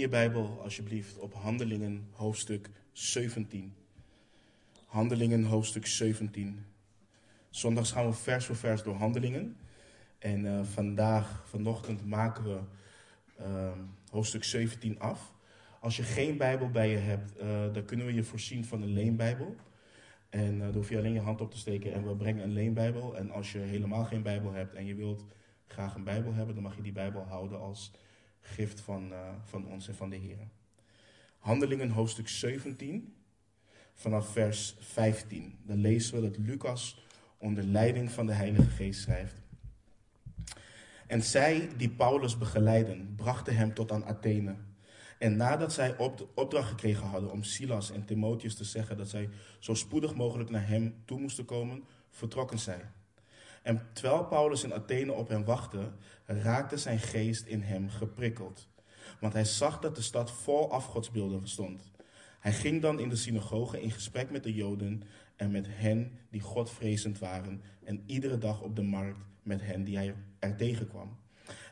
je 0.00 0.08
Bijbel 0.08 0.60
alsjeblieft 0.62 1.18
op 1.18 1.34
Handelingen 1.34 2.08
hoofdstuk 2.12 2.70
17. 2.92 3.74
Handelingen 4.86 5.44
hoofdstuk 5.44 5.86
17. 5.86 6.64
Zondags 7.50 7.92
gaan 7.92 8.06
we 8.06 8.12
vers 8.12 8.44
voor 8.44 8.56
vers 8.56 8.82
door 8.82 8.94
Handelingen. 8.94 9.56
En 10.18 10.44
uh, 10.44 10.62
vandaag, 10.62 11.42
vanochtend, 11.48 12.06
maken 12.06 12.44
we 12.44 12.60
uh, 13.40 13.72
hoofdstuk 14.10 14.44
17 14.44 15.00
af. 15.00 15.32
Als 15.80 15.96
je 15.96 16.02
geen 16.02 16.36
Bijbel 16.36 16.70
bij 16.70 16.90
je 16.90 16.96
hebt, 16.96 17.42
uh, 17.42 17.72
dan 17.72 17.84
kunnen 17.84 18.06
we 18.06 18.14
je 18.14 18.24
voorzien 18.24 18.64
van 18.64 18.82
een 18.82 18.92
leenbijbel. 18.92 19.56
En 20.28 20.54
uh, 20.54 20.60
dan 20.60 20.74
hoef 20.74 20.88
je 20.88 20.98
alleen 20.98 21.12
je 21.12 21.20
hand 21.20 21.40
op 21.40 21.50
te 21.50 21.58
steken 21.58 21.92
en 21.92 22.06
we 22.06 22.16
brengen 22.16 22.44
een 22.44 22.52
leenbijbel. 22.52 23.16
En 23.16 23.30
als 23.30 23.52
je 23.52 23.58
helemaal 23.58 24.04
geen 24.04 24.22
Bijbel 24.22 24.52
hebt 24.52 24.74
en 24.74 24.86
je 24.86 24.94
wilt 24.94 25.24
graag 25.66 25.94
een 25.94 26.04
Bijbel 26.04 26.34
hebben, 26.34 26.54
dan 26.54 26.64
mag 26.64 26.76
je 26.76 26.82
die 26.82 26.92
Bijbel 26.92 27.22
houden 27.22 27.60
als 27.60 27.92
gift 28.40 28.80
van, 28.80 29.12
uh, 29.12 29.28
van 29.44 29.66
ons 29.66 29.88
en 29.88 29.94
van 29.94 30.10
de 30.10 30.16
Heer. 30.16 30.48
Handelingen 31.38 31.90
hoofdstuk 31.90 32.28
17, 32.28 33.14
vanaf 33.94 34.32
vers 34.32 34.76
15. 34.78 35.58
Dan 35.62 35.76
lezen 35.76 36.14
we 36.14 36.28
dat 36.30 36.38
Lucas 36.38 37.04
onder 37.38 37.64
leiding 37.64 38.10
van 38.10 38.26
de 38.26 38.32
Heilige 38.32 38.70
Geest 38.70 39.00
schrijft. 39.00 39.34
En 41.06 41.22
zij 41.22 41.68
die 41.76 41.90
Paulus 41.90 42.38
begeleiden, 42.38 43.14
brachten 43.16 43.56
hem 43.56 43.74
tot 43.74 43.92
aan 43.92 44.04
Athene. 44.04 44.56
En 45.18 45.36
nadat 45.36 45.72
zij 45.72 45.96
op 45.96 46.28
opdracht 46.34 46.68
gekregen 46.68 47.06
hadden 47.06 47.30
om 47.30 47.42
Silas 47.42 47.90
en 47.90 48.04
Timotheus 48.04 48.54
te 48.54 48.64
zeggen 48.64 48.96
dat 48.96 49.08
zij 49.08 49.28
zo 49.58 49.74
spoedig 49.74 50.14
mogelijk 50.14 50.50
naar 50.50 50.68
hem 50.68 50.94
toe 51.04 51.20
moesten 51.20 51.44
komen, 51.44 51.84
vertrokken 52.10 52.58
zij. 52.58 52.90
En 53.62 53.88
terwijl 53.92 54.24
Paulus 54.24 54.64
in 54.64 54.74
Athene 54.74 55.12
op 55.12 55.28
hen 55.28 55.44
wachtte, 55.44 55.92
raakte 56.26 56.76
zijn 56.76 56.98
geest 56.98 57.46
in 57.46 57.62
hem 57.62 57.88
geprikkeld. 57.88 58.68
Want 59.20 59.32
hij 59.32 59.44
zag 59.44 59.78
dat 59.78 59.96
de 59.96 60.02
stad 60.02 60.32
vol 60.32 60.72
afgodsbeelden 60.72 61.48
stond. 61.48 61.90
Hij 62.40 62.52
ging 62.52 62.82
dan 62.82 63.00
in 63.00 63.08
de 63.08 63.16
synagoge 63.16 63.80
in 63.80 63.90
gesprek 63.90 64.30
met 64.30 64.42
de 64.42 64.54
Joden 64.54 65.02
en 65.36 65.50
met 65.50 65.66
hen 65.68 66.18
die 66.30 66.40
Godvrezend 66.40 67.18
waren, 67.18 67.62
en 67.84 68.02
iedere 68.06 68.38
dag 68.38 68.60
op 68.60 68.76
de 68.76 68.82
markt 68.82 69.18
met 69.42 69.60
hen 69.62 69.84
die 69.84 69.96
hij 69.96 70.14
er 70.38 70.56
tegenkwam. 70.56 71.18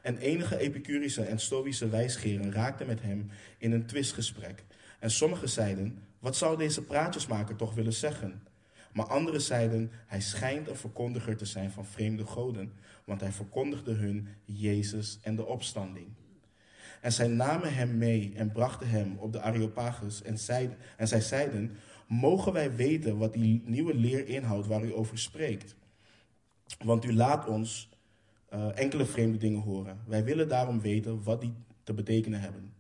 En 0.03 0.19
enige 0.19 0.59
Epicurische 0.59 1.23
en 1.23 1.39
Stoïsche 1.39 1.89
wijsgeren 1.89 2.53
raakten 2.53 2.87
met 2.87 3.03
hem 3.03 3.31
in 3.59 3.73
een 3.73 3.87
twistgesprek. 3.87 4.65
En 4.99 5.11
sommigen 5.11 5.49
zeiden: 5.49 6.03
Wat 6.19 6.37
zou 6.37 6.57
deze 6.57 6.83
praatjesmaker 6.83 7.57
toch 7.57 7.75
willen 7.75 7.93
zeggen? 7.93 8.43
Maar 8.99 9.07
anderen 9.07 9.41
zeiden: 9.41 9.91
Hij 10.07 10.21
schijnt 10.21 10.69
een 10.69 10.77
verkondiger 10.77 11.37
te 11.37 11.45
zijn 11.45 11.71
van 11.71 11.85
vreemde 11.85 12.27
goden, 12.27 12.73
want 13.05 13.21
hij 13.21 13.33
verkondigde 13.33 13.93
hun 13.93 14.29
Jezus 14.45 15.19
en 15.23 15.37
de 15.37 15.47
opstanding. 15.47 16.07
En 17.01 17.13
zij 17.13 17.29
namen 17.29 17.75
hem 17.75 17.99
mee 17.99 18.33
en 18.37 18.53
brachten 18.53 18.89
hem 18.89 19.17
op 19.19 19.33
de 19.33 19.41
Areopagus 19.41 20.23
en, 20.23 20.39
zeiden, 20.39 20.77
en 20.97 21.09
zij 21.09 21.21
zeiden: 21.21 21.77
Mogen 22.07 22.53
wij 22.53 22.75
weten 22.75 23.19
wat 23.19 23.33
die 23.33 23.63
nieuwe 23.65 23.95
leer 23.95 24.29
inhoudt 24.29 24.67
waar 24.67 24.85
u 24.85 24.95
over 24.95 25.19
spreekt? 25.19 25.77
Want 26.85 27.05
u 27.05 27.15
laat 27.15 27.47
ons 27.47 27.89
uh, 28.55 28.79
enkele 28.79 29.05
vreemde 29.05 29.39
dingen 29.39 29.61
horen. 29.61 30.01
Wij 30.07 30.25
willen 30.25 30.49
daarom 30.49 30.81
weten 30.81 31.23
wat 31.23 31.41
die 31.41 31.55
te 31.83 31.95
betekenen 31.95 32.41
hebben. 32.41 32.73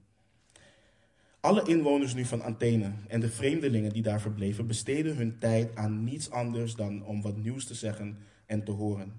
Alle 1.41 1.63
inwoners 1.63 2.15
nu 2.15 2.25
van 2.25 2.43
Athene 2.43 2.93
en 3.09 3.21
de 3.21 3.29
vreemdelingen 3.29 3.93
die 3.93 4.03
daar 4.03 4.21
verbleven 4.21 4.67
besteden 4.67 5.17
hun 5.17 5.39
tijd 5.39 5.77
aan 5.77 6.05
niets 6.05 6.31
anders 6.31 6.75
dan 6.75 7.05
om 7.05 7.23
wat 7.23 7.37
nieuws 7.37 7.65
te 7.65 7.75
zeggen 7.75 8.19
en 8.47 8.65
te 8.65 8.71
horen. 8.71 9.13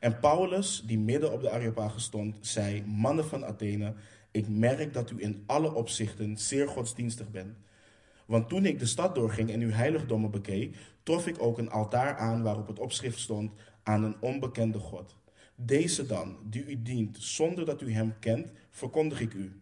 En 0.00 0.18
Paulus, 0.18 0.82
die 0.86 0.98
midden 0.98 1.32
op 1.32 1.40
de 1.40 1.50
Areopagus 1.50 2.02
stond, 2.02 2.36
zei: 2.40 2.82
Mannen 2.86 3.24
van 3.24 3.44
Athene, 3.44 3.94
ik 4.30 4.48
merk 4.48 4.92
dat 4.92 5.10
u 5.10 5.22
in 5.22 5.42
alle 5.46 5.74
opzichten 5.74 6.38
zeer 6.38 6.68
godsdienstig 6.68 7.30
bent. 7.30 7.56
Want 8.26 8.48
toen 8.48 8.66
ik 8.66 8.78
de 8.78 8.86
stad 8.86 9.14
doorging 9.14 9.50
en 9.50 9.60
uw 9.60 9.70
heiligdommen 9.70 10.30
bekeek, 10.30 10.76
trof 11.02 11.26
ik 11.26 11.42
ook 11.42 11.58
een 11.58 11.70
altaar 11.70 12.16
aan 12.16 12.42
waarop 12.42 12.66
het 12.66 12.78
opschrift 12.78 13.18
stond 13.18 13.52
aan 13.82 14.04
een 14.04 14.16
onbekende 14.20 14.78
God. 14.78 15.16
Deze 15.54 16.06
dan, 16.06 16.36
die 16.44 16.66
u 16.66 16.82
dient 16.82 17.16
zonder 17.20 17.64
dat 17.64 17.82
u 17.82 17.92
hem 17.92 18.14
kent, 18.20 18.52
verkondig 18.70 19.20
ik 19.20 19.34
u. 19.34 19.60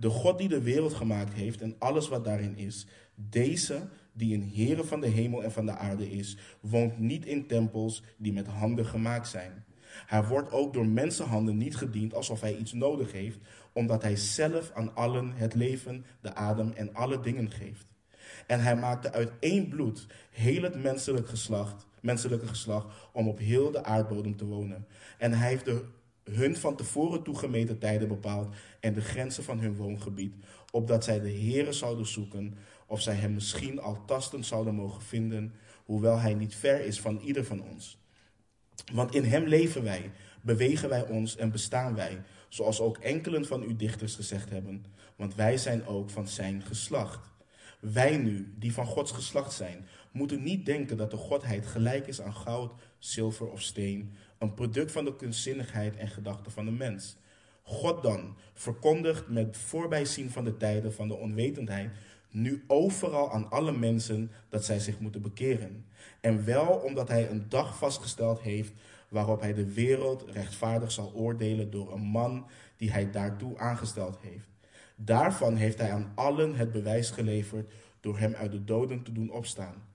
De 0.00 0.08
God 0.08 0.38
die 0.38 0.48
de 0.48 0.62
wereld 0.62 0.94
gemaakt 0.94 1.32
heeft 1.32 1.60
en 1.60 1.74
alles 1.78 2.08
wat 2.08 2.24
daarin 2.24 2.56
is, 2.56 2.86
deze 3.14 3.88
die 4.12 4.34
een 4.34 4.50
Heere 4.54 4.84
van 4.84 5.00
de 5.00 5.06
hemel 5.06 5.42
en 5.42 5.52
van 5.52 5.66
de 5.66 5.76
aarde 5.76 6.10
is, 6.10 6.36
woont 6.60 6.98
niet 6.98 7.26
in 7.26 7.46
tempels 7.46 8.02
die 8.16 8.32
met 8.32 8.46
handen 8.46 8.86
gemaakt 8.86 9.28
zijn. 9.28 9.64
Hij 10.06 10.24
wordt 10.24 10.52
ook 10.52 10.72
door 10.72 10.86
mensenhanden 10.86 11.56
niet 11.56 11.76
gediend 11.76 12.14
alsof 12.14 12.40
hij 12.40 12.56
iets 12.56 12.72
nodig 12.72 13.12
heeft, 13.12 13.38
omdat 13.72 14.02
hij 14.02 14.16
zelf 14.16 14.70
aan 14.74 14.94
allen 14.94 15.32
het 15.34 15.54
leven, 15.54 16.04
de 16.20 16.34
adem 16.34 16.72
en 16.72 16.94
alle 16.94 17.20
dingen 17.20 17.50
geeft. 17.50 17.92
En 18.46 18.60
hij 18.60 18.76
maakte 18.76 19.12
uit 19.12 19.32
één 19.40 19.68
bloed 19.68 20.06
heel 20.30 20.62
het 20.62 20.82
menselijk 20.82 21.28
geslacht, 21.28 21.86
menselijke 22.00 22.46
geslacht 22.46 22.86
om 23.12 23.28
op 23.28 23.38
heel 23.38 23.70
de 23.70 23.84
aardbodem 23.84 24.36
te 24.36 24.46
wonen. 24.46 24.86
En 25.18 25.32
hij 25.32 25.48
heeft 25.48 25.64
de 25.64 25.84
hun 26.32 26.56
van 26.56 26.76
tevoren 26.76 27.22
toegemeten 27.22 27.78
tijden 27.78 28.08
bepaald 28.08 28.54
en 28.80 28.94
de 28.94 29.00
grenzen 29.00 29.44
van 29.44 29.60
hun 29.60 29.76
woongebied, 29.76 30.34
opdat 30.70 31.04
zij 31.04 31.20
de 31.20 31.32
Heere 31.32 31.72
zouden 31.72 32.06
zoeken, 32.06 32.54
of 32.86 33.00
zij 33.00 33.14
hem 33.14 33.34
misschien 33.34 33.80
al 33.80 34.04
tastend 34.04 34.46
zouden 34.46 34.74
mogen 34.74 35.02
vinden, 35.02 35.52
hoewel 35.84 36.18
hij 36.18 36.34
niet 36.34 36.54
ver 36.54 36.84
is 36.84 37.00
van 37.00 37.18
ieder 37.18 37.44
van 37.44 37.62
ons. 37.62 37.98
Want 38.92 39.14
in 39.14 39.24
hem 39.24 39.44
leven 39.44 39.82
wij, 39.82 40.10
bewegen 40.42 40.88
wij 40.88 41.06
ons 41.08 41.36
en 41.36 41.50
bestaan 41.50 41.94
wij, 41.94 42.22
zoals 42.48 42.80
ook 42.80 42.98
enkelen 42.98 43.46
van 43.46 43.62
uw 43.62 43.76
dichters 43.76 44.14
gezegd 44.14 44.50
hebben, 44.50 44.84
want 45.16 45.34
wij 45.34 45.56
zijn 45.56 45.86
ook 45.86 46.10
van 46.10 46.28
zijn 46.28 46.62
geslacht. 46.62 47.28
Wij 47.80 48.16
nu, 48.16 48.54
die 48.58 48.72
van 48.72 48.86
Gods 48.86 49.12
geslacht 49.12 49.52
zijn, 49.52 49.86
moeten 50.12 50.42
niet 50.42 50.66
denken 50.66 50.96
dat 50.96 51.10
de 51.10 51.16
Godheid 51.16 51.66
gelijk 51.66 52.06
is 52.06 52.20
aan 52.20 52.34
goud, 52.34 52.72
zilver 52.98 53.50
of 53.50 53.62
steen, 53.62 54.12
een 54.40 54.54
product 54.54 54.92
van 54.92 55.04
de 55.04 55.16
kunstzinnigheid 55.16 55.96
en 55.96 56.08
gedachten 56.08 56.52
van 56.52 56.64
de 56.64 56.70
mens. 56.70 57.16
God 57.62 58.02
dan 58.02 58.36
verkondigt 58.54 59.28
met 59.28 59.56
voorbijzien 59.56 60.30
van 60.30 60.44
de 60.44 60.56
tijden 60.56 60.94
van 60.94 61.08
de 61.08 61.14
onwetendheid 61.14 61.90
nu 62.30 62.64
overal 62.66 63.32
aan 63.32 63.50
alle 63.50 63.72
mensen 63.72 64.30
dat 64.48 64.64
zij 64.64 64.78
zich 64.78 64.98
moeten 64.98 65.22
bekeren. 65.22 65.86
En 66.20 66.44
wel 66.44 66.66
omdat 66.66 67.08
hij 67.08 67.30
een 67.30 67.48
dag 67.48 67.78
vastgesteld 67.78 68.40
heeft 68.40 68.72
waarop 69.08 69.40
hij 69.40 69.54
de 69.54 69.72
wereld 69.72 70.24
rechtvaardig 70.30 70.92
zal 70.92 71.12
oordelen 71.14 71.70
door 71.70 71.92
een 71.92 72.06
man 72.06 72.46
die 72.76 72.90
hij 72.90 73.10
daartoe 73.10 73.58
aangesteld 73.58 74.18
heeft. 74.20 74.48
Daarvan 74.96 75.56
heeft 75.56 75.78
hij 75.78 75.92
aan 75.92 76.12
allen 76.14 76.54
het 76.54 76.72
bewijs 76.72 77.10
geleverd 77.10 77.72
door 78.00 78.18
hem 78.18 78.34
uit 78.34 78.52
de 78.52 78.64
doden 78.64 79.02
te 79.02 79.12
doen 79.12 79.30
opstaan. 79.30 79.89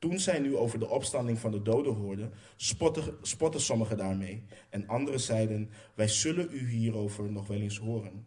Toen 0.00 0.18
zij 0.18 0.38
nu 0.38 0.56
over 0.56 0.78
de 0.78 0.88
opstanding 0.88 1.38
van 1.38 1.50
de 1.50 1.62
doden 1.62 1.94
hoorden, 1.94 2.32
spotten, 2.56 3.16
spotten 3.22 3.60
sommigen 3.60 3.96
daarmee. 3.96 4.42
En 4.68 4.88
anderen 4.88 5.20
zeiden: 5.20 5.70
Wij 5.94 6.08
zullen 6.08 6.48
u 6.50 6.68
hierover 6.68 7.30
nog 7.30 7.46
wel 7.46 7.60
eens 7.60 7.78
horen. 7.78 8.26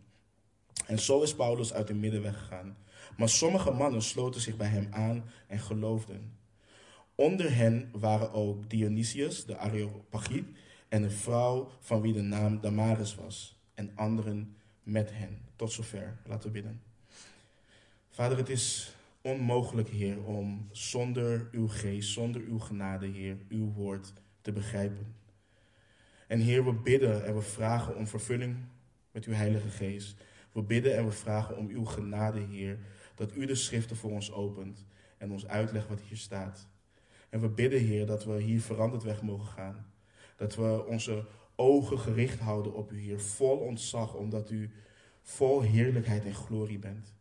En 0.87 0.99
zo 0.99 1.21
is 1.21 1.35
Paulus 1.35 1.73
uit 1.73 1.87
de 1.87 1.93
midden 1.93 2.21
weggegaan. 2.21 2.77
Maar 3.17 3.29
sommige 3.29 3.71
mannen 3.71 4.01
sloten 4.01 4.41
zich 4.41 4.57
bij 4.57 4.67
hem 4.67 4.87
aan 4.91 5.23
en 5.47 5.59
geloofden. 5.59 6.37
Onder 7.15 7.55
hen 7.55 7.89
waren 7.91 8.33
ook 8.33 8.69
Dionysius, 8.69 9.45
de 9.45 9.57
Areopagiet, 9.57 10.47
en 10.89 11.03
een 11.03 11.11
vrouw 11.11 11.69
van 11.79 12.01
wie 12.01 12.13
de 12.13 12.21
naam 12.21 12.61
Damaris 12.61 13.15
was. 13.15 13.57
En 13.73 13.91
anderen 13.95 14.55
met 14.83 15.09
hen. 15.13 15.41
Tot 15.55 15.71
zover. 15.71 16.17
Laten 16.25 16.45
we 16.47 16.51
bidden. 16.51 16.81
Vader, 18.09 18.37
het 18.37 18.49
is 18.49 18.95
onmogelijk, 19.23 19.89
Heer, 19.89 20.23
om 20.23 20.67
zonder 20.71 21.47
uw 21.51 21.67
geest, 21.67 22.11
zonder 22.11 22.41
uw 22.41 22.59
genade, 22.59 23.07
Heer, 23.07 23.37
uw 23.49 23.71
woord 23.71 24.13
te 24.41 24.51
begrijpen. 24.51 25.15
En 26.27 26.39
Heer, 26.39 26.65
we 26.65 26.73
bidden 26.73 27.25
en 27.25 27.35
we 27.35 27.41
vragen 27.41 27.95
om 27.95 28.07
vervulling 28.07 28.55
met 29.11 29.25
uw 29.25 29.33
Heilige 29.33 29.69
Geest. 29.69 30.23
We 30.51 30.61
bidden 30.61 30.97
en 30.97 31.05
we 31.05 31.11
vragen 31.11 31.57
om 31.57 31.67
uw 31.67 31.85
genade, 31.85 32.39
Heer, 32.39 32.79
dat 33.15 33.35
u 33.35 33.45
de 33.45 33.55
schriften 33.55 33.95
voor 33.95 34.11
ons 34.11 34.31
opent 34.31 34.85
en 35.17 35.31
ons 35.31 35.47
uitlegt 35.47 35.87
wat 35.87 36.01
hier 36.01 36.17
staat. 36.17 36.67
En 37.29 37.39
we 37.39 37.49
bidden, 37.49 37.79
Heer, 37.79 38.05
dat 38.05 38.25
we 38.25 38.41
hier 38.41 38.61
veranderd 38.61 39.03
weg 39.03 39.21
mogen 39.21 39.47
gaan. 39.47 39.85
Dat 40.35 40.55
we 40.55 40.85
onze 40.85 41.25
ogen 41.55 41.99
gericht 41.99 42.39
houden 42.39 42.73
op 42.73 42.91
u, 42.91 42.99
Heer, 42.99 43.19
vol 43.19 43.57
ontzag, 43.57 44.13
omdat 44.13 44.49
u 44.49 44.71
vol 45.21 45.61
heerlijkheid 45.61 46.25
en 46.25 46.35
glorie 46.35 46.79
bent. 46.79 47.13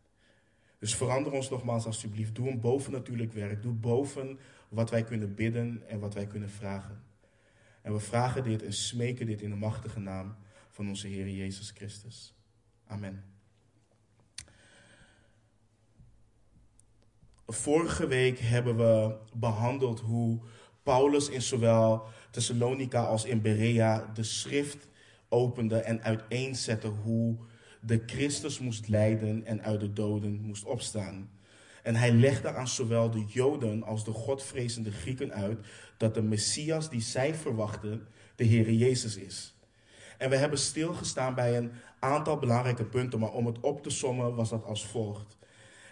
Dus 0.83 0.95
verander 0.95 1.33
ons 1.33 1.51
nogmaals 1.51 1.87
alsjeblieft. 1.87 2.35
Doe 2.35 2.51
een 2.51 2.61
bovennatuurlijk 2.61 3.33
werk. 3.33 3.63
Doe 3.63 3.73
boven 3.73 4.39
wat 4.69 4.91
wij 4.91 5.05
kunnen 5.05 5.35
bidden 5.35 5.83
en 5.89 5.99
wat 5.99 6.15
wij 6.15 6.27
kunnen 6.27 6.51
vragen. 6.51 7.03
En 7.83 7.93
we 7.93 8.01
vragen 8.01 8.43
dit 8.43 8.63
en 8.63 8.73
smeken 8.73 9.27
dit 9.27 9.43
in 9.43 9.51
de 9.51 9.57
machtige 9.57 10.01
naam 10.01 10.37
van 10.71 10.89
onze 10.89 11.07
Heer 11.07 11.29
Jezus 11.29 11.71
Christus. 11.71 12.35
Amen. 12.87 13.25
Vorige 17.47 18.07
week 18.07 18.39
hebben 18.39 18.77
we 18.77 19.17
behandeld 19.35 20.01
hoe 20.01 20.41
Paulus 20.83 21.29
in 21.29 21.43
zowel 21.43 22.07
Thessalonica 22.31 23.05
als 23.05 23.25
in 23.25 23.43
Berea 23.43 24.11
de 24.15 24.23
schrift 24.23 24.89
opende 25.29 25.77
en 25.77 26.03
uiteenzette 26.03 26.89
hoe 26.89 27.37
de 27.85 28.03
Christus 28.07 28.59
moest 28.59 28.89
lijden 28.89 29.45
en 29.45 29.63
uit 29.63 29.81
de 29.81 29.93
doden 29.93 30.41
moest 30.41 30.65
opstaan. 30.65 31.31
En 31.83 31.95
hij 31.95 32.13
legde 32.13 32.53
aan 32.53 32.69
zowel 32.69 33.11
de 33.11 33.25
Joden 33.29 33.83
als 33.83 34.05
de 34.05 34.11
godvrezende 34.11 34.91
Grieken 34.91 35.33
uit 35.33 35.67
dat 35.97 36.15
de 36.15 36.23
Messias 36.23 36.91
die 36.91 37.01
zij 37.01 37.35
verwachten 37.35 38.07
de 38.37 38.47
Heere 38.47 38.77
Jezus 38.77 39.17
is. 39.17 39.55
En 40.19 40.31
we 40.31 40.37
hebben 40.37 40.59
stilgestaan 40.59 41.35
bij 41.35 41.57
een 41.57 41.73
aantal 41.99 42.39
belangrijke 42.39 42.85
punten, 42.85 43.19
maar 43.19 43.33
om 43.33 43.47
het 43.47 43.61
op 43.61 43.83
te 43.83 43.91
sommen 43.91 44.35
was 44.35 44.49
dat 44.49 44.65
als 44.65 44.87
volgt. 44.87 45.37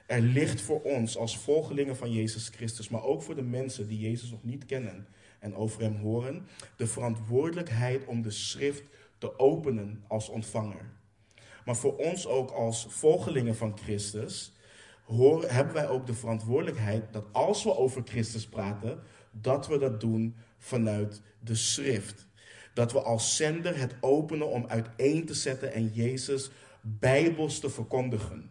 Er 0.07 0.21
ligt 0.21 0.61
voor 0.61 0.83
ons 0.83 1.17
als 1.17 1.39
volgelingen 1.39 1.97
van 1.97 2.13
Jezus 2.13 2.49
Christus, 2.49 2.89
maar 2.89 3.03
ook 3.03 3.23
voor 3.23 3.35
de 3.35 3.43
mensen 3.43 3.89
die 3.89 3.99
Jezus 3.99 4.31
nog 4.31 4.45
niet 4.45 4.67
kennen 4.67 5.07
en 5.39 5.55
over 5.55 5.81
hem 5.83 5.97
horen, 5.97 6.47
de 6.77 6.87
verantwoordelijkheid 6.87 8.05
om 8.05 8.23
de 8.23 8.31
schrift 8.31 8.83
te 9.19 9.39
openen 9.39 10.05
als 10.07 10.29
ontvanger. 10.29 10.99
Maar 11.71 11.79
voor 11.79 11.97
ons 11.97 12.27
ook 12.27 12.51
als 12.51 12.87
volgelingen 12.89 13.57
van 13.57 13.79
Christus 13.79 14.53
hebben 15.47 15.75
wij 15.75 15.89
ook 15.89 16.07
de 16.07 16.15
verantwoordelijkheid 16.15 17.13
dat 17.13 17.25
als 17.33 17.65
we 17.65 17.77
over 17.77 18.03
Christus 18.05 18.47
praten, 18.47 19.01
dat 19.31 19.67
we 19.67 19.79
dat 19.79 20.01
doen 20.01 20.37
vanuit 20.59 21.23
de 21.41 21.55
schrift. 21.55 22.27
Dat 22.75 22.93
we 22.93 23.03
als 23.03 23.37
zender 23.37 23.79
het 23.79 23.97
openen 24.01 24.49
om 24.49 24.67
uiteen 24.67 25.27
te 25.27 25.35
zetten 25.35 25.73
en 25.73 25.89
Jezus 25.89 26.51
bijbels 26.81 27.59
te 27.59 27.71
verkondigen. 27.71 28.51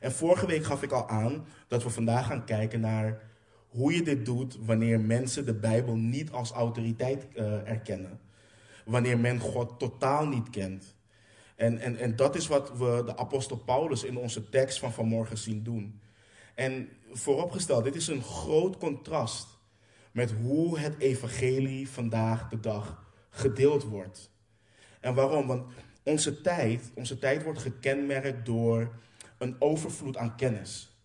En 0.00 0.12
vorige 0.12 0.46
week 0.46 0.64
gaf 0.64 0.82
ik 0.82 0.92
al 0.92 1.08
aan 1.08 1.46
dat 1.68 1.82
we 1.82 1.90
vandaag 1.90 2.26
gaan 2.26 2.44
kijken 2.44 2.80
naar 2.80 3.30
hoe 3.68 3.94
je 3.94 4.02
dit 4.02 4.24
doet 4.24 4.58
wanneer 4.60 5.00
mensen 5.00 5.46
de 5.46 5.54
Bijbel 5.54 5.96
niet 5.96 6.30
als 6.30 6.50
autoriteit 6.50 7.26
uh, 7.34 7.68
erkennen. 7.68 8.20
Wanneer 8.84 9.18
men 9.18 9.40
God 9.40 9.78
totaal 9.78 10.26
niet 10.26 10.50
kent. 10.50 10.95
En, 11.56 11.78
en, 11.78 11.96
en 11.96 12.16
dat 12.16 12.36
is 12.36 12.46
wat 12.46 12.78
we 12.78 13.02
de 13.04 13.16
apostel 13.16 13.56
Paulus 13.56 14.04
in 14.04 14.16
onze 14.16 14.48
tekst 14.48 14.78
van 14.78 14.92
vanmorgen 14.92 15.38
zien 15.38 15.62
doen. 15.62 16.00
En 16.54 16.88
vooropgesteld, 17.12 17.84
dit 17.84 17.94
is 17.94 18.08
een 18.08 18.22
groot 18.22 18.78
contrast 18.78 19.48
met 20.12 20.32
hoe 20.42 20.78
het 20.78 20.98
evangelie 20.98 21.88
vandaag 21.88 22.48
de 22.48 22.60
dag 22.60 23.04
gedeeld 23.30 23.84
wordt. 23.84 24.30
En 25.00 25.14
waarom? 25.14 25.46
Want 25.46 25.72
onze 26.02 26.40
tijd, 26.40 26.90
onze 26.94 27.18
tijd 27.18 27.42
wordt 27.42 27.58
gekenmerkt 27.58 28.46
door 28.46 28.94
een 29.38 29.56
overvloed 29.58 30.16
aan 30.16 30.36
kennis. 30.36 31.00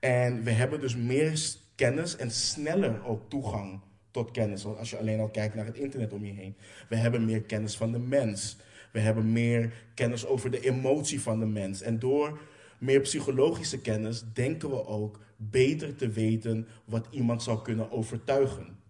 En 0.00 0.42
we 0.42 0.50
hebben 0.50 0.80
dus 0.80 0.96
meer 0.96 1.40
kennis 1.74 2.16
en 2.16 2.30
sneller 2.30 3.04
ook 3.04 3.30
toegang 3.30 3.80
tot 4.10 4.30
kennis. 4.30 4.64
Als 4.64 4.90
je 4.90 4.98
alleen 4.98 5.20
al 5.20 5.28
kijkt 5.28 5.54
naar 5.54 5.66
het 5.66 5.76
internet 5.76 6.12
om 6.12 6.24
je 6.24 6.32
heen. 6.32 6.56
We 6.88 6.96
hebben 6.96 7.24
meer 7.24 7.42
kennis 7.42 7.76
van 7.76 7.92
de 7.92 7.98
mens. 7.98 8.56
We 8.92 9.00
hebben 9.00 9.32
meer 9.32 9.72
kennis 9.94 10.26
over 10.26 10.50
de 10.50 10.60
emotie 10.60 11.20
van 11.20 11.38
de 11.38 11.46
mens. 11.46 11.82
En 11.82 11.98
door 11.98 12.40
meer 12.78 13.00
psychologische 13.00 13.80
kennis 13.80 14.24
denken 14.32 14.70
we 14.70 14.86
ook 14.86 15.18
beter 15.36 15.96
te 15.96 16.08
weten 16.08 16.68
wat 16.84 17.06
iemand 17.10 17.42
zou 17.42 17.62
kunnen 17.62 17.90
overtuigen. 17.90 18.80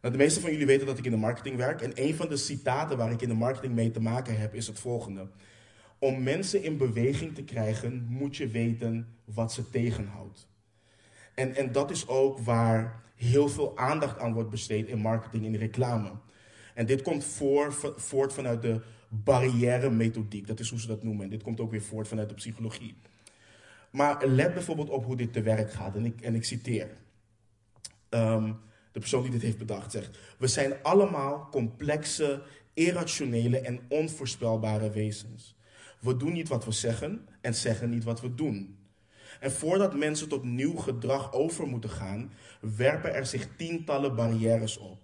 Nou, 0.00 0.12
de 0.12 0.18
meeste 0.18 0.40
van 0.40 0.50
jullie 0.50 0.66
weten 0.66 0.86
dat 0.86 0.98
ik 0.98 1.04
in 1.04 1.10
de 1.10 1.16
marketing 1.16 1.56
werk. 1.56 1.80
En 1.80 1.92
een 1.94 2.14
van 2.14 2.28
de 2.28 2.36
citaten 2.36 2.96
waar 2.96 3.10
ik 3.10 3.22
in 3.22 3.28
de 3.28 3.34
marketing 3.34 3.74
mee 3.74 3.90
te 3.90 4.00
maken 4.00 4.38
heb 4.38 4.54
is 4.54 4.66
het 4.66 4.78
volgende. 4.78 5.28
Om 5.98 6.22
mensen 6.22 6.62
in 6.62 6.76
beweging 6.76 7.34
te 7.34 7.44
krijgen, 7.44 8.06
moet 8.08 8.36
je 8.36 8.48
weten 8.48 9.16
wat 9.24 9.52
ze 9.52 9.70
tegenhoudt. 9.70 10.48
En, 11.34 11.54
en 11.54 11.72
dat 11.72 11.90
is 11.90 12.08
ook 12.08 12.38
waar 12.38 13.02
heel 13.14 13.48
veel 13.48 13.78
aandacht 13.78 14.18
aan 14.18 14.32
wordt 14.32 14.50
besteed 14.50 14.88
in 14.88 14.98
marketing 14.98 15.46
en 15.46 15.56
reclame. 15.56 16.12
En 16.74 16.86
dit 16.86 17.02
komt 17.02 17.24
voor, 17.24 17.94
voort 17.96 18.32
vanuit 18.32 18.62
de 18.62 18.80
barrière 19.08 19.90
methodiek. 19.90 20.46
Dat 20.46 20.60
is 20.60 20.70
hoe 20.70 20.80
ze 20.80 20.86
dat 20.86 21.02
noemen. 21.02 21.24
En 21.24 21.30
dit 21.30 21.42
komt 21.42 21.60
ook 21.60 21.70
weer 21.70 21.82
voort 21.82 22.08
vanuit 22.08 22.28
de 22.28 22.34
psychologie. 22.34 22.94
Maar 23.90 24.26
let 24.26 24.54
bijvoorbeeld 24.54 24.90
op 24.90 25.04
hoe 25.04 25.16
dit 25.16 25.32
te 25.32 25.42
werk 25.42 25.72
gaat. 25.72 25.96
En 25.96 26.04
ik, 26.04 26.20
en 26.20 26.34
ik 26.34 26.44
citeer. 26.44 26.88
Um, 28.10 28.58
de 28.92 29.00
persoon 29.00 29.22
die 29.22 29.30
dit 29.30 29.42
heeft 29.42 29.58
bedacht 29.58 29.92
zegt: 29.92 30.18
We 30.38 30.46
zijn 30.46 30.74
allemaal 30.82 31.48
complexe, 31.50 32.42
irrationele 32.74 33.60
en 33.60 33.80
onvoorspelbare 33.88 34.90
wezens. 34.90 35.56
We 36.00 36.16
doen 36.16 36.32
niet 36.32 36.48
wat 36.48 36.64
we 36.64 36.72
zeggen 36.72 37.28
en 37.40 37.54
zeggen 37.54 37.90
niet 37.90 38.04
wat 38.04 38.20
we 38.20 38.34
doen. 38.34 38.78
En 39.40 39.52
voordat 39.52 39.94
mensen 39.96 40.28
tot 40.28 40.44
nieuw 40.44 40.76
gedrag 40.76 41.32
over 41.32 41.66
moeten 41.66 41.90
gaan, 41.90 42.32
werpen 42.60 43.14
er 43.14 43.26
zich 43.26 43.48
tientallen 43.56 44.16
barrières 44.16 44.78
op. 44.78 44.98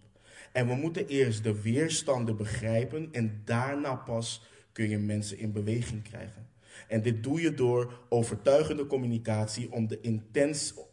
En 0.57 0.67
we 0.67 0.75
moeten 0.75 1.07
eerst 1.07 1.43
de 1.43 1.63
weerstanden 1.63 2.37
begrijpen 2.37 3.09
en 3.13 3.43
daarna 3.45 3.95
pas 3.95 4.43
kun 4.73 4.89
je 4.89 4.99
mensen 4.99 5.39
in 5.39 5.53
beweging 5.53 6.03
krijgen. 6.03 6.49
En 6.89 7.03
dit 7.03 7.23
doe 7.23 7.41
je 7.41 7.55
door 7.55 8.07
overtuigende 8.09 8.87
communicatie 8.87 9.73
om 9.73 9.87
de, 9.87 10.21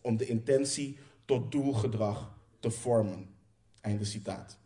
om 0.02 0.18
de 0.18 0.26
intentie 0.26 0.98
tot 1.26 1.52
doelgedrag 1.52 2.38
te 2.60 2.72
vormen. 2.72 3.30
Einde 3.82 4.06
citaat. 4.06 4.58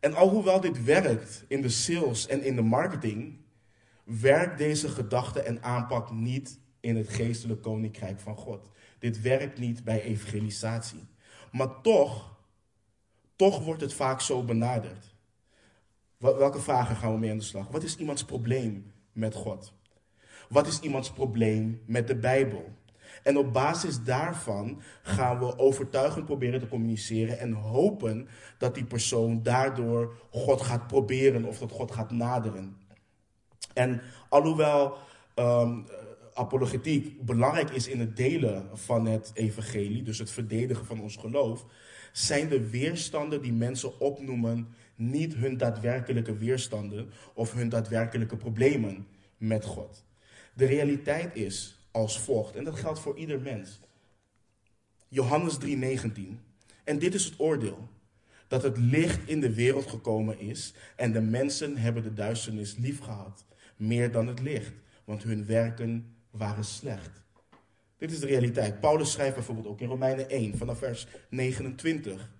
En 0.00 0.14
alhoewel 0.14 0.60
dit 0.60 0.84
werkt 0.84 1.44
in 1.48 1.62
de 1.62 1.68
sales 1.68 2.26
en 2.26 2.42
in 2.42 2.56
de 2.56 2.62
marketing, 2.62 3.38
werkt 4.04 4.58
deze 4.58 4.88
gedachte 4.88 5.40
en 5.40 5.62
aanpak 5.62 6.10
niet 6.10 6.58
in 6.80 6.96
het 6.96 7.08
geestelijke 7.08 7.62
koninkrijk 7.62 8.20
van 8.20 8.36
God. 8.36 8.70
Dit 8.98 9.20
werkt 9.20 9.58
niet 9.58 9.84
bij 9.84 10.02
evangelisatie. 10.02 11.06
Maar 11.52 11.80
toch, 11.80 12.35
toch 13.36 13.64
wordt 13.64 13.80
het 13.80 13.94
vaak 13.94 14.20
zo 14.20 14.42
benaderd. 14.42 15.14
Welke 16.16 16.60
vragen 16.60 16.96
gaan 16.96 17.12
we 17.12 17.18
mee 17.18 17.30
aan 17.30 17.38
de 17.38 17.44
slag? 17.44 17.68
Wat 17.68 17.82
is 17.82 17.96
iemands 17.96 18.24
probleem 18.24 18.92
met 19.12 19.34
God? 19.34 19.72
Wat 20.48 20.66
is 20.66 20.80
iemands 20.80 21.10
probleem 21.10 21.82
met 21.86 22.06
de 22.06 22.16
Bijbel? 22.16 22.74
En 23.22 23.38
op 23.38 23.52
basis 23.52 24.02
daarvan 24.02 24.82
gaan 25.02 25.38
we 25.38 25.58
overtuigend 25.58 26.24
proberen 26.24 26.60
te 26.60 26.68
communiceren 26.68 27.38
en 27.38 27.52
hopen 27.52 28.28
dat 28.58 28.74
die 28.74 28.84
persoon 28.84 29.42
daardoor 29.42 30.16
God 30.30 30.60
gaat 30.60 30.86
proberen 30.86 31.44
of 31.44 31.58
dat 31.58 31.72
God 31.72 31.92
gaat 31.92 32.10
naderen. 32.10 32.76
En 33.74 34.02
alhoewel 34.28 34.96
um, 35.34 35.86
apologetiek 36.34 37.24
belangrijk 37.24 37.70
is 37.70 37.88
in 37.88 38.00
het 38.00 38.16
delen 38.16 38.68
van 38.72 39.06
het 39.06 39.30
evangelie, 39.34 40.02
dus 40.02 40.18
het 40.18 40.30
verdedigen 40.30 40.86
van 40.86 41.00
ons 41.00 41.16
geloof, 41.16 41.64
zijn 42.18 42.48
de 42.48 42.70
weerstanden 42.70 43.42
die 43.42 43.52
mensen 43.52 44.00
opnoemen 44.00 44.68
niet 44.94 45.34
hun 45.34 45.56
daadwerkelijke 45.56 46.36
weerstanden 46.36 47.10
of 47.34 47.52
hun 47.52 47.68
daadwerkelijke 47.68 48.36
problemen 48.36 49.06
met 49.36 49.64
God. 49.64 50.04
De 50.54 50.64
realiteit 50.66 51.34
is 51.34 51.78
als 51.90 52.20
volgt, 52.20 52.56
en 52.56 52.64
dat 52.64 52.78
geldt 52.78 52.98
voor 52.98 53.16
ieder 53.16 53.40
mens. 53.40 53.80
Johannes 55.08 55.58
3:19. 55.58 56.40
En 56.84 56.98
dit 56.98 57.14
is 57.14 57.24
het 57.24 57.40
oordeel: 57.40 57.88
dat 58.48 58.62
het 58.62 58.78
licht 58.78 59.28
in 59.28 59.40
de 59.40 59.54
wereld 59.54 59.86
gekomen 59.86 60.38
is 60.38 60.74
en 60.96 61.12
de 61.12 61.20
mensen 61.20 61.76
hebben 61.76 62.02
de 62.02 62.14
duisternis 62.14 62.76
lief 62.76 63.00
gehad, 63.00 63.44
meer 63.76 64.12
dan 64.12 64.26
het 64.26 64.40
licht, 64.40 64.72
want 65.04 65.22
hun 65.22 65.46
werken 65.46 66.16
waren 66.30 66.64
slecht. 66.64 67.24
Dit 67.98 68.12
is 68.12 68.20
de 68.20 68.26
realiteit. 68.26 68.80
Paulus 68.80 69.12
schrijft 69.12 69.34
bijvoorbeeld 69.34 69.66
ook 69.66 69.80
in 69.80 69.88
Romeinen 69.88 70.28
1 70.28 70.56
vanaf 70.58 70.78
vers 70.78 71.06
29. 71.28 72.30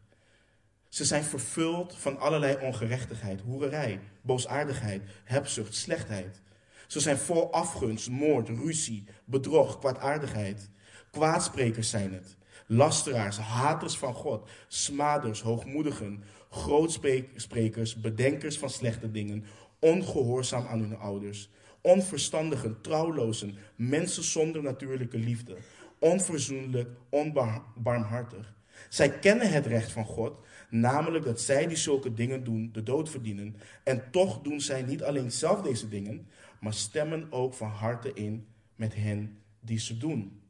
Ze 0.88 1.04
zijn 1.04 1.24
vervuld 1.24 1.96
van 1.96 2.18
allerlei 2.18 2.56
ongerechtigheid, 2.60 3.40
hoererij, 3.40 4.00
boosaardigheid, 4.22 5.02
hebzucht, 5.24 5.74
slechtheid. 5.74 6.40
Ze 6.86 7.00
zijn 7.00 7.16
vol 7.16 7.52
afgunst, 7.52 8.10
moord, 8.10 8.48
ruzie, 8.48 9.04
bedrog, 9.24 9.78
kwaadaardigheid. 9.78 10.70
Kwaadsprekers 11.10 11.90
zijn 11.90 12.12
het. 12.12 12.36
Lasteraars, 12.66 13.36
haters 13.38 13.98
van 13.98 14.14
God, 14.14 14.48
smaders, 14.68 15.40
hoogmoedigen, 15.40 16.24
grootsprekers, 16.50 18.00
bedenkers 18.00 18.58
van 18.58 18.70
slechte 18.70 19.10
dingen, 19.10 19.44
ongehoorzaam 19.78 20.66
aan 20.66 20.80
hun 20.80 20.98
ouders, 20.98 21.50
onverstandigen, 21.86 22.80
trouwlozen, 22.80 23.56
mensen 23.76 24.22
zonder 24.22 24.62
natuurlijke 24.62 25.18
liefde, 25.18 25.56
onverzoenlijk, 25.98 26.88
onbarmhartig. 27.08 28.54
Zij 28.88 29.18
kennen 29.18 29.50
het 29.50 29.66
recht 29.66 29.92
van 29.92 30.04
God, 30.04 30.38
namelijk 30.70 31.24
dat 31.24 31.40
zij 31.40 31.66
die 31.66 31.76
zulke 31.76 32.14
dingen 32.14 32.44
doen 32.44 32.70
de 32.72 32.82
dood 32.82 33.10
verdienen. 33.10 33.56
En 33.84 34.10
toch 34.10 34.42
doen 34.42 34.60
zij 34.60 34.82
niet 34.82 35.02
alleen 35.02 35.32
zelf 35.32 35.62
deze 35.62 35.88
dingen, 35.88 36.28
maar 36.60 36.74
stemmen 36.74 37.32
ook 37.32 37.54
van 37.54 37.70
harte 37.70 38.12
in 38.12 38.46
met 38.74 38.94
hen 38.94 39.38
die 39.60 39.78
ze 39.78 39.96
doen. 39.96 40.42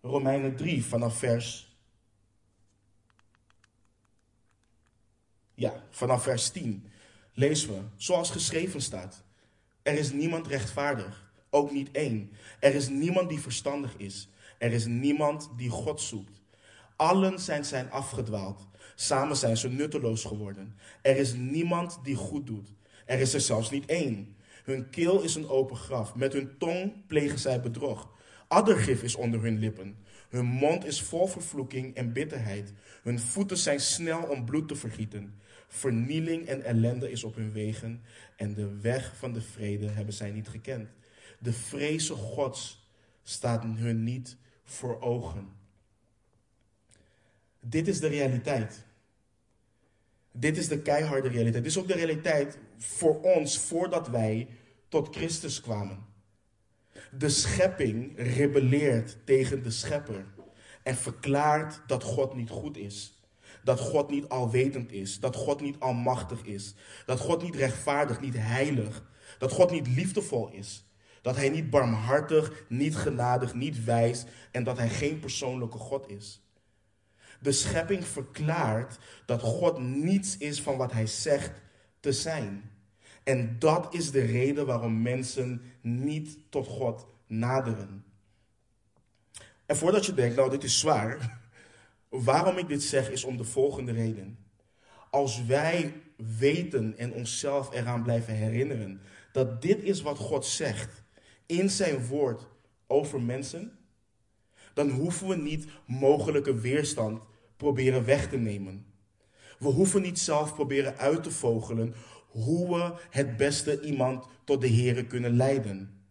Romeinen 0.00 0.56
3 0.56 0.84
vanaf 0.84 1.18
vers. 1.18 1.76
Ja, 5.54 5.84
vanaf 5.90 6.22
vers 6.22 6.50
10 6.50 6.88
lezen 7.34 7.68
we, 7.68 7.80
zoals 7.96 8.30
geschreven 8.30 8.80
staat: 8.80 9.22
Er 9.82 9.98
is 9.98 10.12
niemand 10.12 10.46
rechtvaardig, 10.46 11.32
ook 11.50 11.70
niet 11.70 11.90
één. 11.90 12.30
Er 12.60 12.74
is 12.74 12.88
niemand 12.88 13.28
die 13.28 13.40
verstandig 13.40 13.96
is. 13.96 14.28
Er 14.58 14.72
is 14.72 14.86
niemand 14.86 15.50
die 15.56 15.70
God 15.70 16.00
zoekt. 16.00 16.42
Allen 16.96 17.38
zijn 17.38 17.64
zijn 17.64 17.90
afgedwaald. 17.90 18.66
Samen 18.94 19.36
zijn 19.36 19.56
ze 19.56 19.68
nutteloos 19.68 20.24
geworden. 20.24 20.76
Er 21.02 21.16
is 21.16 21.34
niemand 21.34 21.98
die 22.02 22.16
goed 22.16 22.46
doet. 22.46 22.72
Er 23.06 23.18
is 23.18 23.34
er 23.34 23.40
zelfs 23.40 23.70
niet 23.70 23.86
één. 23.86 24.36
Hun 24.64 24.90
keel 24.90 25.22
is 25.22 25.34
een 25.34 25.48
open 25.48 25.76
graf. 25.76 26.14
Met 26.14 26.32
hun 26.32 26.58
tong 26.58 27.06
plegen 27.06 27.38
zij 27.38 27.60
bedrog. 27.60 28.10
Addergif 28.48 29.02
is 29.02 29.14
onder 29.14 29.42
hun 29.42 29.58
lippen. 29.58 29.96
Hun 30.28 30.44
mond 30.44 30.84
is 30.84 31.02
vol 31.02 31.26
vervloeking 31.26 31.94
en 31.94 32.12
bitterheid. 32.12 32.72
Hun 33.02 33.20
voeten 33.20 33.56
zijn 33.56 33.80
snel 33.80 34.22
om 34.22 34.44
bloed 34.44 34.68
te 34.68 34.76
vergieten. 34.76 35.40
Vernieling 35.74 36.46
en 36.46 36.62
ellende 36.62 37.10
is 37.10 37.24
op 37.24 37.34
hun 37.34 37.52
wegen. 37.52 38.02
En 38.36 38.54
de 38.54 38.80
weg 38.80 39.16
van 39.16 39.32
de 39.32 39.40
vrede 39.40 39.88
hebben 39.88 40.14
zij 40.14 40.30
niet 40.30 40.48
gekend. 40.48 40.88
De 41.38 41.52
vreze 41.52 42.14
Gods 42.14 42.88
staat 43.22 43.62
hun 43.62 44.04
niet 44.04 44.36
voor 44.64 45.00
ogen. 45.00 45.48
Dit 47.60 47.88
is 47.88 48.00
de 48.00 48.06
realiteit. 48.06 48.84
Dit 50.32 50.56
is 50.56 50.68
de 50.68 50.82
keiharde 50.82 51.28
realiteit. 51.28 51.64
Dit 51.64 51.72
is 51.72 51.78
ook 51.78 51.88
de 51.88 51.94
realiteit 51.94 52.58
voor 52.76 53.20
ons 53.20 53.58
voordat 53.58 54.08
wij 54.08 54.48
tot 54.88 55.16
Christus 55.16 55.60
kwamen. 55.60 56.06
De 57.10 57.28
schepping 57.28 58.12
rebelleert 58.16 59.16
tegen 59.24 59.62
de 59.62 59.70
schepper 59.70 60.24
en 60.82 60.96
verklaart 60.96 61.82
dat 61.86 62.02
God 62.02 62.34
niet 62.34 62.50
goed 62.50 62.76
is. 62.76 63.13
Dat 63.64 63.80
God 63.80 64.10
niet 64.10 64.28
alwetend 64.28 64.92
is. 64.92 65.20
Dat 65.20 65.36
God 65.36 65.60
niet 65.60 65.80
almachtig 65.80 66.42
is. 66.42 66.74
Dat 67.06 67.20
God 67.20 67.42
niet 67.42 67.54
rechtvaardig, 67.54 68.20
niet 68.20 68.36
heilig. 68.36 69.02
Dat 69.38 69.52
God 69.52 69.70
niet 69.70 69.88
liefdevol 69.88 70.50
is. 70.50 70.84
Dat 71.22 71.36
hij 71.36 71.48
niet 71.48 71.70
barmhartig, 71.70 72.64
niet 72.68 72.96
genadig, 72.96 73.54
niet 73.54 73.84
wijs 73.84 74.24
en 74.50 74.64
dat 74.64 74.78
hij 74.78 74.88
geen 74.88 75.20
persoonlijke 75.20 75.78
God 75.78 76.08
is. 76.08 76.42
De 77.40 77.52
schepping 77.52 78.06
verklaart 78.06 78.98
dat 79.26 79.40
God 79.40 79.78
niets 79.78 80.36
is 80.36 80.62
van 80.62 80.76
wat 80.76 80.92
hij 80.92 81.06
zegt 81.06 81.62
te 82.00 82.12
zijn. 82.12 82.70
En 83.22 83.58
dat 83.58 83.94
is 83.94 84.10
de 84.10 84.24
reden 84.24 84.66
waarom 84.66 85.02
mensen 85.02 85.62
niet 85.80 86.38
tot 86.50 86.66
God 86.66 87.06
naderen. 87.26 88.04
En 89.66 89.76
voordat 89.76 90.06
je 90.06 90.14
denkt, 90.14 90.36
nou 90.36 90.50
dit 90.50 90.64
is 90.64 90.78
zwaar, 90.78 91.40
waarom 92.22 92.58
ik 92.58 92.68
dit 92.68 92.82
zeg 92.82 93.10
is 93.10 93.24
om 93.24 93.36
de 93.36 93.44
volgende 93.44 93.92
reden. 93.92 94.38
Als 95.10 95.44
wij 95.44 95.92
weten 96.38 96.98
en 96.98 97.12
onszelf 97.12 97.72
eraan 97.72 98.02
blijven 98.02 98.34
herinneren 98.34 99.00
dat 99.32 99.62
dit 99.62 99.82
is 99.82 100.02
wat 100.02 100.18
God 100.18 100.46
zegt 100.46 101.02
in 101.46 101.70
zijn 101.70 102.06
woord 102.06 102.46
over 102.86 103.20
mensen, 103.20 103.78
dan 104.74 104.90
hoeven 104.90 105.28
we 105.28 105.36
niet 105.36 105.66
mogelijke 105.86 106.54
weerstand 106.54 107.22
proberen 107.56 108.04
weg 108.04 108.28
te 108.28 108.36
nemen. 108.36 108.86
We 109.58 109.68
hoeven 109.68 110.02
niet 110.02 110.18
zelf 110.18 110.54
proberen 110.54 110.96
uit 110.96 111.22
te 111.22 111.30
vogelen 111.30 111.94
hoe 112.28 112.76
we 112.76 112.92
het 113.10 113.36
beste 113.36 113.80
iemand 113.80 114.26
tot 114.44 114.60
de 114.60 114.70
Here 114.70 115.06
kunnen 115.06 115.36
leiden. 115.36 116.04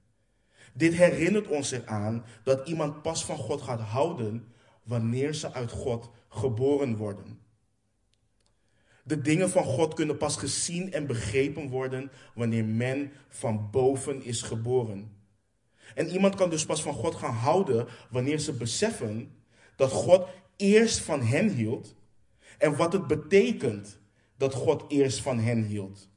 Dit 0.74 0.94
herinnert 0.94 1.48
ons 1.48 1.72
eraan 1.72 2.26
dat 2.44 2.68
iemand 2.68 3.02
pas 3.02 3.26
van 3.26 3.38
God 3.38 3.62
gaat 3.62 3.80
houden 3.80 4.53
wanneer 4.84 5.34
ze 5.34 5.54
uit 5.54 5.72
God 5.72 6.10
geboren 6.30 6.98
worden. 6.98 7.40
De 9.04 9.22
dingen 9.22 9.50
van 9.50 9.64
God 9.64 9.94
kunnen 9.94 10.18
pas 10.18 10.38
gezien 10.38 10.94
en 10.94 11.08
begrepen 11.08 11.70
worden 11.70 12.12
wanneer 12.36 12.66
men 12.66 13.12
van 13.28 13.70
boven 13.72 14.24
is 14.24 14.42
geboren. 14.42 15.12
En 15.96 16.10
iemand 16.10 16.36
kan 16.36 16.50
dus 16.50 16.66
pas 16.66 16.82
van 16.82 16.94
God 16.94 17.16
gaan 17.16 17.34
houden 17.34 17.88
wanneer 18.10 18.40
ze 18.40 18.54
beseffen 18.54 19.32
dat 19.76 19.92
God 19.92 20.28
eerst 20.56 21.00
van 21.00 21.22
hen 21.22 21.50
hield 21.50 21.96
en 22.58 22.76
wat 22.76 22.94
het 22.94 23.08
betekent 23.08 24.00
dat 24.38 24.54
God 24.54 24.84
eerst 24.88 25.22
van 25.22 25.40
hen 25.40 25.64
hield. 25.64 26.10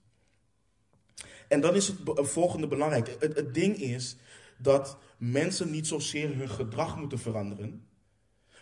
En 1.49 1.61
dan 1.61 1.75
is 1.75 1.89
het 1.89 1.99
volgende 2.15 2.67
belangrijk. 2.67 3.17
Het, 3.21 3.37
het 3.37 3.55
ding 3.55 3.77
is 3.77 4.17
dat 4.59 4.99
mensen 5.17 5.71
niet 5.71 5.87
zozeer 5.87 6.37
hun 6.37 6.49
gedrag 6.49 6.97
moeten 6.97 7.19
veranderen. 7.19 7.87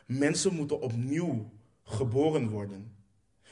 Mensen 0.07 0.55
moeten 0.55 0.81
opnieuw 0.81 1.53
geboren 1.83 2.49
worden. 2.49 2.97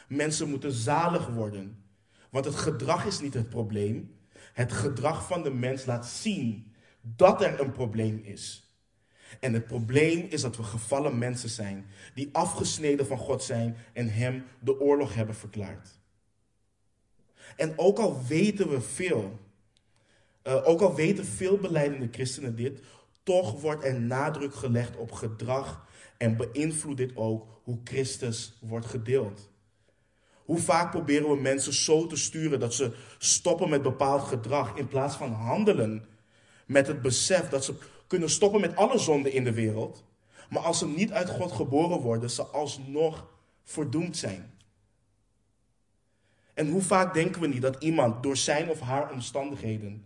Mensen 0.09 0.49
moeten 0.49 0.73
zalig 0.73 1.27
worden. 1.27 1.85
Want 2.31 2.45
het 2.45 2.55
gedrag 2.55 3.05
is 3.05 3.21
niet 3.21 3.35
het 3.35 3.49
probleem. 3.49 4.17
Het 4.53 4.73
gedrag 4.73 5.27
van 5.27 5.43
de 5.43 5.51
mens 5.51 5.85
laat 5.85 6.07
zien 6.07 6.73
dat 7.01 7.43
er 7.43 7.61
een 7.61 7.73
probleem 7.73 8.21
is. 8.25 8.73
En 9.41 9.53
het 9.53 9.67
probleem 9.67 10.27
is 10.29 10.41
dat 10.41 10.57
we 10.57 10.63
gevallen 10.63 11.19
mensen 11.19 11.49
zijn, 11.49 11.87
die 12.15 12.29
afgesneden 12.33 13.07
van 13.07 13.19
God 13.19 13.43
zijn 13.43 13.77
en 13.93 14.09
Hem 14.09 14.45
de 14.61 14.81
oorlog 14.81 15.15
hebben 15.15 15.35
verklaard. 15.35 15.89
En 17.57 17.73
ook 17.77 17.99
al 17.99 18.25
weten 18.27 18.69
we 18.69 18.81
veel, 18.81 19.39
uh, 20.45 20.69
ook 20.69 20.81
al 20.81 20.95
weten 20.95 21.25
veel 21.25 21.57
beleidende 21.57 22.09
christenen 22.11 22.57
dit, 22.57 22.81
toch 23.23 23.61
wordt 23.61 23.85
er 23.85 24.01
nadruk 24.01 24.55
gelegd 24.55 24.97
op 24.97 25.13
gedrag 25.13 25.87
en 26.23 26.37
beïnvloedt 26.37 26.97
dit 26.97 27.17
ook 27.17 27.47
hoe 27.63 27.81
Christus 27.85 28.59
wordt 28.61 28.87
gedeeld. 28.87 29.51
Hoe 30.45 30.59
vaak 30.59 30.91
proberen 30.91 31.31
we 31.31 31.37
mensen 31.37 31.73
zo 31.73 32.07
te 32.07 32.17
sturen 32.17 32.61
dat 32.61 32.75
ze 32.75 32.95
stoppen 33.19 33.69
met 33.69 33.83
bepaald 33.83 34.23
gedrag 34.23 34.77
in 34.77 34.89
plaats 34.89 35.17
van 35.17 35.33
handelen 35.33 36.07
met 36.67 36.87
het 36.87 37.03
besef 37.03 37.49
dat 37.49 37.65
ze 37.65 37.75
kunnen 38.07 38.31
stoppen 38.31 38.61
met 38.61 38.77
alle 38.77 38.99
zonden 38.99 39.33
in 39.33 39.45
de 39.45 39.53
wereld, 39.53 40.05
maar 40.51 40.63
als 40.63 40.79
ze 40.79 40.87
niet 40.87 41.13
uit 41.13 41.29
God 41.29 41.53
geboren 41.53 42.01
worden, 42.01 42.31
ze 42.31 42.43
alsnog 42.43 43.27
verdoemd 43.65 44.17
zijn. 44.17 44.55
En 46.55 46.71
hoe 46.71 46.83
vaak 46.83 47.15
denken 47.15 47.41
we 47.41 47.47
niet 47.47 47.63
dat 47.63 47.83
iemand 47.83 48.23
door 48.23 48.37
zijn 48.37 48.69
of 48.69 48.81
haar 48.81 49.11
omstandigheden 49.13 50.05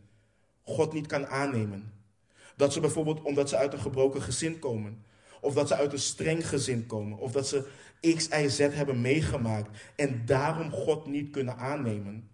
God 0.63 0.93
niet 0.93 1.07
kan 1.07 1.27
aannemen? 1.27 1.93
Dat 2.57 2.73
ze 2.73 2.81
bijvoorbeeld 2.81 3.23
omdat 3.23 3.49
ze 3.49 3.57
uit 3.57 3.73
een 3.73 3.81
gebroken 3.81 4.23
gezin 4.23 4.59
komen, 4.59 5.05
of 5.47 5.55
dat 5.55 5.69
ze 5.69 5.75
uit 5.75 5.93
een 5.93 5.99
streng 5.99 6.49
gezin 6.49 6.87
komen, 6.87 7.19
of 7.19 7.33
dat 7.33 7.49
ze 7.49 7.69
X, 8.01 8.29
Y, 8.29 8.49
Z 8.49 8.59
hebben 8.59 9.01
meegemaakt 9.01 9.79
en 9.97 10.27
daarom 10.27 10.71
God 10.71 11.07
niet 11.07 11.31
kunnen 11.31 11.57
aannemen. 11.57 12.29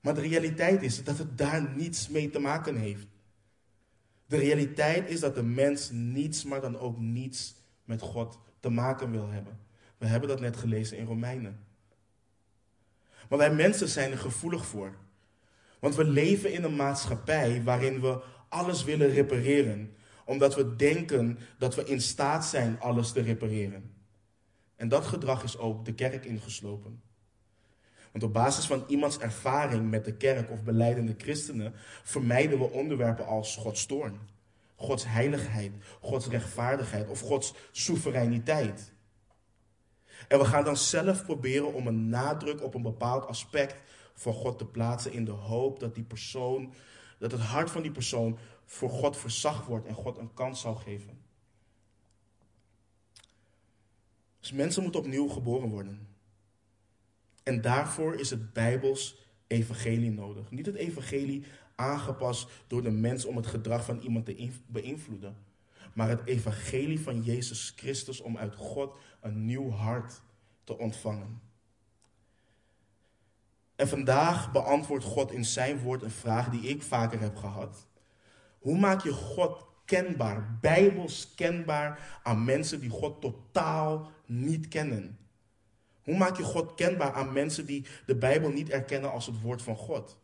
Maar 0.00 0.14
de 0.14 0.20
realiteit 0.20 0.82
is 0.82 1.04
dat 1.04 1.18
het 1.18 1.38
daar 1.38 1.76
niets 1.76 2.08
mee 2.08 2.30
te 2.30 2.38
maken 2.38 2.76
heeft. 2.76 3.06
De 4.26 4.36
realiteit 4.36 5.10
is 5.10 5.20
dat 5.20 5.34
de 5.34 5.42
mens 5.42 5.90
niets, 5.90 6.44
maar 6.44 6.60
dan 6.60 6.78
ook 6.78 6.98
niets 6.98 7.54
met 7.84 8.00
God 8.00 8.38
te 8.60 8.68
maken 8.68 9.10
wil 9.10 9.28
hebben. 9.28 9.58
We 9.98 10.06
hebben 10.06 10.28
dat 10.28 10.40
net 10.40 10.56
gelezen 10.56 10.96
in 10.96 11.06
Romeinen. 11.06 11.64
Maar 13.28 13.38
wij 13.38 13.54
mensen 13.54 13.88
zijn 13.88 14.12
er 14.12 14.18
gevoelig 14.18 14.66
voor. 14.66 14.96
Want 15.78 15.94
we 15.94 16.04
leven 16.04 16.52
in 16.52 16.64
een 16.64 16.76
maatschappij 16.76 17.62
waarin 17.62 18.00
we 18.00 18.22
alles 18.48 18.84
willen 18.84 19.10
repareren, 19.10 19.96
omdat 20.28 20.54
we 20.54 20.76
denken 20.76 21.38
dat 21.58 21.74
we 21.74 21.84
in 21.84 22.00
staat 22.00 22.46
zijn 22.46 22.80
alles 22.80 23.12
te 23.12 23.20
repareren. 23.20 23.92
En 24.76 24.88
dat 24.88 25.06
gedrag 25.06 25.42
is 25.42 25.58
ook 25.58 25.84
de 25.84 25.94
kerk 25.94 26.24
ingeslopen. 26.24 27.02
Want 28.12 28.24
op 28.24 28.32
basis 28.32 28.66
van 28.66 28.84
iemands 28.86 29.18
ervaring 29.18 29.90
met 29.90 30.04
de 30.04 30.16
kerk 30.16 30.50
of 30.50 30.62
beleidende 30.62 31.14
christenen 31.16 31.72
vermijden 32.02 32.58
we 32.58 32.70
onderwerpen 32.70 33.26
als 33.26 33.56
Gods 33.56 33.86
toorn, 33.86 34.18
Gods 34.76 35.04
heiligheid, 35.06 35.72
Gods 36.00 36.26
rechtvaardigheid 36.26 37.08
of 37.08 37.20
Gods 37.20 37.54
soevereiniteit. 37.72 38.92
En 40.28 40.38
we 40.38 40.44
gaan 40.44 40.64
dan 40.64 40.76
zelf 40.76 41.24
proberen 41.24 41.74
om 41.74 41.86
een 41.86 42.08
nadruk 42.08 42.62
op 42.62 42.74
een 42.74 42.82
bepaald 42.82 43.26
aspect 43.26 43.76
van 44.14 44.32
God 44.32 44.58
te 44.58 44.66
plaatsen 44.66 45.12
in 45.12 45.24
de 45.24 45.30
hoop 45.30 45.80
dat 45.80 45.94
die 45.94 46.04
persoon, 46.04 46.72
dat 47.18 47.32
het 47.32 47.40
hart 47.40 47.70
van 47.70 47.82
die 47.82 47.90
persoon 47.90 48.38
voor 48.70 48.90
God 48.90 49.16
verzacht 49.16 49.66
wordt 49.66 49.86
en 49.86 49.94
God 49.94 50.18
een 50.18 50.34
kans 50.34 50.60
zal 50.60 50.74
geven. 50.74 51.18
Dus 54.40 54.52
mensen 54.52 54.82
moeten 54.82 55.00
opnieuw 55.00 55.28
geboren 55.28 55.68
worden. 55.68 56.08
En 57.42 57.60
daarvoor 57.60 58.14
is 58.14 58.30
het 58.30 58.52
Bijbels 58.52 59.16
evangelie 59.46 60.10
nodig. 60.10 60.50
Niet 60.50 60.66
het 60.66 60.74
evangelie 60.74 61.44
aangepast 61.74 62.50
door 62.66 62.82
de 62.82 62.90
mens 62.90 63.24
om 63.24 63.36
het 63.36 63.46
gedrag 63.46 63.84
van 63.84 64.00
iemand 64.00 64.24
te 64.24 64.50
beïnvloeden. 64.66 65.36
Maar 65.94 66.08
het 66.08 66.24
evangelie 66.24 67.00
van 67.00 67.22
Jezus 67.22 67.72
Christus 67.76 68.20
om 68.20 68.36
uit 68.36 68.54
God 68.54 68.96
een 69.20 69.44
nieuw 69.44 69.70
hart 69.70 70.22
te 70.64 70.78
ontvangen. 70.78 71.40
En 73.76 73.88
vandaag 73.88 74.52
beantwoordt 74.52 75.04
God 75.04 75.32
in 75.32 75.44
zijn 75.44 75.78
woord 75.78 76.02
een 76.02 76.10
vraag 76.10 76.48
die 76.48 76.60
ik 76.60 76.82
vaker 76.82 77.20
heb 77.20 77.36
gehad. 77.36 77.87
Hoe 78.58 78.78
maak 78.78 79.02
je 79.02 79.12
God 79.12 79.66
kenbaar, 79.84 80.58
bijbels 80.60 81.34
kenbaar 81.34 82.20
aan 82.22 82.44
mensen 82.44 82.80
die 82.80 82.90
God 82.90 83.20
totaal 83.20 84.10
niet 84.26 84.68
kennen? 84.68 85.18
Hoe 86.02 86.16
maak 86.16 86.36
je 86.36 86.42
God 86.42 86.74
kenbaar 86.74 87.12
aan 87.12 87.32
mensen 87.32 87.66
die 87.66 87.86
de 88.06 88.16
Bijbel 88.16 88.50
niet 88.50 88.70
erkennen 88.70 89.12
als 89.12 89.26
het 89.26 89.40
woord 89.40 89.62
van 89.62 89.76
God? 89.76 90.18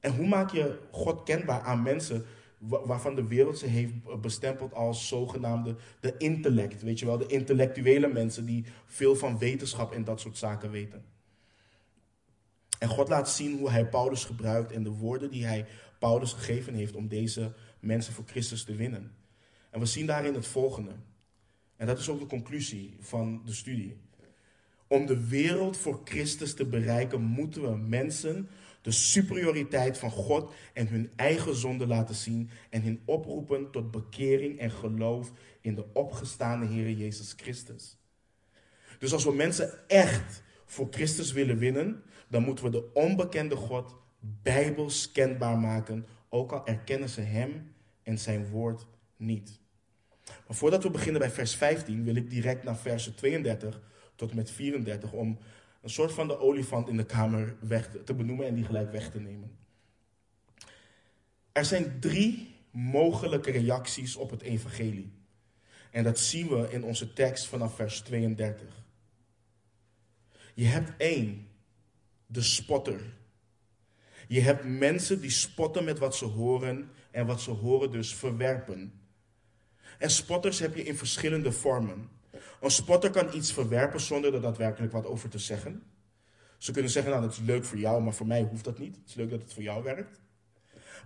En 0.00 0.16
hoe 0.16 0.26
maak 0.26 0.50
je 0.50 0.78
God 0.90 1.22
kenbaar 1.22 1.60
aan 1.60 1.82
mensen 1.82 2.26
waarvan 2.58 3.14
de 3.14 3.26
wereld 3.26 3.58
ze 3.58 3.66
heeft 3.66 4.20
bestempeld 4.20 4.74
als 4.74 5.08
zogenaamde 5.08 5.76
de 6.00 6.14
intellect. 6.18 6.82
Weet 6.82 6.98
je 6.98 7.06
wel, 7.06 7.18
de 7.18 7.26
intellectuele 7.26 8.08
mensen 8.08 8.44
die 8.44 8.64
veel 8.86 9.16
van 9.16 9.38
wetenschap 9.38 9.92
en 9.92 10.04
dat 10.04 10.20
soort 10.20 10.38
zaken 10.38 10.70
weten. 10.70 11.04
En 12.78 12.88
God 12.88 13.08
laat 13.08 13.30
zien 13.30 13.58
hoe 13.58 13.70
hij 13.70 13.88
Paulus 13.88 14.24
gebruikt 14.24 14.72
en 14.72 14.82
de 14.82 14.90
woorden 14.90 15.30
die 15.30 15.46
hij 15.46 15.66
Paulus 15.98 16.32
gegeven 16.32 16.74
heeft 16.74 16.94
om 16.94 17.08
deze 17.08 17.52
mensen 17.80 18.12
voor 18.12 18.24
Christus 18.26 18.64
te 18.64 18.74
winnen. 18.74 19.12
En 19.70 19.80
we 19.80 19.86
zien 19.86 20.06
daarin 20.06 20.34
het 20.34 20.46
volgende. 20.46 20.92
En 21.76 21.86
dat 21.86 21.98
is 21.98 22.08
ook 22.08 22.18
de 22.18 22.26
conclusie 22.26 22.96
van 23.00 23.42
de 23.44 23.52
studie. 23.52 23.96
Om 24.86 25.06
de 25.06 25.28
wereld 25.28 25.76
voor 25.76 26.00
Christus 26.04 26.54
te 26.54 26.66
bereiken, 26.66 27.20
moeten 27.20 27.62
we 27.62 27.76
mensen 27.76 28.48
de 28.82 28.90
superioriteit 28.90 29.98
van 29.98 30.10
God 30.10 30.52
en 30.72 30.88
hun 30.88 31.10
eigen 31.16 31.54
zonde 31.54 31.86
laten 31.86 32.14
zien 32.14 32.50
en 32.70 32.82
hen 32.82 33.00
oproepen 33.04 33.70
tot 33.70 33.90
bekering 33.90 34.58
en 34.58 34.70
geloof 34.70 35.32
in 35.60 35.74
de 35.74 35.84
opgestaande 35.92 36.66
Heer 36.66 36.90
Jezus 36.90 37.34
Christus. 37.36 37.96
Dus 38.98 39.12
als 39.12 39.24
we 39.24 39.34
mensen 39.34 39.88
echt 39.88 40.42
voor 40.64 40.86
Christus 40.90 41.32
willen 41.32 41.58
winnen, 41.58 42.02
dan 42.28 42.42
moeten 42.42 42.64
we 42.64 42.70
de 42.70 42.92
onbekende 42.92 43.56
God 43.56 43.96
bijbels 44.18 45.12
kenbaar 45.12 45.58
maken, 45.58 46.06
ook 46.28 46.52
al 46.52 46.66
erkennen 46.66 47.08
ze 47.08 47.20
Hem 47.20 47.72
en 48.02 48.18
Zijn 48.18 48.48
woord 48.48 48.86
niet. 49.16 49.60
Maar 50.46 50.56
voordat 50.56 50.82
we 50.82 50.90
beginnen 50.90 51.20
bij 51.20 51.30
vers 51.30 51.54
15, 51.54 52.04
wil 52.04 52.16
ik 52.16 52.30
direct 52.30 52.64
naar 52.64 52.76
versen 52.76 53.14
32 53.14 53.80
tot 54.14 54.34
met 54.34 54.50
34 54.50 55.12
om 55.12 55.38
een 55.82 55.90
soort 55.90 56.12
van 56.12 56.28
de 56.28 56.38
olifant 56.38 56.88
in 56.88 56.96
de 56.96 57.06
kamer 57.06 57.56
weg 57.60 57.90
te 58.04 58.14
benoemen 58.14 58.46
en 58.46 58.54
die 58.54 58.64
gelijk 58.64 58.92
weg 58.92 59.10
te 59.10 59.20
nemen. 59.20 59.56
Er 61.52 61.64
zijn 61.64 62.00
drie 62.00 62.54
mogelijke 62.70 63.50
reacties 63.50 64.16
op 64.16 64.30
het 64.30 64.42
evangelie. 64.42 65.12
En 65.90 66.04
dat 66.04 66.18
zien 66.18 66.48
we 66.48 66.70
in 66.70 66.84
onze 66.84 67.12
tekst 67.12 67.46
vanaf 67.46 67.74
vers 67.74 68.00
32. 68.00 68.84
Je 70.54 70.64
hebt 70.64 70.92
één, 70.96 71.48
de 72.26 72.42
spotter. 72.42 73.00
Je 74.28 74.40
hebt 74.40 74.64
mensen 74.64 75.20
die 75.20 75.30
spotten 75.30 75.84
met 75.84 75.98
wat 75.98 76.16
ze 76.16 76.24
horen 76.24 76.90
en 77.10 77.26
wat 77.26 77.40
ze 77.40 77.50
horen 77.50 77.92
dus 77.92 78.14
verwerpen. 78.14 78.92
En 79.98 80.10
spotters 80.10 80.58
heb 80.58 80.74
je 80.74 80.82
in 80.82 80.96
verschillende 80.96 81.52
vormen. 81.52 82.08
Een 82.60 82.70
spotter 82.70 83.10
kan 83.10 83.34
iets 83.34 83.52
verwerpen 83.52 84.00
zonder 84.00 84.34
er 84.34 84.40
daadwerkelijk 84.40 84.92
wat 84.92 85.06
over 85.06 85.28
te 85.28 85.38
zeggen. 85.38 85.82
Ze 86.58 86.72
kunnen 86.72 86.90
zeggen, 86.90 87.12
nou 87.12 87.24
dat 87.24 87.32
is 87.32 87.38
leuk 87.38 87.64
voor 87.64 87.78
jou, 87.78 88.02
maar 88.02 88.14
voor 88.14 88.26
mij 88.26 88.42
hoeft 88.42 88.64
dat 88.64 88.78
niet. 88.78 88.96
Het 88.96 89.08
is 89.08 89.14
leuk 89.14 89.30
dat 89.30 89.42
het 89.42 89.54
voor 89.54 89.62
jou 89.62 89.82
werkt. 89.82 90.20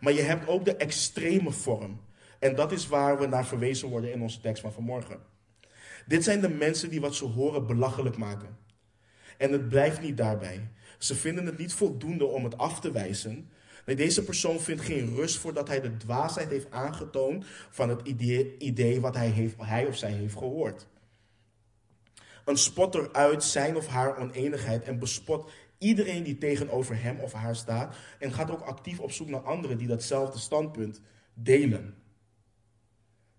Maar 0.01 0.13
je 0.13 0.23
hebt 0.23 0.49
ook 0.49 0.65
de 0.65 0.77
extreme 0.77 1.51
vorm. 1.51 2.01
En 2.39 2.55
dat 2.55 2.73
is 2.73 2.87
waar 2.87 3.19
we 3.19 3.27
naar 3.27 3.47
verwezen 3.47 3.89
worden 3.89 4.13
in 4.13 4.23
onze 4.23 4.41
tekst 4.41 4.63
van 4.63 4.73
vanmorgen. 4.73 5.21
Dit 6.07 6.25
zijn 6.25 6.41
de 6.41 6.49
mensen 6.49 6.91
die 6.91 7.01
wat 7.01 7.15
ze 7.15 7.25
horen 7.25 7.67
belachelijk 7.67 8.17
maken. 8.17 8.59
En 9.39 9.53
het 9.53 9.69
blijft 9.69 10.01
niet 10.01 10.17
daarbij. 10.17 10.71
Ze 11.03 11.15
vinden 11.15 11.47
het 11.47 11.59
niet 11.59 11.73
voldoende 11.73 12.25
om 12.25 12.45
het 12.45 12.59
af 12.59 12.81
te 12.81 12.91
wijzen. 12.91 13.51
Nee, 13.87 13.97
deze 13.97 14.25
persoon 14.25 14.61
vindt 14.61 14.83
geen 14.83 15.15
rust 15.15 15.39
voordat 15.39 15.69
hij 15.69 15.81
de 15.81 15.97
dwaasheid 15.97 16.49
heeft 16.49 16.71
aangetoond 16.71 17.45
van 17.71 17.89
het 17.89 18.09
idee, 18.09 18.59
idee 18.59 19.01
wat 19.01 19.15
hij, 19.15 19.29
heeft, 19.29 19.55
hij 19.59 19.87
of 19.87 19.97
zij 19.97 20.13
heeft 20.13 20.37
gehoord. 20.37 20.87
Een 22.45 22.57
spotter 22.57 23.13
uit 23.13 23.45
zijn 23.45 23.77
of 23.77 23.87
haar 23.87 24.19
oneenigheid 24.19 24.85
en 24.85 24.99
bespot 24.99 25.51
iedereen 25.79 26.23
die 26.23 26.39
tegenover 26.39 27.03
hem 27.03 27.21
of 27.21 27.33
haar 27.33 27.57
staat 27.57 27.97
en 28.19 28.33
gaat 28.33 28.51
ook 28.51 28.63
actief 28.63 29.01
op 29.01 29.13
zoek 29.13 29.29
naar 29.29 29.43
anderen 29.43 29.79
die 29.79 29.89
datzelfde 29.89 30.39
standpunt 30.39 31.01
delen. 31.35 31.95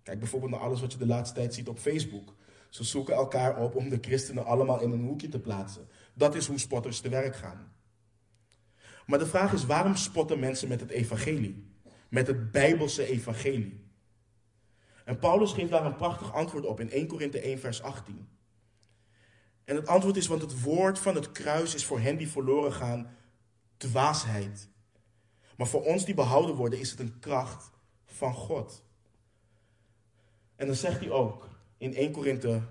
Kijk 0.03 0.19
bijvoorbeeld 0.19 0.51
naar 0.51 0.59
alles 0.59 0.81
wat 0.81 0.91
je 0.91 0.97
de 0.97 1.05
laatste 1.05 1.35
tijd 1.35 1.53
ziet 1.53 1.67
op 1.67 1.79
Facebook. 1.79 2.33
Ze 2.69 2.83
zoeken 2.83 3.13
elkaar 3.13 3.57
op 3.57 3.75
om 3.75 3.89
de 3.89 3.97
christenen 4.01 4.45
allemaal 4.45 4.81
in 4.81 4.91
een 4.91 5.05
hoekje 5.05 5.29
te 5.29 5.39
plaatsen. 5.39 5.87
Dat 6.13 6.35
is 6.35 6.47
hoe 6.47 6.59
spotters 6.59 6.99
te 6.99 7.09
werk 7.09 7.35
gaan. 7.35 7.73
Maar 9.05 9.19
de 9.19 9.27
vraag 9.27 9.53
is, 9.53 9.65
waarom 9.65 9.95
spotten 9.95 10.39
mensen 10.39 10.67
met 10.67 10.79
het 10.79 10.89
evangelie? 10.89 11.71
Met 12.09 12.27
het 12.27 12.51
bijbelse 12.51 13.05
evangelie? 13.05 13.83
En 15.05 15.19
Paulus 15.19 15.51
geeft 15.51 15.71
daar 15.71 15.85
een 15.85 15.95
prachtig 15.95 16.33
antwoord 16.33 16.65
op 16.65 16.79
in 16.79 16.89
1 16.89 17.07
Korinthe 17.07 17.39
1 17.39 17.59
vers 17.59 17.81
18. 17.81 18.27
En 19.63 19.75
het 19.75 19.87
antwoord 19.87 20.17
is, 20.17 20.27
want 20.27 20.41
het 20.41 20.61
woord 20.61 20.99
van 20.99 21.15
het 21.15 21.31
kruis 21.31 21.75
is 21.75 21.85
voor 21.85 21.99
hen 21.99 22.17
die 22.17 22.29
verloren 22.29 22.73
gaan 22.73 23.15
dwaasheid. 23.77 24.69
Maar 25.57 25.67
voor 25.67 25.83
ons 25.83 26.05
die 26.05 26.13
behouden 26.13 26.55
worden 26.55 26.79
is 26.79 26.91
het 26.91 26.99
een 26.99 27.19
kracht 27.19 27.71
van 28.05 28.33
God. 28.33 28.83
En 30.55 30.67
dan 30.67 30.75
zegt 30.75 30.99
hij 30.99 31.11
ook 31.11 31.49
in 31.77 31.95
1 31.95 32.11
Korinthe 32.11 32.61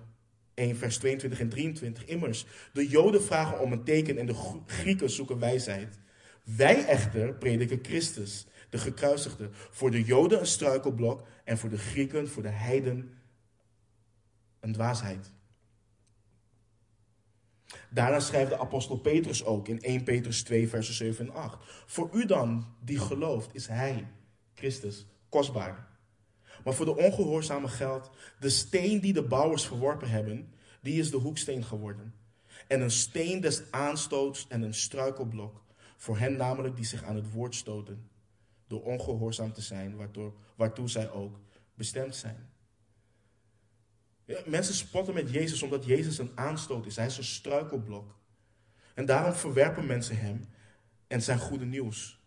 1 0.54 0.76
vers 0.76 0.98
22 0.98 1.40
en 1.40 1.48
23, 1.48 2.04
immers, 2.04 2.46
de 2.72 2.88
Joden 2.88 3.22
vragen 3.22 3.60
om 3.60 3.72
een 3.72 3.84
teken 3.84 4.18
en 4.18 4.26
de 4.26 4.60
Grieken 4.66 5.10
zoeken 5.10 5.38
wijsheid. 5.38 5.98
Wij 6.44 6.86
echter 6.86 7.34
prediken 7.34 7.78
Christus, 7.82 8.46
de 8.70 8.78
gekruisigde, 8.78 9.48
voor 9.52 9.90
de 9.90 10.02
Joden 10.02 10.38
een 10.38 10.46
struikelblok 10.46 11.26
en 11.44 11.58
voor 11.58 11.70
de 11.70 11.78
Grieken, 11.78 12.28
voor 12.28 12.42
de 12.42 12.48
heiden, 12.48 13.18
een 14.60 14.72
dwaasheid. 14.72 15.32
Daarna 17.90 18.20
schrijft 18.20 18.50
de 18.50 18.58
apostel 18.58 18.96
Petrus 18.96 19.44
ook 19.44 19.68
in 19.68 19.80
1 19.80 20.04
Petrus 20.04 20.42
2, 20.42 20.68
versen 20.68 20.94
7 20.94 21.26
en 21.26 21.34
8. 21.34 21.58
Voor 21.86 22.10
u 22.12 22.26
dan, 22.26 22.66
die 22.80 22.98
gelooft, 22.98 23.54
is 23.54 23.66
Hij, 23.66 24.06
Christus, 24.54 25.06
kostbaar. 25.28 25.91
Maar 26.64 26.74
voor 26.74 26.84
de 26.84 26.96
ongehoorzame 26.96 27.68
geldt, 27.68 28.10
de 28.40 28.48
steen 28.48 29.00
die 29.00 29.12
de 29.12 29.22
bouwers 29.22 29.66
verworpen 29.66 30.10
hebben, 30.10 30.52
die 30.80 30.98
is 30.98 31.10
de 31.10 31.16
hoeksteen 31.16 31.64
geworden. 31.64 32.14
En 32.68 32.80
een 32.80 32.90
steen 32.90 33.40
des 33.40 33.62
aanstoots 33.70 34.46
en 34.48 34.62
een 34.62 34.74
struikelblok. 34.74 35.62
Voor 35.96 36.18
hen 36.18 36.36
namelijk 36.36 36.76
die 36.76 36.84
zich 36.84 37.02
aan 37.02 37.16
het 37.16 37.32
woord 37.32 37.54
stoten, 37.54 38.10
door 38.66 38.82
ongehoorzaam 38.82 39.52
te 39.52 39.60
zijn, 39.60 39.96
waartoe, 39.96 40.32
waartoe 40.56 40.88
zij 40.88 41.10
ook 41.10 41.40
bestemd 41.74 42.16
zijn. 42.16 42.50
mensen 44.46 44.74
spotten 44.74 45.14
met 45.14 45.30
Jezus 45.30 45.62
omdat 45.62 45.84
Jezus 45.84 46.18
een 46.18 46.32
aanstoot 46.34 46.86
is. 46.86 46.96
Hij 46.96 47.06
is 47.06 47.16
een 47.18 47.24
struikelblok. 47.24 48.16
En 48.94 49.06
daarom 49.06 49.32
verwerpen 49.32 49.86
mensen 49.86 50.18
hem 50.18 50.48
en 51.06 51.22
zijn 51.22 51.38
goede 51.38 51.64
nieuws. 51.64 52.20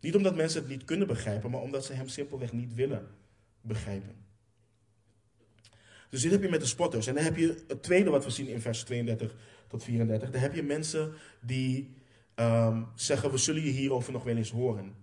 Niet 0.00 0.16
omdat 0.16 0.36
mensen 0.36 0.60
het 0.60 0.70
niet 0.70 0.84
kunnen 0.84 1.06
begrijpen, 1.06 1.50
maar 1.50 1.60
omdat 1.60 1.84
ze 1.84 1.92
hem 1.92 2.08
simpelweg 2.08 2.52
niet 2.52 2.74
willen 2.74 3.08
begrijpen. 3.66 4.24
Dus 6.10 6.22
dit 6.22 6.30
heb 6.30 6.42
je 6.42 6.48
met 6.48 6.60
de 6.60 6.66
spotters. 6.66 7.06
En 7.06 7.14
dan 7.14 7.24
heb 7.24 7.36
je 7.36 7.64
het 7.68 7.82
tweede 7.82 8.10
wat 8.10 8.24
we 8.24 8.30
zien 8.30 8.48
in 8.48 8.60
vers 8.60 8.82
32 8.82 9.34
tot 9.68 9.84
34. 9.84 10.30
Dan 10.30 10.40
heb 10.40 10.54
je 10.54 10.62
mensen 10.62 11.12
die 11.40 11.96
Ehm, 12.36 12.82
zeggen, 12.94 13.30
we 13.30 13.36
zullen 13.36 13.62
je 13.62 13.70
hierover 13.70 14.12
nog 14.12 14.24
wel 14.24 14.36
eens 14.36 14.50
horen. 14.50 14.94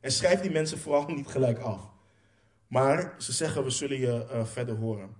En 0.00 0.12
schrijf 0.12 0.40
die 0.40 0.50
mensen 0.50 0.78
vooral 0.78 1.08
niet 1.14 1.26
gelijk 1.26 1.58
af. 1.58 1.90
Maar 2.66 3.14
ze 3.18 3.32
zeggen, 3.32 3.64
we 3.64 3.70
zullen 3.70 3.98
je 3.98 4.26
uh, 4.32 4.44
verder 4.44 4.76
horen. 4.76 5.16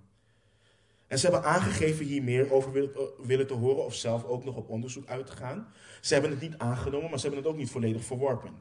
En 1.07 1.19
ze 1.19 1.27
hebben 1.27 1.51
aangegeven 1.51 2.05
hier 2.05 2.23
meer 2.23 2.53
over 2.53 2.73
willen, 2.73 2.91
uh, 2.97 3.27
willen 3.27 3.47
te 3.47 3.55
horen 3.55 3.85
of 3.85 3.95
zelf 3.95 4.25
ook 4.25 4.45
nog 4.45 4.57
op 4.57 4.69
onderzoek 4.69 5.09
uit 5.09 5.27
te 5.27 5.33
gaan. 5.33 5.69
Ze 6.01 6.13
hebben 6.13 6.31
het 6.31 6.41
niet 6.41 6.59
aangenomen, 6.59 7.11
maar 7.11 7.19
ze 7.19 7.27
hebben 7.27 7.45
het 7.45 7.53
ook 7.53 7.59
niet 7.59 7.71
volledig 7.71 8.05
verworpen. 8.05 8.53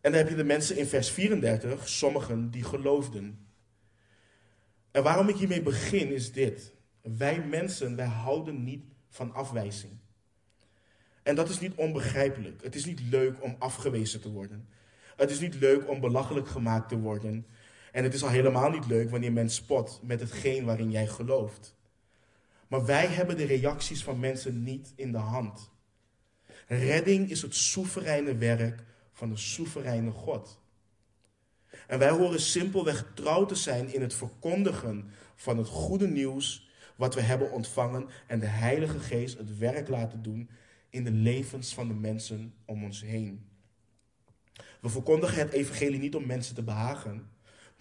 En 0.00 0.10
dan 0.12 0.20
heb 0.20 0.28
je 0.28 0.34
de 0.34 0.44
mensen 0.44 0.76
in 0.76 0.86
vers 0.86 1.10
34, 1.10 1.88
sommigen 1.88 2.50
die 2.50 2.64
geloofden. 2.64 3.46
En 4.90 5.02
waarom 5.02 5.28
ik 5.28 5.36
hiermee 5.36 5.62
begin 5.62 6.12
is 6.12 6.32
dit. 6.32 6.72
Wij 7.02 7.44
mensen, 7.44 7.96
wij 7.96 8.06
houden 8.06 8.64
niet 8.64 8.84
van 9.08 9.34
afwijzing. 9.34 9.92
En 11.22 11.34
dat 11.34 11.48
is 11.48 11.60
niet 11.60 11.74
onbegrijpelijk. 11.74 12.62
Het 12.62 12.74
is 12.74 12.84
niet 12.84 13.00
leuk 13.10 13.42
om 13.42 13.56
afgewezen 13.58 14.20
te 14.20 14.30
worden. 14.30 14.68
Het 15.16 15.30
is 15.30 15.40
niet 15.40 15.54
leuk 15.54 15.88
om 15.88 16.00
belachelijk 16.00 16.48
gemaakt 16.48 16.88
te 16.88 16.98
worden. 16.98 17.46
En 17.92 18.04
het 18.04 18.14
is 18.14 18.22
al 18.22 18.28
helemaal 18.28 18.70
niet 18.70 18.86
leuk 18.86 19.10
wanneer 19.10 19.32
men 19.32 19.50
spot 19.50 20.00
met 20.02 20.20
hetgeen 20.20 20.64
waarin 20.64 20.90
jij 20.90 21.06
gelooft. 21.06 21.76
Maar 22.68 22.84
wij 22.84 23.06
hebben 23.06 23.36
de 23.36 23.44
reacties 23.44 24.02
van 24.02 24.20
mensen 24.20 24.62
niet 24.62 24.92
in 24.96 25.12
de 25.12 25.18
hand. 25.18 25.70
Redding 26.66 27.30
is 27.30 27.42
het 27.42 27.54
soevereine 27.54 28.36
werk 28.36 28.84
van 29.20 29.28
de 29.28 29.36
soevereine 29.36 30.10
God. 30.10 30.60
En 31.86 31.98
wij 31.98 32.10
horen 32.10 32.40
simpelweg 32.40 33.12
trouw 33.14 33.46
te 33.46 33.54
zijn 33.54 33.92
in 33.92 34.00
het 34.00 34.14
verkondigen 34.14 35.10
van 35.34 35.58
het 35.58 35.66
goede 35.66 36.08
nieuws 36.08 36.68
wat 36.96 37.14
we 37.14 37.20
hebben 37.20 37.52
ontvangen 37.52 38.08
en 38.26 38.40
de 38.40 38.46
Heilige 38.46 38.98
Geest 38.98 39.38
het 39.38 39.58
werk 39.58 39.88
laten 39.88 40.22
doen 40.22 40.50
in 40.90 41.04
de 41.04 41.10
levens 41.10 41.74
van 41.74 41.88
de 41.88 41.94
mensen 41.94 42.54
om 42.64 42.84
ons 42.84 43.02
heen. 43.02 43.48
We 44.80 44.88
verkondigen 44.88 45.38
het 45.38 45.52
evangelie 45.52 45.98
niet 45.98 46.14
om 46.14 46.26
mensen 46.26 46.54
te 46.54 46.62
behagen. 46.62 47.30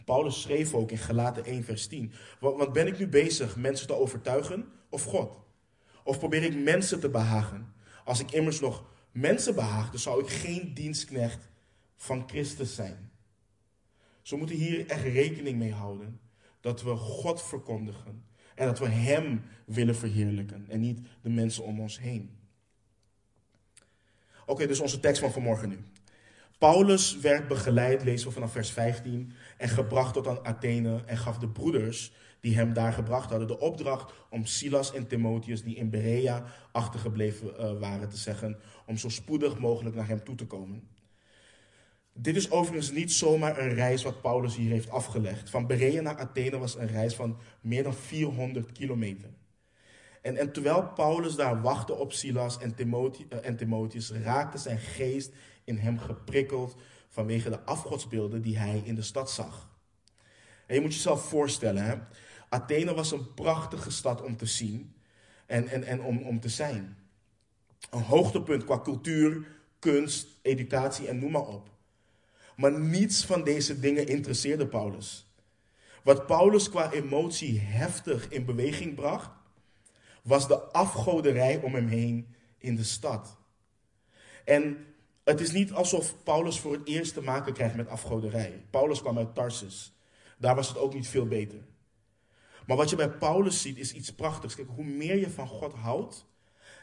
Paulus 0.05 0.41
schreef 0.41 0.73
ook 0.73 0.91
in 0.91 0.97
Galaten 0.97 1.45
1 1.45 1.63
vers 1.63 1.87
10. 1.87 2.11
Wat 2.39 2.73
ben 2.73 2.87
ik 2.87 2.99
nu 2.99 3.07
bezig 3.07 3.55
mensen 3.55 3.87
te 3.87 3.95
overtuigen 3.95 4.71
of 4.89 5.03
God? 5.03 5.37
Of 6.03 6.19
probeer 6.19 6.43
ik 6.43 6.63
mensen 6.63 6.99
te 6.99 7.09
behagen? 7.09 7.73
Als 8.05 8.19
ik 8.19 8.31
immers 8.31 8.59
nog 8.59 8.83
mensen 9.11 9.55
behaagde, 9.55 9.97
zou 9.97 10.23
ik 10.23 10.29
geen 10.29 10.73
dienstknecht 10.73 11.49
van 11.95 12.23
Christus 12.27 12.75
zijn. 12.75 13.11
Dus 14.21 14.29
we 14.29 14.37
moeten 14.37 14.55
hier 14.55 14.87
echt 14.87 15.03
rekening 15.03 15.57
mee 15.57 15.73
houden. 15.73 16.19
Dat 16.61 16.81
we 16.81 16.95
God 16.95 17.43
verkondigen. 17.43 18.23
En 18.55 18.65
dat 18.65 18.79
we 18.79 18.87
Hem 18.87 19.41
willen 19.65 19.95
verheerlijken. 19.95 20.65
En 20.69 20.79
niet 20.79 20.99
de 21.21 21.29
mensen 21.29 21.63
om 21.63 21.79
ons 21.79 21.99
heen. 21.99 22.37
Oké, 24.45 24.67
dus 24.67 24.79
onze 24.79 24.99
tekst 24.99 25.21
van 25.21 25.31
vanmorgen 25.31 25.69
nu. 25.69 25.79
Paulus 26.57 27.19
werd 27.19 27.47
begeleid, 27.47 28.03
lezen 28.03 28.27
we 28.27 28.33
vanaf 28.33 28.51
vers 28.51 28.71
15, 28.71 29.33
en 29.57 29.69
gebracht 29.69 30.13
tot 30.13 30.27
aan 30.27 30.45
Athene 30.45 31.03
en 31.05 31.17
gaf 31.17 31.37
de 31.37 31.47
broeders 31.47 32.11
die 32.39 32.55
hem 32.55 32.73
daar 32.73 32.93
gebracht 32.93 33.29
hadden 33.29 33.47
de 33.47 33.59
opdracht 33.59 34.13
om 34.29 34.45
Silas 34.45 34.93
en 34.93 35.07
Timotheus, 35.07 35.63
die 35.63 35.75
in 35.75 35.89
Berea 35.89 36.43
achtergebleven 36.71 37.53
uh, 37.59 37.79
waren, 37.79 38.09
te 38.09 38.17
zeggen 38.17 38.59
om 38.85 38.97
zo 38.97 39.09
spoedig 39.09 39.59
mogelijk 39.59 39.95
naar 39.95 40.07
hem 40.07 40.23
toe 40.23 40.35
te 40.35 40.45
komen. 40.45 40.87
Dit 42.13 42.35
is 42.35 42.51
overigens 42.51 42.91
niet 42.91 43.11
zomaar 43.11 43.59
een 43.59 43.73
reis 43.73 44.03
wat 44.03 44.21
Paulus 44.21 44.55
hier 44.55 44.71
heeft 44.71 44.89
afgelegd. 44.89 45.49
Van 45.49 45.67
Berea 45.67 46.01
naar 46.01 46.17
Athene 46.17 46.57
was 46.57 46.75
een 46.75 46.87
reis 46.87 47.15
van 47.15 47.37
meer 47.61 47.83
dan 47.83 47.93
400 47.93 48.71
kilometer. 48.71 49.29
En, 50.21 50.37
en 50.37 50.51
terwijl 50.51 50.87
Paulus 50.87 51.35
daar 51.35 51.61
wachtte 51.61 51.93
op 51.93 52.13
Silas 52.13 52.57
en, 52.57 52.75
Timotheus, 52.75 53.27
uh, 53.33 53.47
en 53.47 53.55
Timotheus, 53.55 54.11
raakte 54.11 54.57
zijn 54.57 54.79
geest 54.79 55.33
in 55.63 55.77
hem 55.77 55.99
geprikkeld 55.99 56.75
vanwege 57.09 57.49
de 57.49 57.59
afgodsbeelden 57.59 58.41
die 58.41 58.57
hij 58.57 58.81
in 58.85 58.95
de 58.95 59.01
stad 59.01 59.31
zag. 59.31 59.69
En 60.67 60.75
je 60.75 60.81
moet 60.81 60.93
jezelf 60.93 61.21
voorstellen, 61.21 61.83
hè? 61.83 61.95
Athene 62.49 62.93
was 62.93 63.11
een 63.11 63.33
prachtige 63.33 63.91
stad 63.91 64.21
om 64.21 64.37
te 64.37 64.45
zien 64.45 64.93
en, 65.45 65.67
en, 65.67 65.83
en 65.83 66.01
om, 66.01 66.21
om 66.21 66.39
te 66.39 66.49
zijn. 66.49 66.97
Een 67.89 68.01
hoogtepunt 68.01 68.63
qua 68.63 68.79
cultuur, 68.79 69.47
kunst, 69.79 70.27
educatie 70.41 71.07
en 71.07 71.19
noem 71.19 71.31
maar 71.31 71.47
op. 71.47 71.69
Maar 72.55 72.79
niets 72.79 73.25
van 73.25 73.43
deze 73.43 73.79
dingen 73.79 74.07
interesseerde 74.07 74.67
Paulus. 74.67 75.33
Wat 76.03 76.25
Paulus 76.25 76.69
qua 76.69 76.91
emotie 76.91 77.59
heftig 77.59 78.29
in 78.29 78.45
beweging 78.45 78.95
bracht, 78.95 79.31
was 80.23 80.47
de 80.47 80.61
afgoderij 80.61 81.61
om 81.61 81.73
hem 81.73 81.87
heen 81.87 82.35
in 82.57 82.75
de 82.75 82.83
stad. 82.83 83.37
En 84.45 84.85
het 85.23 85.39
is 85.39 85.51
niet 85.51 85.71
alsof 85.71 86.23
Paulus 86.23 86.59
voor 86.59 86.73
het 86.73 86.87
eerst 86.87 87.13
te 87.13 87.21
maken 87.21 87.53
krijgt 87.53 87.75
met 87.75 87.87
afgoderij. 87.87 88.65
Paulus 88.69 89.01
kwam 89.01 89.17
uit 89.17 89.35
Tarsus. 89.35 89.93
Daar 90.37 90.55
was 90.55 90.67
het 90.67 90.77
ook 90.77 90.93
niet 90.93 91.07
veel 91.07 91.27
beter. 91.27 91.59
Maar 92.69 92.77
wat 92.77 92.89
je 92.89 92.95
bij 92.95 93.09
Paulus 93.09 93.61
ziet 93.61 93.77
is 93.77 93.93
iets 93.93 94.13
prachtigs. 94.13 94.55
Kijk, 94.55 94.67
hoe 94.75 94.85
meer 94.85 95.17
je 95.17 95.29
van 95.29 95.47
God 95.47 95.73
houdt, 95.73 96.25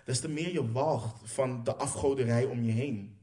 des 0.05 0.21
te 0.21 0.29
meer 0.29 0.53
je 0.53 0.73
walgt 0.73 1.21
van 1.25 1.65
de 1.65 1.77
afgoderij 1.77 2.45
om 2.45 2.63
je 2.63 2.73
heen. 2.73 3.17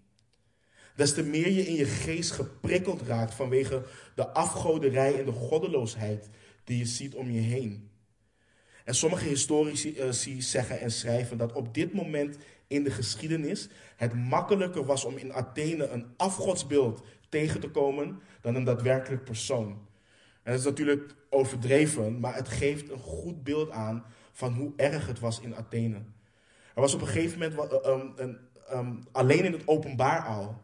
Des 0.95 1.13
te 1.13 1.23
meer 1.23 1.49
je 1.49 1.67
in 1.67 1.73
je 1.73 1.85
geest 1.85 2.31
geprikkeld 2.31 3.01
raakt 3.01 3.33
vanwege 3.33 3.85
de 4.15 4.27
afgoderij 4.27 5.19
en 5.19 5.25
de 5.25 5.31
goddeloosheid 5.31 6.29
die 6.63 6.77
je 6.77 6.85
ziet 6.85 7.15
om 7.15 7.31
je 7.31 7.39
heen. 7.39 7.89
En 8.85 8.95
sommige 8.95 9.27
historici 9.27 9.95
uh, 9.97 10.11
zeggen 10.39 10.79
en 10.79 10.91
schrijven 10.91 11.37
dat 11.37 11.53
op 11.53 11.73
dit 11.73 11.93
moment 11.93 12.37
in 12.67 12.83
de 12.83 12.91
geschiedenis 12.91 13.69
het 13.95 14.13
makkelijker 14.13 14.85
was 14.85 15.05
om 15.05 15.17
in 15.17 15.33
Athene 15.33 15.87
een 15.87 16.13
afgodsbeeld 16.17 17.03
tegen 17.29 17.59
te 17.59 17.69
komen 17.69 18.19
dan 18.41 18.55
een 18.55 18.63
daadwerkelijk 18.63 19.23
persoon. 19.23 19.91
En 20.43 20.51
dat 20.51 20.59
is 20.59 20.65
natuurlijk 20.65 21.15
overdreven, 21.29 22.19
maar 22.19 22.35
het 22.35 22.49
geeft 22.49 22.89
een 22.89 22.99
goed 22.99 23.43
beeld 23.43 23.69
aan 23.69 24.05
van 24.31 24.53
hoe 24.53 24.73
erg 24.75 25.07
het 25.07 25.19
was 25.19 25.39
in 25.39 25.55
Athene. 25.55 25.95
Er 26.75 26.81
was 26.81 26.93
op 26.93 27.01
een 27.01 27.07
gegeven 27.07 27.39
moment, 27.39 27.85
um, 27.85 28.13
um, 28.19 28.39
um, 28.71 28.99
alleen 29.11 29.45
in 29.45 29.51
het 29.51 29.67
openbaar 29.67 30.25
al, 30.25 30.61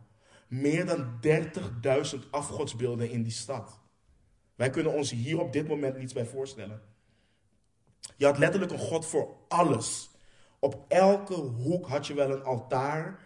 meer 0.47 0.85
dan 0.85 1.19
30.000 2.15 2.29
afgodsbeelden 2.31 3.09
in 3.09 3.23
die 3.23 3.31
stad. 3.31 3.79
Wij 4.55 4.69
kunnen 4.69 4.93
ons 4.93 5.11
hier 5.11 5.39
op 5.39 5.53
dit 5.53 5.67
moment 5.67 5.97
niets 5.97 6.13
bij 6.13 6.25
voorstellen. 6.25 6.81
Je 8.15 8.25
had 8.25 8.37
letterlijk 8.37 8.71
een 8.71 8.79
God 8.79 9.05
voor 9.05 9.35
alles. 9.47 10.09
Op 10.59 10.85
elke 10.87 11.33
hoek 11.33 11.87
had 11.87 12.07
je 12.07 12.13
wel 12.13 12.31
een 12.31 12.43
altaar 12.43 13.19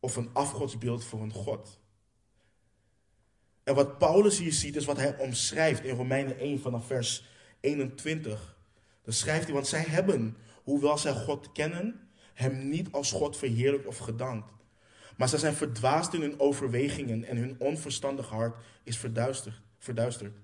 of 0.00 0.16
een 0.16 0.30
afgodsbeeld 0.32 1.04
voor 1.04 1.20
een 1.20 1.32
God. 1.32 1.80
En 3.64 3.74
wat 3.74 3.98
Paulus 3.98 4.38
hier 4.38 4.52
ziet 4.52 4.76
is 4.76 4.84
wat 4.84 4.96
hij 4.96 5.18
omschrijft 5.18 5.84
in 5.84 5.94
Romeinen 5.94 6.38
1 6.38 6.60
vanaf 6.60 6.86
vers 6.86 7.24
21. 7.60 8.56
Dan 9.04 9.14
schrijft 9.14 9.44
hij, 9.44 9.54
want 9.54 9.66
zij 9.66 9.82
hebben, 9.82 10.36
hoewel 10.62 10.98
zij 10.98 11.12
God 11.12 11.52
kennen, 11.52 12.00
hem 12.34 12.68
niet 12.68 12.92
als 12.92 13.12
God 13.12 13.36
verheerlijkt 13.36 13.86
of 13.86 13.98
gedankt. 13.98 14.52
Maar 15.16 15.28
zij 15.28 15.38
zijn 15.38 15.54
verdwaasd 15.54 16.14
in 16.14 16.20
hun 16.20 16.40
overwegingen 16.40 17.24
en 17.24 17.36
hun 17.36 17.56
onverstandig 17.58 18.28
hart 18.28 18.56
is 18.82 18.98
verduisterd. 18.98 19.54
verduisterd. 19.78 20.36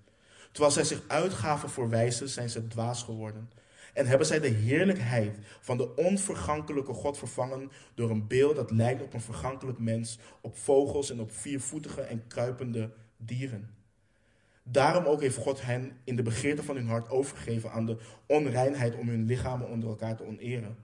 Terwijl 0.53 0.73
zij 0.73 0.85
zich 0.85 1.03
uitgaven 1.07 1.71
voor 1.71 1.89
wijzen, 1.89 2.29
zijn 2.29 2.51
ze 2.51 2.67
dwaas 2.67 3.03
geworden. 3.03 3.51
En 3.95 4.07
hebben 4.07 4.27
zij 4.27 4.41
de 4.41 4.49
heerlijkheid 4.49 5.39
van 5.61 5.77
de 5.77 5.95
onvergankelijke 5.95 6.93
God 6.93 7.19
vervangen 7.19 7.71
door 7.95 8.11
een 8.11 8.27
beeld 8.27 8.57
dat 8.57 8.71
lijkt 8.71 9.03
op 9.03 9.15
een 9.15 9.21
vergankelijk 9.21 9.79
mens, 9.79 10.19
op 10.41 10.57
vogels 10.57 11.11
en 11.11 11.21
op 11.21 11.33
viervoetige 11.33 12.01
en 12.01 12.27
kruipende 12.27 12.91
dieren. 13.19 13.75
Daarom 14.63 15.05
ook 15.05 15.21
heeft 15.21 15.37
God 15.37 15.63
hen 15.63 15.97
in 16.05 16.17
de 16.17 16.23
begeerte 16.23 16.63
van 16.63 16.77
hun 16.77 16.87
hart 16.87 17.11
overgegeven 17.11 17.73
aan 17.73 17.87
de 17.87 17.99
onreinheid 18.27 18.95
om 18.95 19.09
hun 19.09 19.25
lichamen 19.25 19.69
onder 19.69 19.89
elkaar 19.89 20.17
te 20.17 20.25
oneren. 20.25 20.77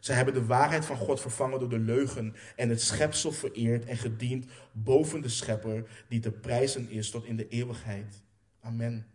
Zij 0.00 0.16
hebben 0.16 0.34
de 0.34 0.46
waarheid 0.46 0.84
van 0.84 0.96
God 0.96 1.20
vervangen 1.20 1.58
door 1.58 1.68
de 1.68 1.78
leugen 1.78 2.34
en 2.56 2.68
het 2.68 2.80
schepsel 2.80 3.32
vereerd 3.32 3.84
en 3.84 3.96
gediend 3.96 4.46
boven 4.72 5.20
de 5.20 5.28
schepper 5.28 6.04
die 6.08 6.20
te 6.20 6.30
prijzen 6.30 6.90
is 6.90 7.10
tot 7.10 7.24
in 7.24 7.36
de 7.36 7.48
eeuwigheid. 7.48 8.22
Amen. 8.60 9.06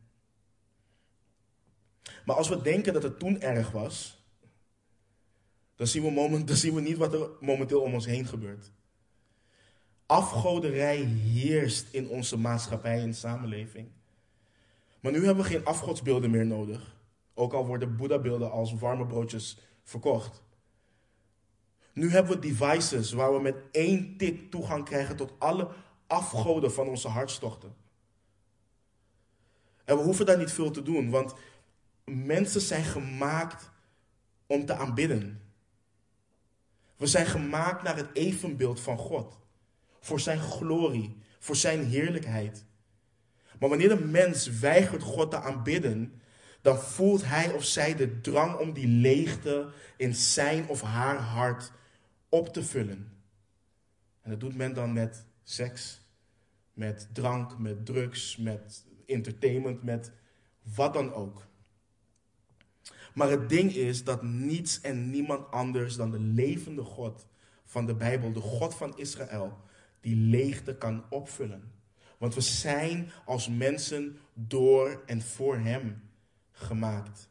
Maar 2.25 2.35
als 2.35 2.49
we 2.49 2.61
denken 2.61 2.93
dat 2.93 3.03
het 3.03 3.19
toen 3.19 3.41
erg 3.41 3.71
was, 3.71 4.25
dan 5.75 5.87
zien 5.87 6.03
we, 6.03 6.11
moment, 6.11 6.47
dan 6.47 6.55
zien 6.55 6.73
we 6.73 6.81
niet 6.81 6.97
wat 6.97 7.13
er 7.13 7.29
momenteel 7.39 7.81
om 7.81 7.93
ons 7.93 8.05
heen 8.05 8.25
gebeurt. 8.25 8.71
Afgoderij 10.07 10.97
heerst 10.97 11.87
in 11.93 12.09
onze 12.09 12.37
maatschappij 12.37 13.01
en 13.01 13.13
samenleving. 13.13 13.89
Maar 14.99 15.11
nu 15.11 15.25
hebben 15.25 15.43
we 15.43 15.49
geen 15.49 15.65
afgodsbeelden 15.65 16.29
meer 16.31 16.45
nodig. 16.45 16.95
Ook 17.33 17.53
al 17.53 17.65
worden 17.65 17.95
Boeddha-beelden 17.95 18.51
als 18.51 18.73
warme 18.73 19.05
broodjes 19.05 19.57
verkocht. 19.83 20.41
Nu 21.93 22.09
hebben 22.09 22.31
we 22.31 22.47
devices 22.47 23.11
waar 23.11 23.33
we 23.33 23.39
met 23.39 23.55
één 23.71 24.17
tik 24.17 24.51
toegang 24.51 24.85
krijgen 24.85 25.15
tot 25.15 25.33
alle 25.37 25.69
afgoden 26.07 26.71
van 26.71 26.87
onze 26.87 27.07
hartstochten. 27.07 27.75
En 29.85 29.97
we 29.97 30.03
hoeven 30.03 30.25
daar 30.25 30.37
niet 30.37 30.51
veel 30.51 30.71
te 30.71 30.81
doen, 30.81 31.09
want 31.09 31.33
mensen 32.05 32.61
zijn 32.61 32.83
gemaakt 32.83 33.71
om 34.45 34.65
te 34.65 34.73
aanbidden. 34.73 35.41
We 36.95 37.07
zijn 37.07 37.25
gemaakt 37.25 37.83
naar 37.83 37.95
het 37.95 38.09
evenbeeld 38.13 38.79
van 38.79 38.97
God 38.97 39.37
voor 40.07 40.19
zijn 40.19 40.39
glorie, 40.39 41.17
voor 41.39 41.55
zijn 41.55 41.85
heerlijkheid. 41.85 42.65
Maar 43.59 43.69
wanneer 43.69 43.89
de 43.89 44.05
mens 44.05 44.47
weigert 44.47 45.01
God 45.01 45.31
te 45.31 45.41
aanbidden, 45.41 46.21
dan 46.61 46.77
voelt 46.79 47.25
hij 47.25 47.53
of 47.53 47.63
zij 47.63 47.95
de 47.95 48.21
drang 48.21 48.57
om 48.57 48.73
die 48.73 48.87
leegte 48.87 49.69
in 49.97 50.15
zijn 50.15 50.67
of 50.67 50.81
haar 50.81 51.17
hart 51.17 51.71
op 52.29 52.53
te 52.53 52.63
vullen. 52.63 53.11
En 54.21 54.29
dat 54.29 54.39
doet 54.39 54.55
men 54.55 54.73
dan 54.73 54.93
met 54.93 55.25
seks, 55.43 56.01
met 56.73 57.09
drank, 57.13 57.57
met 57.57 57.85
drugs, 57.85 58.37
met 58.37 58.85
entertainment, 59.05 59.83
met 59.83 60.11
wat 60.75 60.93
dan 60.93 61.13
ook. 61.13 61.47
Maar 63.13 63.29
het 63.29 63.49
ding 63.49 63.73
is 63.73 64.03
dat 64.03 64.23
niets 64.23 64.81
en 64.81 65.09
niemand 65.09 65.51
anders 65.51 65.95
dan 65.95 66.11
de 66.11 66.19
levende 66.19 66.83
God 66.83 67.27
van 67.65 67.85
de 67.85 67.95
Bijbel, 67.95 68.33
de 68.33 68.39
God 68.39 68.75
van 68.75 68.97
Israël, 68.97 69.65
die 70.01 70.15
leegte 70.15 70.75
kan 70.75 71.03
opvullen. 71.09 71.71
Want 72.17 72.35
we 72.35 72.41
zijn 72.41 73.11
als 73.25 73.49
mensen 73.49 74.17
door 74.33 75.03
en 75.05 75.21
voor 75.21 75.57
Hem 75.57 76.09
gemaakt. 76.51 77.29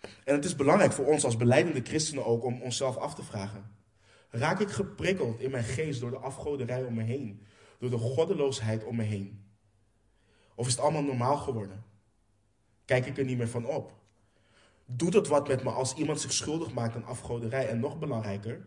En 0.00 0.34
het 0.34 0.44
is 0.44 0.56
belangrijk 0.56 0.92
voor 0.92 1.06
ons 1.06 1.24
als 1.24 1.36
beleidende 1.36 1.80
christenen 1.82 2.24
ook 2.24 2.44
om 2.44 2.62
onszelf 2.62 2.96
af 2.96 3.14
te 3.14 3.22
vragen. 3.22 3.76
Raak 4.30 4.60
ik 4.60 4.68
geprikkeld 4.68 5.40
in 5.40 5.50
mijn 5.50 5.64
geest 5.64 6.00
door 6.00 6.10
de 6.10 6.18
afgoderij 6.18 6.84
om 6.84 6.94
me 6.94 7.02
heen? 7.02 7.42
Door 7.78 7.90
de 7.90 7.98
goddeloosheid 7.98 8.84
om 8.84 8.96
me 8.96 9.02
heen? 9.02 9.44
Of 10.54 10.66
is 10.66 10.72
het 10.72 10.82
allemaal 10.82 11.02
normaal 11.02 11.36
geworden? 11.36 11.84
Kijk 12.84 13.06
ik 13.06 13.18
er 13.18 13.24
niet 13.24 13.38
meer 13.38 13.48
van 13.48 13.66
op? 13.66 13.92
Doet 14.84 15.14
het 15.14 15.28
wat 15.28 15.48
met 15.48 15.64
me 15.64 15.70
als 15.70 15.94
iemand 15.94 16.20
zich 16.20 16.32
schuldig 16.32 16.72
maakt 16.72 16.94
aan 16.94 17.04
afgoderij? 17.04 17.68
En 17.68 17.80
nog 17.80 17.98
belangrijker, 17.98 18.66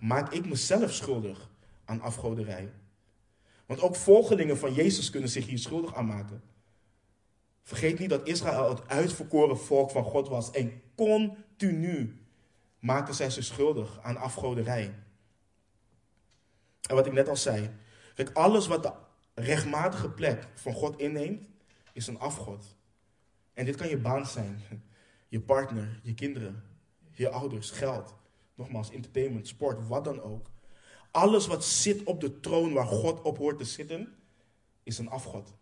maak 0.00 0.32
ik 0.32 0.46
mezelf 0.46 0.92
schuldig 0.92 1.50
aan 1.84 2.00
afgoderij. 2.00 2.72
Want 3.66 3.80
ook 3.80 3.96
volgelingen 3.96 4.58
van 4.58 4.74
Jezus 4.74 5.10
kunnen 5.10 5.28
zich 5.28 5.46
hier 5.46 5.58
schuldig 5.58 5.94
aan 5.94 6.06
maken. 6.06 6.42
Vergeet 7.62 7.98
niet 7.98 8.10
dat 8.10 8.28
Israël 8.28 8.68
het 8.68 8.88
uitverkoren 8.88 9.58
volk 9.58 9.90
van 9.90 10.04
God 10.04 10.28
was 10.28 10.50
en 10.50 10.82
continu 10.94 12.24
maakten 12.78 13.14
zij 13.14 13.30
zich 13.30 13.44
schuldig 13.44 13.98
aan 14.02 14.16
afgoderij. 14.16 14.94
En 16.88 16.94
wat 16.94 17.06
ik 17.06 17.12
net 17.12 17.28
al 17.28 17.36
zei, 17.36 17.70
kijk, 18.14 18.30
alles 18.32 18.66
wat 18.66 18.82
de 18.82 18.92
rechtmatige 19.34 20.10
plek 20.10 20.48
van 20.54 20.72
God 20.72 20.98
inneemt, 20.98 21.48
is 21.92 22.06
een 22.06 22.18
afgod. 22.18 22.76
En 23.54 23.64
dit 23.64 23.76
kan 23.76 23.88
je 23.88 23.98
baan 23.98 24.26
zijn, 24.26 24.62
je 25.28 25.40
partner, 25.40 26.00
je 26.02 26.14
kinderen, 26.14 26.62
je 27.12 27.28
ouders, 27.30 27.70
geld. 27.70 28.14
Nogmaals, 28.60 28.90
entertainment, 28.90 29.48
sport, 29.48 29.88
wat 29.88 30.04
dan 30.04 30.22
ook. 30.22 30.50
Alles 31.10 31.46
wat 31.46 31.64
zit 31.64 32.02
op 32.04 32.20
de 32.20 32.40
troon 32.40 32.72
waar 32.72 32.86
God 32.86 33.22
op 33.22 33.38
hoort 33.38 33.58
te 33.58 33.64
zitten, 33.64 34.14
is 34.82 34.98
een 34.98 35.08
afgod. 35.08 35.54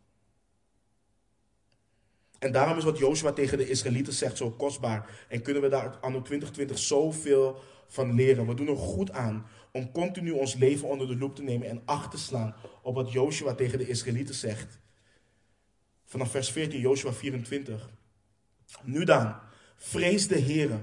En 2.38 2.52
daarom 2.52 2.78
is 2.78 2.84
wat 2.84 2.98
Joshua 2.98 3.32
tegen 3.32 3.58
de 3.58 3.68
Israëlieten 3.68 4.12
zegt 4.12 4.36
zo 4.36 4.50
kostbaar. 4.50 5.26
En 5.28 5.42
kunnen 5.42 5.62
we 5.62 5.68
daar 5.68 5.96
anno 6.00 6.22
2020 6.22 6.78
zoveel 6.78 7.60
van 7.86 8.14
leren. 8.14 8.46
We 8.46 8.54
doen 8.54 8.68
er 8.68 8.76
goed 8.76 9.10
aan 9.10 9.46
om 9.72 9.92
continu 9.92 10.30
ons 10.30 10.54
leven 10.54 10.88
onder 10.88 11.06
de 11.06 11.16
loep 11.16 11.36
te 11.36 11.42
nemen 11.42 11.68
en 11.68 11.82
acht 11.84 12.10
te 12.10 12.18
slaan 12.18 12.54
op 12.82 12.94
wat 12.94 13.12
Joshua 13.12 13.54
tegen 13.54 13.78
de 13.78 13.88
Israëlieten 13.88 14.34
zegt. 14.34 14.78
Vanaf 16.04 16.30
vers 16.30 16.50
14, 16.50 16.80
Joshua 16.80 17.12
24. 17.12 17.90
Nu 18.82 19.04
dan, 19.04 19.36
vrees 19.76 20.28
de 20.28 20.38
Heer. 20.38 20.80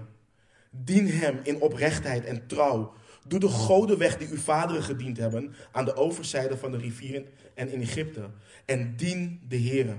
Dien 0.83 1.07
hem 1.07 1.39
in 1.43 1.61
oprechtheid 1.61 2.25
en 2.25 2.47
trouw. 2.47 2.93
Doe 3.27 3.39
de 3.39 3.49
goden 3.49 3.97
weg 3.97 4.17
die 4.17 4.29
uw 4.29 4.37
vaderen 4.37 4.83
gediend 4.83 5.17
hebben 5.17 5.53
aan 5.71 5.85
de 5.85 5.95
overzijde 5.95 6.57
van 6.57 6.71
de 6.71 6.77
rivieren 6.77 7.25
en 7.53 7.71
in 7.71 7.81
Egypte. 7.81 8.29
En 8.65 8.95
dien 8.95 9.41
de 9.47 9.55
Heer. 9.55 9.95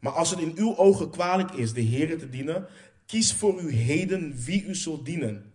Maar 0.00 0.12
als 0.12 0.30
het 0.30 0.40
in 0.40 0.52
uw 0.54 0.76
ogen 0.76 1.10
kwalijk 1.10 1.50
is 1.50 1.72
de 1.72 1.80
Heer 1.80 2.18
te 2.18 2.28
dienen, 2.28 2.66
kies 3.06 3.34
voor 3.34 3.60
u 3.60 3.72
heden 3.72 4.34
wie 4.44 4.64
u 4.64 4.74
zult 4.74 5.04
dienen. 5.04 5.52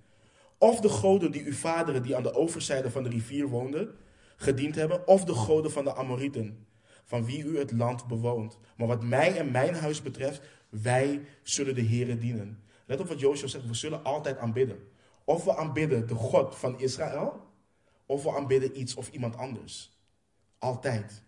Of 0.58 0.80
de 0.80 0.90
goden 0.90 1.32
die 1.32 1.46
uw 1.46 1.54
vaderen 1.54 2.04
die 2.04 2.16
aan 2.16 2.24
de 2.24 2.34
overzijde 2.34 2.92
van 2.92 3.04
de 3.04 3.10
rivier 3.10 3.48
woonden, 3.48 3.96
gediend 4.36 4.76
hebben, 4.76 5.08
of 5.08 5.24
de 5.24 5.34
goden 5.34 5.72
van 5.72 5.84
de 5.84 5.96
Amorieten, 5.96 6.66
van 7.06 7.26
wie 7.26 7.44
u 7.44 7.58
het 7.58 7.72
land 7.72 8.08
bewoont. 8.08 8.58
Maar 8.78 8.88
wat 8.88 9.04
mij 9.04 9.38
en 9.38 9.52
mijn 9.52 9.76
huis 9.76 10.02
betreft, 10.02 10.42
wij 10.70 11.22
zullen 11.44 11.76
de 11.76 11.82
Heer 11.82 12.20
dienen. 12.20 12.64
Let 12.90 13.00
op 13.00 13.08
wat 13.08 13.20
Joshua 13.20 13.48
zegt, 13.48 13.68
we 13.68 13.74
zullen 13.74 14.04
altijd 14.04 14.38
aanbidden. 14.38 14.88
Of 15.24 15.44
we 15.44 15.56
aanbidden 15.56 16.08
de 16.08 16.16
God 16.16 16.56
van 16.56 16.80
Israël, 16.80 17.48
of 18.06 18.24
we 18.24 18.36
aanbidden 18.36 18.80
iets 18.80 18.96
of 18.96 19.10
iemand 19.12 19.36
anders. 19.36 20.00
Altijd. 20.58 21.24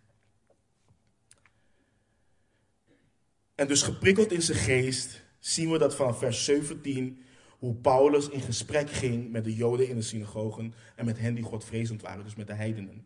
En 3.55 3.67
dus 3.67 3.81
geprikkeld 3.81 4.31
in 4.31 4.41
zijn 4.41 4.57
geest 4.57 5.23
zien 5.39 5.71
we 5.71 5.77
dat 5.77 5.95
vanaf 5.95 6.17
vers 6.17 6.45
17 6.45 7.23
hoe 7.59 7.75
Paulus 7.75 8.29
in 8.29 8.41
gesprek 8.41 8.89
ging 8.89 9.31
met 9.31 9.43
de 9.43 9.55
Joden 9.55 9.87
in 9.87 9.95
de 9.95 10.01
synagogen 10.01 10.73
en 10.95 11.05
met 11.05 11.19
hen 11.19 11.33
die 11.33 11.43
Godvrezend 11.43 12.01
waren, 12.01 12.23
dus 12.23 12.35
met 12.35 12.47
de 12.47 12.53
heidenen. 12.53 13.05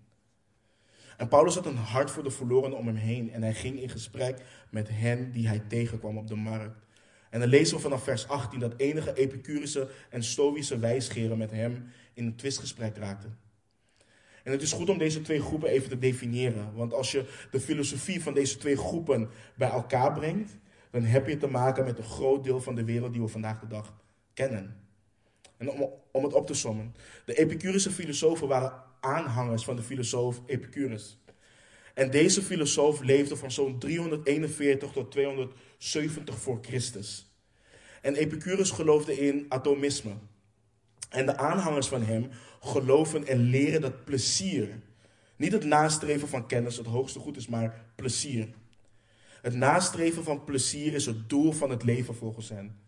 En 1.18 1.28
Paulus 1.28 1.56
had 1.56 1.65
een 1.65 1.78
hart 1.78 2.12
voor 2.12 2.24
de 2.24 2.32
verlorenen 2.32 2.78
om 2.78 2.88
hem 2.88 2.96
heen 2.96 3.32
en 3.32 3.41
hij 3.41 3.54
ging 3.54 3.80
in 3.80 3.89
gesprek 3.89 4.41
met 4.70 4.89
hen 4.89 5.32
die 5.32 5.48
hij 5.48 5.60
tegenkwam 5.60 6.18
op 6.18 6.28
de 6.28 6.36
markt. 6.36 6.85
En 7.30 7.40
dan 7.40 7.50
lezen 7.50 7.76
we 7.76 7.82
vanaf 7.82 8.04
vers 8.04 8.28
18 8.28 8.60
dat 8.60 8.74
enige 8.78 9.14
Epicurische 9.14 9.90
en 10.10 10.24
Stoïsche 10.24 10.80
wijsgeren 10.80 11.38
met 11.38 11.52
hem 11.52 11.92
in 12.14 12.26
een 12.26 12.36
twistgesprek 12.36 12.98
raakten. 12.98 13.38
En 14.44 14.52
het 14.52 14.62
is 14.62 14.72
goed 14.72 14.90
om 14.90 14.98
deze 14.98 15.22
twee 15.22 15.42
groepen 15.42 15.70
even 15.70 15.90
te 15.90 16.00
definiëren. 16.00 16.74
Want 16.74 16.94
als 16.94 17.12
je 17.12 17.48
de 17.52 17.60
filosofie 17.60 18.24
van 18.24 18.34
deze 18.34 18.58
twee 18.58 18.78
groepen 18.78 19.30
bij 19.56 19.70
elkaar 19.70 20.14
brengt, 20.14 20.58
dan 20.92 21.04
heb 21.04 21.28
je 21.28 21.38
te 21.38 21.48
maken 21.48 21.86
met 21.86 21.98
een 21.98 22.04
groot 22.04 22.44
deel 22.44 22.62
van 22.62 22.76
de 22.76 22.84
wereld 22.84 23.14
die 23.14 23.22
we 23.22 23.28
vandaag 23.28 23.60
de 23.60 23.68
dag 23.68 23.94
kennen. 24.34 24.76
En 25.58 25.70
om, 25.70 25.90
om 26.12 26.24
het 26.24 26.34
op 26.34 26.48
te 26.48 26.54
sommen. 26.54 26.96
De 27.26 27.34
Epicurische 27.34 27.92
filosofen 27.92 28.48
waren 28.48 28.74
aanhangers 29.00 29.64
van 29.64 29.76
de 29.76 29.82
filosoof 29.82 30.42
Epicurus. 30.46 31.20
En 31.96 32.12
deze 32.12 32.42
filosoof 32.42 33.02
leefde 33.02 33.36
van 33.36 33.52
zo'n 33.52 33.80
341 33.80 34.92
tot 34.92 35.12
270 35.12 36.40
voor 36.40 36.60
Christus. 36.62 37.32
En 38.02 38.16
Epicurus 38.16 38.72
geloofde 38.72 39.20
in 39.20 39.46
atomisme. 39.50 40.12
En 41.10 41.26
de 41.26 41.38
aanhangers 41.38 41.88
van 41.88 42.04
hem 42.04 42.30
geloven 42.60 43.28
en 43.28 43.38
leren 43.38 43.82
dat 43.82 44.04
plezier, 44.04 44.80
niet 45.36 45.52
het 45.52 45.64
nastreven 45.64 46.28
van 46.28 46.48
kennis 46.48 46.78
het 46.78 46.86
hoogste 46.86 47.20
goed 47.20 47.38
is, 47.38 47.48
maar 47.48 47.86
plezier. 47.96 48.48
Het 49.42 49.56
nastreven 49.56 50.24
van 50.24 50.44
plezier 50.44 50.94
is 50.94 51.06
het 51.06 51.30
doel 51.30 51.52
van 51.52 51.70
het 51.70 51.84
leven 51.84 52.16
volgens 52.16 52.50
hen. 52.50 52.80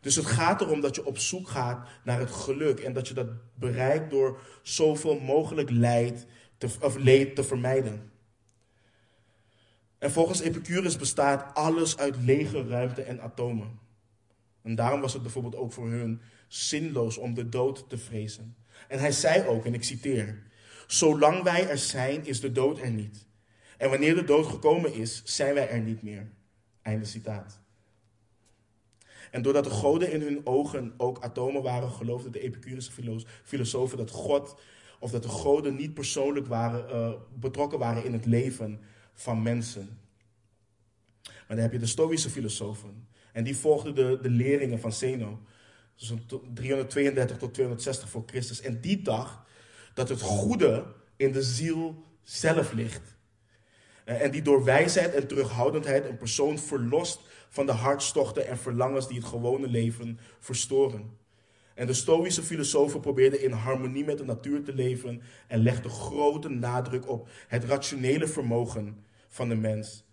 Dus 0.00 0.16
het 0.16 0.26
gaat 0.26 0.60
erom 0.60 0.80
dat 0.80 0.94
je 0.94 1.06
op 1.06 1.18
zoek 1.18 1.48
gaat 1.48 1.88
naar 2.04 2.18
het 2.18 2.30
geluk 2.30 2.80
en 2.80 2.92
dat 2.92 3.08
je 3.08 3.14
dat 3.14 3.28
bereikt 3.54 4.10
door 4.10 4.40
zoveel 4.62 5.20
mogelijk 5.20 5.70
leid 5.70 6.26
te, 6.58 6.68
of 6.80 6.96
leed 6.96 7.34
te 7.34 7.44
vermijden. 7.44 8.10
En 9.98 10.10
volgens 10.10 10.40
Epicurus 10.40 10.96
bestaat 10.96 11.54
alles 11.54 11.96
uit 11.96 12.16
lege 12.16 12.68
ruimte 12.68 13.02
en 13.02 13.20
atomen. 13.20 13.78
En 14.62 14.74
daarom 14.74 15.00
was 15.00 15.12
het 15.12 15.22
bijvoorbeeld 15.22 15.56
ook 15.56 15.72
voor 15.72 15.88
hun 15.88 16.20
zinloos 16.48 17.16
om 17.16 17.34
de 17.34 17.48
dood 17.48 17.88
te 17.88 17.98
vrezen. 17.98 18.56
En 18.88 18.98
hij 18.98 19.12
zei 19.12 19.46
ook, 19.46 19.64
en 19.64 19.74
ik 19.74 19.84
citeer: 19.84 20.42
Zolang 20.86 21.42
wij 21.42 21.68
er 21.68 21.78
zijn, 21.78 22.26
is 22.26 22.40
de 22.40 22.52
dood 22.52 22.80
er 22.80 22.90
niet. 22.90 23.26
En 23.78 23.90
wanneer 23.90 24.14
de 24.14 24.24
dood 24.24 24.46
gekomen 24.46 24.94
is, 24.94 25.22
zijn 25.24 25.54
wij 25.54 25.68
er 25.68 25.80
niet 25.80 26.02
meer. 26.02 26.30
Einde 26.82 27.04
citaat. 27.04 27.60
En 29.30 29.42
doordat 29.42 29.64
de 29.64 29.70
goden 29.70 30.12
in 30.12 30.20
hun 30.20 30.46
ogen 30.46 30.94
ook 30.96 31.20
atomen 31.20 31.62
waren, 31.62 31.90
geloofden 31.90 32.32
de 32.32 32.40
Epicurische 32.40 32.92
filosofen 33.42 33.98
dat 33.98 34.10
God, 34.10 34.60
of 35.00 35.10
dat 35.10 35.22
de 35.22 35.28
goden 35.28 35.76
niet 35.76 35.94
persoonlijk 35.94 36.46
waren, 36.46 36.90
uh, 36.90 37.20
betrokken 37.34 37.78
waren 37.78 38.04
in 38.04 38.12
het 38.12 38.26
leven 38.26 38.80
van 39.16 39.42
mensen. 39.42 39.98
Maar 41.22 41.56
dan 41.56 41.58
heb 41.58 41.72
je 41.72 41.78
de 41.78 41.86
Stoïsche 41.86 42.30
filosofen. 42.30 43.08
En 43.32 43.44
die 43.44 43.56
volgden 43.56 43.94
de, 43.94 44.18
de 44.22 44.30
leringen 44.30 44.80
van 44.80 44.92
Zeno. 44.92 45.42
Dus 45.96 46.12
332 46.54 47.36
tot 47.36 47.54
260 47.54 48.08
voor 48.08 48.22
Christus. 48.26 48.60
En 48.60 48.80
die 48.80 49.02
dacht 49.02 49.38
dat 49.94 50.08
het 50.08 50.20
goede 50.20 50.84
in 51.16 51.32
de 51.32 51.42
ziel 51.42 52.04
zelf 52.22 52.72
ligt. 52.72 53.16
Eh, 54.04 54.22
en 54.22 54.30
die 54.30 54.42
door 54.42 54.64
wijsheid 54.64 55.14
en 55.14 55.26
terughoudendheid 55.26 56.04
een 56.04 56.16
persoon 56.16 56.58
verlost 56.58 57.20
van 57.48 57.66
de 57.66 57.72
hartstochten 57.72 58.46
en 58.46 58.58
verlangens 58.58 59.08
die 59.08 59.16
het 59.16 59.26
gewone 59.26 59.68
leven 59.68 60.18
verstoren. 60.38 61.18
En 61.74 61.86
de 61.86 61.92
Stoïsche 61.92 62.42
filosofen 62.42 63.00
probeerden 63.00 63.42
in 63.42 63.52
harmonie 63.52 64.04
met 64.04 64.18
de 64.18 64.24
natuur 64.24 64.62
te 64.62 64.74
leven 64.74 65.22
en 65.46 65.62
legden 65.62 65.90
grote 65.90 66.48
nadruk 66.48 67.08
op 67.08 67.28
het 67.48 67.64
rationele 67.64 68.26
vermogen 68.26 69.04
van 69.36 69.48
de 69.48 69.54
mens 69.54 70.04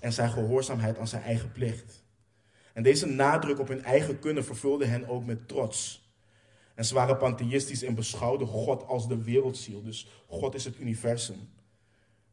en 0.00 0.12
zijn 0.12 0.30
gehoorzaamheid 0.30 0.98
aan 0.98 1.08
zijn 1.08 1.22
eigen 1.22 1.52
plicht. 1.52 2.04
En 2.72 2.82
deze 2.82 3.06
nadruk 3.06 3.58
op 3.58 3.68
hun 3.68 3.84
eigen 3.84 4.18
kunnen 4.18 4.44
vervulde 4.44 4.86
hen 4.86 5.08
ook 5.08 5.24
met 5.24 5.48
trots. 5.48 6.08
En 6.74 6.84
ze 6.84 6.94
waren 6.94 7.16
pantheïstisch 7.16 7.82
en 7.82 7.94
beschouwden 7.94 8.46
God 8.46 8.86
als 8.86 9.08
de 9.08 9.22
wereldziel. 9.22 9.82
Dus 9.82 10.08
God 10.26 10.54
is 10.54 10.64
het 10.64 10.78
universum. 10.78 11.48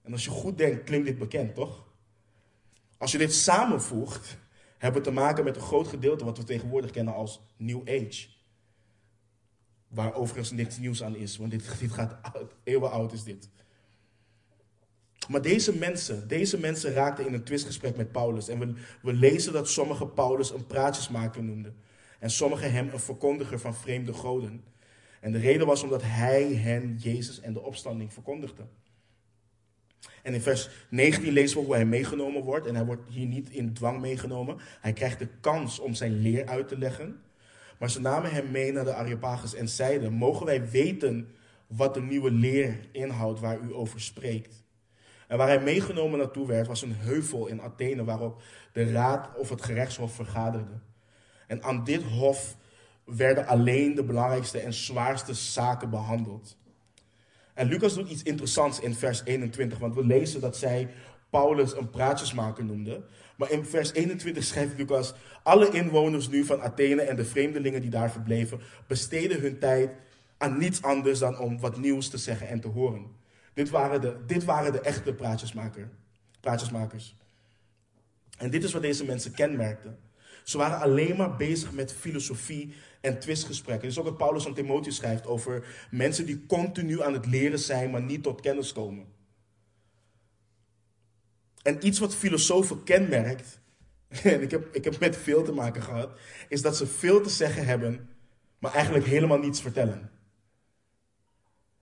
En 0.01 0.11
als 0.11 0.23
je 0.23 0.29
goed 0.29 0.57
denkt, 0.57 0.83
klinkt 0.83 1.07
dit 1.07 1.17
bekend, 1.17 1.55
toch? 1.55 1.87
Als 2.97 3.11
je 3.11 3.17
dit 3.17 3.33
samenvoegt, 3.33 4.37
hebben 4.77 5.01
we 5.01 5.07
te 5.07 5.13
maken 5.13 5.43
met 5.43 5.55
een 5.55 5.61
groot 5.61 5.87
gedeelte 5.87 6.25
wat 6.25 6.37
we 6.37 6.43
tegenwoordig 6.43 6.91
kennen 6.91 7.13
als 7.13 7.41
New 7.57 7.81
Age. 7.89 8.27
Waar 9.87 10.13
overigens 10.13 10.51
niks 10.51 10.77
nieuws 10.77 11.03
aan 11.03 11.15
is, 11.15 11.37
want 11.37 11.51
dit, 11.51 11.79
dit 11.79 11.91
gaat 11.91 12.17
oud, 12.33 12.55
eeuwen 12.63 12.91
oud 12.91 13.13
is 13.13 13.23
dit. 13.23 13.49
Maar 15.31 15.41
deze 15.41 15.77
mensen, 15.77 16.27
deze 16.27 16.59
mensen 16.59 16.93
raakten 16.93 17.27
in 17.27 17.33
een 17.33 17.43
twistgesprek 17.43 17.95
met 17.95 18.11
Paulus. 18.11 18.47
En 18.47 18.59
we, 18.59 18.73
we 19.01 19.13
lezen 19.13 19.53
dat 19.53 19.69
sommige 19.69 20.07
Paulus 20.07 20.51
een 20.51 20.67
praatjesmaker 20.67 21.43
noemden. 21.43 21.75
En 22.19 22.29
sommigen 22.29 22.71
hem 22.71 22.89
een 22.89 22.99
verkondiger 22.99 23.59
van 23.59 23.75
vreemde 23.75 24.13
goden. 24.13 24.63
En 25.19 25.31
de 25.31 25.37
reden 25.37 25.67
was 25.67 25.83
omdat 25.83 26.01
hij 26.03 26.43
hen 26.43 26.97
Jezus 26.97 27.39
en 27.39 27.53
de 27.53 27.61
opstanding 27.61 28.13
verkondigde. 28.13 28.63
En 30.23 30.33
in 30.33 30.41
vers 30.41 30.69
19 30.89 31.33
lezen 31.33 31.57
we 31.57 31.65
hoe 31.65 31.75
hij 31.75 31.85
meegenomen 31.85 32.43
wordt. 32.43 32.67
En 32.67 32.75
hij 32.75 32.85
wordt 32.85 33.09
hier 33.09 33.27
niet 33.27 33.49
in 33.49 33.73
dwang 33.73 34.01
meegenomen. 34.01 34.57
Hij 34.81 34.93
krijgt 34.93 35.19
de 35.19 35.27
kans 35.41 35.79
om 35.79 35.93
zijn 35.93 36.21
leer 36.21 36.47
uit 36.47 36.67
te 36.67 36.77
leggen. 36.77 37.21
Maar 37.79 37.89
ze 37.89 38.01
namen 38.01 38.31
hem 38.31 38.51
mee 38.51 38.71
naar 38.71 38.85
de 38.85 38.93
Areopagus 38.93 39.55
en 39.55 39.69
zeiden: 39.69 40.13
Mogen 40.13 40.45
wij 40.45 40.69
weten 40.69 41.27
wat 41.67 41.93
de 41.93 42.01
nieuwe 42.01 42.31
leer 42.31 42.79
inhoudt 42.91 43.39
waar 43.39 43.59
u 43.59 43.73
over 43.73 44.01
spreekt? 44.01 44.60
En 45.31 45.37
waar 45.37 45.47
hij 45.47 45.61
meegenomen 45.61 46.19
naartoe 46.19 46.47
werd, 46.47 46.67
was 46.67 46.81
een 46.81 46.95
heuvel 46.95 47.47
in 47.47 47.61
Athene 47.61 48.03
waarop 48.03 48.41
de 48.73 48.91
raad 48.91 49.29
of 49.37 49.49
het 49.49 49.61
gerechtshof 49.61 50.13
vergaderde. 50.13 50.79
En 51.47 51.63
aan 51.63 51.83
dit 51.83 52.03
hof 52.03 52.57
werden 53.05 53.47
alleen 53.47 53.95
de 53.95 54.03
belangrijkste 54.03 54.59
en 54.59 54.73
zwaarste 54.73 55.33
zaken 55.33 55.89
behandeld. 55.89 56.57
En 57.53 57.67
Lucas 57.67 57.93
doet 57.93 58.09
iets 58.09 58.23
interessants 58.23 58.79
in 58.79 58.95
vers 58.95 59.21
21, 59.23 59.77
want 59.79 59.95
we 59.95 60.05
lezen 60.05 60.41
dat 60.41 60.57
zij 60.57 60.89
Paulus 61.29 61.77
een 61.77 61.89
praatjesmaker 61.89 62.65
noemde. 62.65 63.03
Maar 63.37 63.51
in 63.51 63.65
vers 63.65 63.93
21 63.93 64.43
schrijft 64.43 64.77
Lucas: 64.77 65.13
Alle 65.43 65.69
inwoners 65.69 66.29
nu 66.29 66.43
van 66.43 66.61
Athene 66.61 67.01
en 67.01 67.15
de 67.15 67.25
vreemdelingen 67.25 67.81
die 67.81 67.89
daar 67.89 68.11
verbleven, 68.11 68.59
besteden 68.87 69.41
hun 69.41 69.59
tijd 69.59 69.91
aan 70.37 70.57
niets 70.57 70.81
anders 70.81 71.19
dan 71.19 71.39
om 71.39 71.59
wat 71.59 71.77
nieuws 71.77 72.09
te 72.09 72.17
zeggen 72.17 72.47
en 72.47 72.59
te 72.59 72.67
horen. 72.67 73.20
Dit 73.53 73.69
waren 73.69 74.01
de, 74.01 74.17
dit 74.25 74.43
waren 74.43 74.71
de 74.71 74.81
echte 74.81 75.13
praatjesmaker, 75.13 75.89
praatjesmakers. 76.39 77.15
En 78.37 78.49
dit 78.49 78.63
is 78.63 78.73
wat 78.73 78.81
deze 78.81 79.05
mensen 79.05 79.31
kenmerkten. 79.31 79.99
Ze 80.43 80.57
waren 80.57 80.79
alleen 80.79 81.17
maar 81.17 81.35
bezig 81.35 81.71
met 81.71 81.93
filosofie 81.93 82.73
en 83.01 83.19
twistgesprekken. 83.19 83.81
Dit 83.81 83.91
is 83.91 83.99
ook 83.99 84.05
wat 84.05 84.17
Paulus 84.17 84.47
aan 84.47 84.53
Timotheus 84.53 84.95
schrijft 84.95 85.27
over 85.27 85.87
mensen 85.91 86.25
die 86.25 86.45
continu 86.45 87.01
aan 87.01 87.13
het 87.13 87.25
leren 87.25 87.59
zijn, 87.59 87.91
maar 87.91 88.01
niet 88.01 88.23
tot 88.23 88.41
kennis 88.41 88.73
komen. 88.73 89.05
En 91.61 91.85
iets 91.85 91.99
wat 91.99 92.15
filosofen 92.15 92.83
kenmerkt, 92.83 93.59
en 94.23 94.41
ik 94.41 94.51
heb, 94.51 94.75
ik 94.75 94.83
heb 94.83 94.99
met 94.99 95.17
veel 95.17 95.43
te 95.43 95.51
maken 95.51 95.81
gehad, 95.81 96.19
is 96.47 96.61
dat 96.61 96.77
ze 96.77 96.87
veel 96.87 97.21
te 97.21 97.29
zeggen 97.29 97.65
hebben, 97.65 98.09
maar 98.59 98.73
eigenlijk 98.73 99.05
helemaal 99.05 99.39
niets 99.39 99.61
vertellen. 99.61 100.10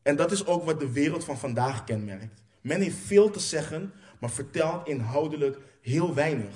En 0.01 0.15
dat 0.15 0.31
is 0.31 0.45
ook 0.45 0.63
wat 0.63 0.79
de 0.79 0.91
wereld 0.91 1.23
van 1.23 1.37
vandaag 1.37 1.83
kenmerkt. 1.83 2.43
Men 2.61 2.81
heeft 2.81 2.97
veel 2.97 3.29
te 3.29 3.39
zeggen, 3.39 3.93
maar 4.19 4.29
vertelt 4.29 4.87
inhoudelijk 4.87 5.57
heel 5.81 6.13
weinig. 6.13 6.55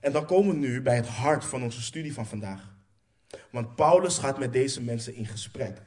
En 0.00 0.12
dan 0.12 0.26
komen 0.26 0.52
we 0.52 0.66
nu 0.66 0.82
bij 0.82 0.96
het 0.96 1.06
hart 1.06 1.44
van 1.44 1.62
onze 1.62 1.82
studie 1.82 2.14
van 2.14 2.26
vandaag. 2.26 2.74
Want 3.50 3.74
Paulus 3.74 4.18
gaat 4.18 4.38
met 4.38 4.52
deze 4.52 4.82
mensen 4.82 5.14
in 5.14 5.26
gesprek. 5.26 5.82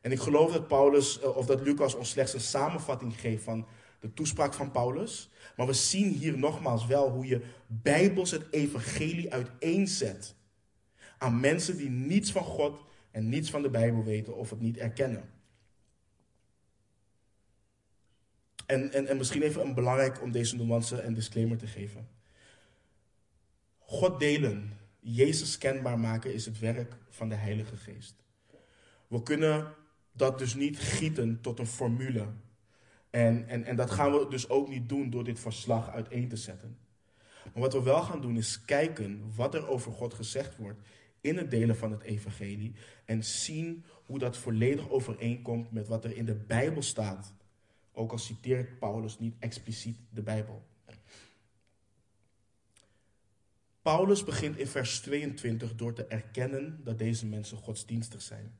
En 0.00 0.12
ik 0.12 0.20
geloof 0.20 0.52
dat 0.52 0.68
Paulus, 0.68 1.20
eh, 1.20 1.36
of 1.36 1.46
dat 1.46 1.60
Lucas 1.60 1.94
ons 1.94 2.10
slechts 2.10 2.34
een 2.34 2.40
samenvatting 2.40 3.20
geeft 3.20 3.44
van 3.44 3.66
de 4.00 4.12
toespraak 4.12 4.54
van 4.54 4.70
Paulus. 4.70 5.30
Maar 5.56 5.66
we 5.66 5.72
zien 5.72 6.10
hier 6.10 6.38
nogmaals 6.38 6.86
wel 6.86 7.10
hoe 7.10 7.26
je 7.26 7.44
bijbels 7.66 8.30
het 8.30 8.46
evangelie 8.50 9.32
uiteenzet. 9.32 10.34
Aan 11.18 11.40
mensen 11.40 11.76
die 11.76 11.90
niets 11.90 12.32
van 12.32 12.44
God 12.44 12.84
en 13.14 13.28
niets 13.28 13.50
van 13.50 13.62
de 13.62 13.70
Bijbel 13.70 14.04
weten 14.04 14.36
of 14.36 14.50
het 14.50 14.60
niet 14.60 14.76
erkennen. 14.76 15.30
En, 18.66 18.92
en, 18.92 19.06
en 19.06 19.16
misschien 19.16 19.42
even 19.42 19.60
een 19.60 19.74
belangrijk 19.74 20.22
om 20.22 20.32
deze 20.32 20.56
nuance 20.56 21.00
en 21.00 21.14
disclaimer 21.14 21.56
te 21.56 21.66
geven. 21.66 22.08
God 23.78 24.20
delen, 24.20 24.78
Jezus 25.00 25.58
kenbaar 25.58 25.98
maken, 25.98 26.34
is 26.34 26.44
het 26.44 26.58
werk 26.58 26.96
van 27.08 27.28
de 27.28 27.34
Heilige 27.34 27.76
Geest. 27.76 28.14
We 29.06 29.22
kunnen 29.22 29.74
dat 30.12 30.38
dus 30.38 30.54
niet 30.54 30.78
gieten 30.78 31.40
tot 31.40 31.58
een 31.58 31.66
formule. 31.66 32.26
En, 33.10 33.48
en, 33.48 33.64
en 33.64 33.76
dat 33.76 33.90
gaan 33.90 34.12
we 34.12 34.26
dus 34.28 34.48
ook 34.48 34.68
niet 34.68 34.88
doen 34.88 35.10
door 35.10 35.24
dit 35.24 35.40
verslag 35.40 35.90
uiteen 35.90 36.28
te 36.28 36.36
zetten. 36.36 36.78
Maar 37.52 37.62
wat 37.62 37.72
we 37.72 37.82
wel 37.82 38.02
gaan 38.02 38.20
doen 38.20 38.36
is 38.36 38.64
kijken 38.64 39.32
wat 39.34 39.54
er 39.54 39.68
over 39.68 39.92
God 39.92 40.14
gezegd 40.14 40.56
wordt 40.56 40.80
in 41.24 41.36
het 41.36 41.50
delen 41.50 41.76
van 41.76 41.90
het 41.90 42.02
evangelie. 42.02 42.74
En 43.04 43.24
zien 43.24 43.84
hoe 44.06 44.18
dat 44.18 44.36
volledig 44.36 44.90
overeenkomt 44.90 45.72
met 45.72 45.88
wat 45.88 46.04
er 46.04 46.16
in 46.16 46.24
de 46.24 46.34
Bijbel 46.34 46.82
staat. 46.82 47.34
Ook 47.92 48.12
al 48.12 48.18
citeert 48.18 48.78
Paulus 48.78 49.18
niet 49.18 49.34
expliciet 49.38 49.98
de 50.10 50.22
Bijbel. 50.22 50.62
Paulus 53.82 54.24
begint 54.24 54.56
in 54.56 54.66
vers 54.66 55.00
22 55.00 55.74
door 55.74 55.92
te 55.92 56.04
erkennen 56.04 56.80
dat 56.84 56.98
deze 56.98 57.26
mensen 57.26 57.56
godsdienstig 57.56 58.22
zijn. 58.22 58.52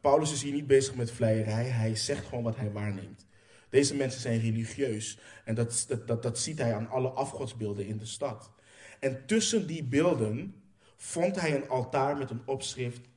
Paulus 0.00 0.32
is 0.32 0.42
hier 0.42 0.52
niet 0.52 0.66
bezig 0.66 0.94
met 0.94 1.10
vleierij, 1.10 1.64
hij 1.64 1.96
zegt 1.96 2.26
gewoon 2.26 2.44
wat 2.44 2.56
hij 2.56 2.72
waarneemt. 2.72 3.26
Deze 3.68 3.94
mensen 3.94 4.20
zijn 4.20 4.40
religieus 4.40 5.18
en 5.44 5.54
dat, 5.54 5.84
dat, 5.88 6.06
dat, 6.06 6.22
dat 6.22 6.38
ziet 6.38 6.58
hij 6.58 6.74
aan 6.74 6.88
alle 6.88 7.08
afgodsbeelden 7.08 7.86
in 7.86 7.96
de 7.96 8.06
stad. 8.06 8.52
En 9.00 9.26
tussen 9.26 9.66
die 9.66 9.84
beelden 9.84 10.57
vond 10.98 11.40
hij 11.40 11.54
een 11.54 11.68
altaar 11.68 12.16
met 12.16 12.30
een 12.30 12.42
opschrift 12.44 13.08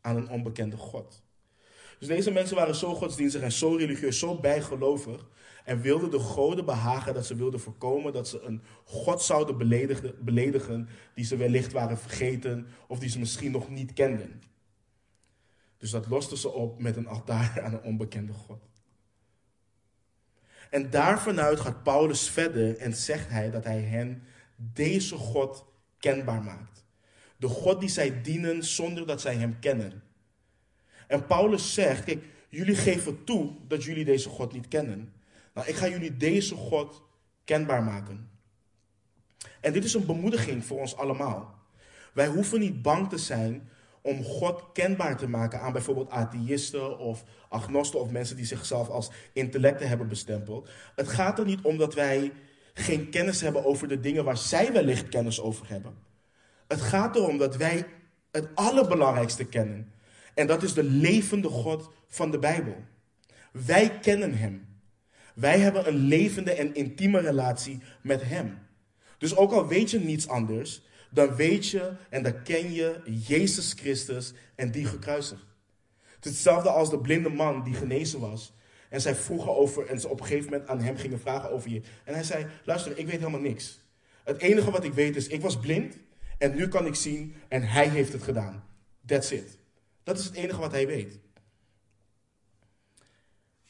aan 0.00 0.16
een 0.16 0.28
onbekende 0.28 0.76
God. 0.76 1.22
Dus 1.98 2.08
deze 2.08 2.30
mensen 2.30 2.56
waren 2.56 2.74
zo 2.74 2.94
godsdienstig 2.94 3.42
en 3.42 3.52
zo 3.52 3.74
religieus, 3.74 4.18
zo 4.18 4.40
bijgelovig, 4.40 5.28
en 5.64 5.80
wilden 5.80 6.10
de 6.10 6.18
goden 6.18 6.64
behagen 6.64 7.14
dat 7.14 7.26
ze 7.26 7.34
wilden 7.34 7.60
voorkomen 7.60 8.12
dat 8.12 8.28
ze 8.28 8.40
een 8.40 8.62
God 8.84 9.22
zouden 9.22 9.58
beledigen, 9.58 10.24
beledigen 10.24 10.88
die 11.14 11.24
ze 11.24 11.36
wellicht 11.36 11.72
waren 11.72 11.98
vergeten 11.98 12.66
of 12.86 12.98
die 12.98 13.08
ze 13.08 13.18
misschien 13.18 13.50
nog 13.50 13.68
niet 13.68 13.92
kenden. 13.92 14.42
Dus 15.78 15.90
dat 15.90 16.08
losten 16.08 16.36
ze 16.36 16.48
op 16.48 16.80
met 16.80 16.96
een 16.96 17.06
altaar 17.06 17.60
aan 17.62 17.72
een 17.72 17.82
onbekende 17.82 18.32
God. 18.32 18.60
En 20.70 20.90
daarvanuit 20.90 21.60
gaat 21.60 21.82
Paulus 21.82 22.30
verder 22.30 22.76
en 22.76 22.94
zegt 22.94 23.28
hij 23.28 23.50
dat 23.50 23.64
hij 23.64 23.80
hen 23.80 24.22
deze 24.56 25.16
God 25.16 25.64
kenbaar 25.98 26.42
maakt. 26.42 26.79
De 27.40 27.48
God 27.48 27.80
die 27.80 27.88
zij 27.88 28.22
dienen 28.22 28.64
zonder 28.64 29.06
dat 29.06 29.20
zij 29.20 29.34
hem 29.34 29.58
kennen. 29.58 30.02
En 31.06 31.26
Paulus 31.26 31.74
zegt, 31.74 32.04
kijk, 32.04 32.24
jullie 32.48 32.74
geven 32.74 33.24
toe 33.24 33.52
dat 33.68 33.84
jullie 33.84 34.04
deze 34.04 34.28
God 34.28 34.52
niet 34.52 34.68
kennen. 34.68 35.12
Nou, 35.54 35.68
ik 35.68 35.74
ga 35.74 35.88
jullie 35.88 36.16
deze 36.16 36.54
God 36.54 37.02
kenbaar 37.44 37.82
maken. 37.82 38.30
En 39.60 39.72
dit 39.72 39.84
is 39.84 39.94
een 39.94 40.06
bemoediging 40.06 40.64
voor 40.64 40.80
ons 40.80 40.96
allemaal. 40.96 41.58
Wij 42.12 42.26
hoeven 42.26 42.60
niet 42.60 42.82
bang 42.82 43.08
te 43.08 43.18
zijn 43.18 43.68
om 44.02 44.24
God 44.24 44.64
kenbaar 44.72 45.16
te 45.16 45.28
maken 45.28 45.60
aan 45.60 45.72
bijvoorbeeld 45.72 46.10
atheïsten 46.10 46.98
of 46.98 47.24
agnosten 47.48 48.00
of 48.00 48.10
mensen 48.10 48.36
die 48.36 48.44
zichzelf 48.44 48.88
als 48.88 49.10
intellecten 49.32 49.88
hebben 49.88 50.08
bestempeld. 50.08 50.68
Het 50.94 51.08
gaat 51.08 51.38
er 51.38 51.44
niet 51.44 51.60
om 51.62 51.76
dat 51.76 51.94
wij 51.94 52.32
geen 52.74 53.10
kennis 53.10 53.40
hebben 53.40 53.64
over 53.64 53.88
de 53.88 54.00
dingen 54.00 54.24
waar 54.24 54.36
zij 54.36 54.72
wellicht 54.72 55.08
kennis 55.08 55.40
over 55.40 55.68
hebben. 55.68 56.08
Het 56.70 56.80
gaat 56.80 57.16
erom 57.16 57.38
dat 57.38 57.56
wij 57.56 57.86
het 58.30 58.48
allerbelangrijkste 58.54 59.44
kennen. 59.44 59.92
En 60.34 60.46
dat 60.46 60.62
is 60.62 60.74
de 60.74 60.82
levende 60.82 61.48
God 61.48 61.90
van 62.08 62.30
de 62.30 62.38
Bijbel. 62.38 62.76
Wij 63.52 63.98
kennen 64.00 64.34
Hem. 64.34 64.68
Wij 65.34 65.58
hebben 65.58 65.88
een 65.88 65.96
levende 65.96 66.52
en 66.52 66.74
intieme 66.74 67.20
relatie 67.20 67.82
met 68.02 68.22
Hem. 68.22 68.58
Dus 69.18 69.36
ook 69.36 69.52
al 69.52 69.66
weet 69.66 69.90
je 69.90 70.00
niets 70.00 70.28
anders, 70.28 70.82
dan 71.10 71.34
weet 71.34 71.68
je 71.68 71.92
en 72.10 72.22
dan 72.22 72.42
ken 72.42 72.72
je 72.72 73.00
Jezus 73.26 73.72
Christus 73.72 74.32
en 74.54 74.70
die 74.70 74.86
gekruisigd. 74.86 75.46
Het 76.14 76.24
is 76.24 76.30
hetzelfde 76.30 76.70
als 76.70 76.90
de 76.90 76.98
blinde 76.98 77.28
man 77.28 77.64
die 77.64 77.74
genezen 77.74 78.20
was. 78.20 78.52
En 78.88 79.00
zij 79.00 79.14
vroegen 79.14 79.56
over, 79.56 79.86
en 79.86 80.00
ze 80.00 80.08
op 80.08 80.20
een 80.20 80.26
gegeven 80.26 80.50
moment 80.50 80.68
aan 80.68 80.80
hem 80.80 80.96
gingen 80.96 81.20
vragen 81.20 81.50
over 81.50 81.70
je. 81.70 81.82
En 82.04 82.14
hij 82.14 82.24
zei: 82.24 82.46
Luister, 82.64 82.98
ik 82.98 83.06
weet 83.06 83.18
helemaal 83.18 83.40
niks. 83.40 83.80
Het 84.24 84.38
enige 84.38 84.70
wat 84.70 84.84
ik 84.84 84.92
weet 84.92 85.16
is, 85.16 85.26
ik 85.26 85.40
was 85.40 85.58
blind 85.58 85.96
en 86.40 86.54
nu 86.54 86.68
kan 86.68 86.86
ik 86.86 86.94
zien 86.94 87.34
en 87.48 87.62
hij 87.62 87.88
heeft 87.88 88.12
het 88.12 88.22
gedaan. 88.22 88.64
That's 89.06 89.30
it. 89.30 89.58
Dat 90.02 90.18
is 90.18 90.24
het 90.24 90.34
enige 90.34 90.60
wat 90.60 90.72
hij 90.72 90.86
weet. 90.86 91.18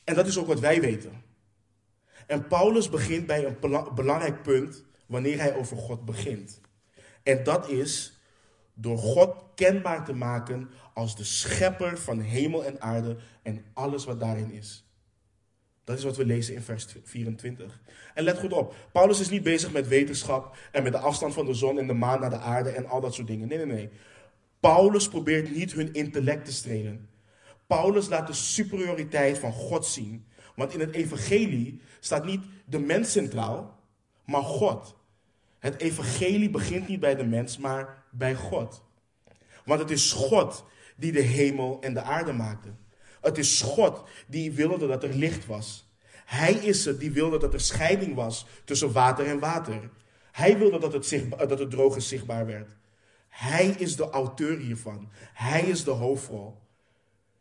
En 0.05 0.15
dat 0.15 0.27
is 0.27 0.39
ook 0.39 0.47
wat 0.47 0.61
wij 0.61 0.81
weten. 0.81 1.23
En 2.27 2.47
Paulus 2.47 2.89
begint 2.89 3.27
bij 3.27 3.45
een 3.45 3.57
belangrijk 3.95 4.43
punt 4.43 4.85
wanneer 5.07 5.39
hij 5.39 5.55
over 5.55 5.77
God 5.77 6.05
begint. 6.05 6.61
En 7.23 7.45
dat 7.45 7.69
is 7.69 8.21
door 8.75 8.99
God 8.99 9.37
kenbaar 9.55 10.05
te 10.05 10.13
maken 10.13 10.71
als 10.95 11.17
de 11.17 11.25
schepper 11.25 11.99
van 11.99 12.21
hemel 12.21 12.65
en 12.65 12.81
aarde 12.81 13.17
en 13.43 13.65
alles 13.73 14.05
wat 14.05 14.21
daarin 14.21 14.51
is. 14.51 14.90
Dat 15.91 15.99
is 15.99 16.05
wat 16.05 16.17
we 16.17 16.25
lezen 16.25 16.55
in 16.55 16.63
vers 16.63 16.87
24. 17.05 17.81
En 18.15 18.25
let 18.25 18.39
goed 18.39 18.53
op, 18.53 18.75
Paulus 18.93 19.21
is 19.21 19.29
niet 19.29 19.43
bezig 19.43 19.73
met 19.73 19.89
wetenschap 19.89 20.57
en 20.73 20.83
met 20.83 20.93
de 20.93 20.99
afstand 20.99 21.35
van 21.35 21.47
de 21.47 21.55
zon 21.55 21.79
en 21.79 21.87
de 21.87 21.93
maan 21.93 22.21
naar 22.21 22.31
de 22.31 22.39
aarde 22.39 22.71
en 22.71 22.87
al 22.87 23.01
dat 23.01 23.15
soort 23.15 23.27
dingen. 23.27 23.49
Nee, 23.49 23.59
nee, 23.59 23.67
nee. 23.67 23.91
Paulus 24.61 25.09
probeert 25.09 25.55
niet 25.55 25.73
hun 25.73 25.93
intellect 25.93 26.45
te 26.45 26.53
strelen. 26.53 27.09
Paulus 27.67 28.09
laat 28.09 28.27
de 28.27 28.33
superioriteit 28.33 29.39
van 29.39 29.53
God 29.53 29.87
zien. 29.87 30.27
Want 30.55 30.75
in 30.75 30.81
het 30.81 30.95
evangelie 30.95 31.81
staat 32.01 32.25
niet 32.25 32.45
de 32.65 32.79
mens 32.79 33.13
centraal, 33.13 33.79
maar 34.25 34.43
God. 34.43 34.97
Het 35.59 35.81
evangelie 35.81 36.51
begint 36.51 36.89
niet 36.89 37.01
bij 37.01 37.15
de 37.15 37.25
mens, 37.25 37.59
maar 37.59 38.05
bij 38.11 38.35
God. 38.35 38.83
Want 39.65 39.81
het 39.81 39.91
is 39.91 40.13
God 40.13 40.65
die 40.97 41.13
de 41.13 41.21
hemel 41.21 41.81
en 41.81 41.95
de 41.95 42.03
aarde 42.03 42.33
maakte. 42.33 42.69
Het 43.21 43.39
is 43.39 43.61
God 43.61 44.03
die 44.27 44.53
wilde 44.53 44.87
dat 44.87 45.03
er 45.03 45.15
licht 45.15 45.47
was. 45.47 45.89
Hij 46.25 46.53
is 46.53 46.85
het 46.85 47.01
die 47.01 47.11
wilde 47.11 47.39
dat 47.39 47.55
er 47.55 47.61
scheiding 47.61 48.15
was 48.15 48.47
tussen 48.65 48.93
water 48.93 49.27
en 49.27 49.39
water. 49.39 49.91
Hij 50.33 50.59
wilde 50.59 50.79
dat 50.79 50.93
het, 50.93 51.27
dat 51.49 51.59
het 51.59 51.71
droge 51.71 52.01
zichtbaar 52.01 52.47
werd. 52.47 52.77
Hij 53.29 53.67
is 53.67 53.97
de 53.97 54.11
auteur 54.11 54.59
hiervan. 54.59 55.09
Hij 55.33 55.63
is 55.63 55.85
de 55.85 55.91
hoofdrol. 55.91 56.59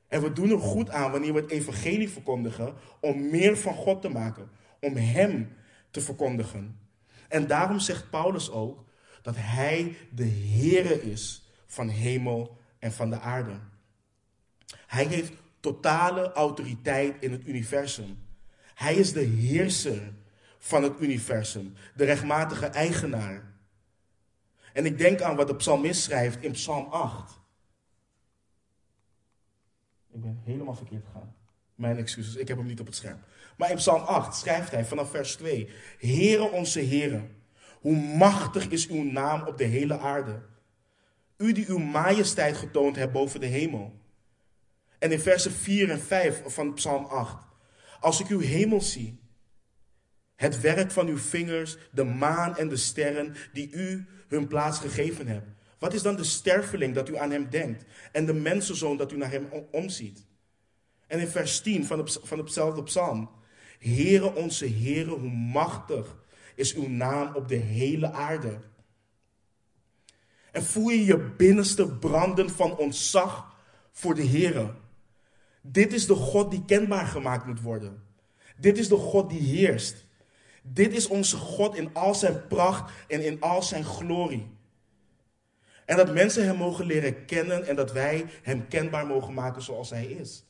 En 0.08 0.22
we 0.22 0.34
doen 0.34 0.50
er 0.50 0.60
goed 0.60 0.90
aan 0.90 1.12
wanneer 1.12 1.34
we 1.34 1.40
het 1.40 1.52
evangelie 1.52 2.10
verkondigen 2.10 2.74
om 3.00 3.30
meer 3.30 3.58
van 3.58 3.74
God 3.74 4.02
te 4.02 4.10
maken, 4.10 4.50
om 4.80 4.96
Hem 4.96 5.56
te 5.92 6.02
verkondigen. 6.02 6.80
En 7.28 7.48
daarom 7.48 7.80
zegt 7.80 8.10
Paulus 8.10 8.52
ook 8.52 8.86
dat 9.22 9.36
Hij 9.38 9.98
de 10.12 10.28
Heere 10.28 11.12
is 11.12 11.50
van 11.66 11.88
hemel 11.88 12.58
en 12.80 12.92
van 12.92 13.10
de 13.10 13.20
aarde. 13.20 13.60
Hij 14.88 15.06
heeft 15.06 15.32
totale 15.60 16.32
autoriteit 16.32 17.24
in 17.24 17.32
het 17.32 17.48
universum. 17.48 18.18
Hij 18.76 18.96
is 18.96 19.14
de 19.14 19.24
heerser 19.24 20.14
van 20.58 20.84
het 20.84 20.94
universum, 21.00 21.74
de 21.96 22.06
rechtmatige 22.06 22.66
eigenaar. 22.66 23.50
En 24.74 24.86
ik 24.86 24.98
denk 24.98 25.22
aan 25.22 25.36
wat 25.36 25.48
de 25.48 25.56
psalmist 25.56 26.02
schrijft 26.02 26.44
in 26.44 26.52
Psalm 26.52 26.86
8. 26.86 27.40
Ik 30.12 30.22
ben 30.22 30.42
helemaal 30.44 30.76
verkeerd 30.76 31.06
gegaan. 31.06 31.36
Mijn 31.76 31.98
excuses, 31.98 32.36
ik 32.36 32.48
heb 32.48 32.58
hem 32.58 32.66
niet 32.66 32.80
op 32.80 32.86
het 32.86 32.96
scherm. 32.96 33.20
Maar 33.58 33.70
in 33.70 33.76
Psalm 33.76 34.02
8 34.02 34.36
schrijft 34.36 34.72
hij 34.72 34.86
vanaf 34.86 35.10
vers 35.10 35.36
2: 35.36 35.70
Heere 36.00 36.52
onze 36.52 36.80
Heere, 36.80 37.28
hoe 37.80 37.96
machtig 37.96 38.68
is 38.68 38.88
uw 38.88 39.04
naam 39.04 39.48
op 39.48 39.58
de 39.58 39.64
hele 39.64 39.98
aarde. 40.00 40.42
U 41.38 41.52
die 41.52 41.70
uw 41.70 41.78
majesteit 41.78 42.58
getoond 42.58 42.96
hebt 42.96 43.12
boven 43.12 43.40
de 43.40 43.46
hemel. 43.46 43.99
En 45.00 45.12
in 45.12 45.20
versen 45.20 45.52
4 45.52 45.90
en 45.90 46.02
5 46.02 46.42
van 46.46 46.74
Psalm 46.74 47.06
8. 47.06 47.38
Als 48.00 48.20
ik 48.20 48.28
uw 48.28 48.40
hemel 48.40 48.82
zie, 48.82 49.20
het 50.36 50.62
werk 50.62 50.92
van 50.92 51.08
uw 51.08 51.18
vingers, 51.18 51.78
de 51.92 52.04
maan 52.04 52.58
en 52.58 52.70
de 52.70 52.76
sterren 52.76 53.36
die 53.54 53.72
u 53.72 54.08
hun 54.28 54.48
plaats 54.48 54.80
gegeven 54.80 55.28
hebt. 55.28 55.48
Wat 55.80 55.94
is 55.94 56.02
dan 56.02 56.16
de 56.16 56.24
sterfeling 56.24 56.96
dat 56.96 57.10
u 57.10 57.18
aan 57.18 57.32
hem 57.32 57.50
denkt 57.50 57.86
en 58.12 58.26
de 58.26 58.34
mensenzoon 58.34 58.98
dat 58.98 59.12
u 59.12 59.18
naar 59.18 59.32
hem 59.32 59.48
omziet? 59.72 60.26
En 61.08 61.20
in 61.20 61.28
vers 61.28 61.62
10 61.62 61.86
van, 61.86 62.10
van 62.10 62.38
hetzelfde 62.38 62.84
psalm. 62.84 63.30
Heere 63.80 64.36
onze 64.36 64.70
Heere, 64.70 65.10
hoe 65.10 65.30
machtig 65.30 66.18
is 66.56 66.76
uw 66.76 66.88
naam 66.90 67.36
op 67.36 67.48
de 67.48 67.56
hele 67.56 68.12
aarde. 68.12 68.60
En 70.52 70.64
voel 70.64 70.90
je 70.90 71.06
je 71.06 71.18
binnenste 71.18 71.88
branden 71.88 72.50
van 72.50 72.78
ontzag 72.78 73.56
voor 73.92 74.16
de 74.16 74.26
Heere. 74.26 74.74
Dit 75.62 75.94
is 75.94 76.08
de 76.08 76.16
God 76.16 76.52
die 76.52 76.66
kenbaar 76.66 77.06
gemaakt 77.06 77.46
moet 77.46 77.62
worden. 77.62 78.04
Dit 78.58 78.78
is 78.78 78.88
de 78.88 78.96
God 78.96 79.30
die 79.30 79.42
heerst. 79.42 80.06
Dit 80.64 80.94
is 80.94 81.08
onze 81.08 81.38
God 81.38 81.76
in 81.76 81.94
al 81.94 82.16
zijn 82.16 82.48
pracht 82.48 82.92
en 83.08 83.26
in 83.26 83.42
al 83.42 83.64
zijn 83.64 83.84
glorie. 83.84 84.48
En 85.86 85.98
dat 85.98 86.14
mensen 86.14 86.46
Hem 86.46 86.56
mogen 86.56 86.86
leren 86.86 87.26
kennen 87.26 87.68
en 87.68 87.76
dat 87.76 87.92
wij 87.92 88.26
Hem 88.42 88.68
kenbaar 88.68 89.08
mogen 89.08 89.34
maken 89.34 89.62
zoals 89.62 89.90
Hij 89.90 90.06
is. 90.06 90.44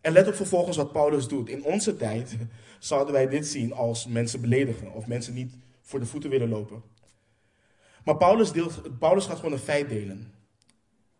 En 0.00 0.12
let 0.12 0.28
op 0.28 0.34
vervolgens 0.34 0.76
wat 0.76 0.92
Paulus 0.92 1.28
doet. 1.28 1.48
In 1.48 1.64
onze 1.64 1.96
tijd 1.96 2.36
zouden 2.78 3.12
wij 3.12 3.28
dit 3.28 3.46
zien 3.46 3.72
als 3.72 4.06
mensen 4.06 4.40
beledigen 4.40 4.92
of 4.92 5.06
mensen 5.06 5.34
niet 5.34 5.52
voor 5.82 6.00
de 6.00 6.06
voeten 6.06 6.30
willen 6.30 6.48
lopen. 6.48 6.82
Maar 8.04 8.16
Paulus, 8.16 8.52
deelt, 8.52 8.98
Paulus 8.98 9.26
gaat 9.26 9.36
gewoon 9.36 9.52
een 9.52 9.58
feit 9.58 9.88
delen. 9.88 10.32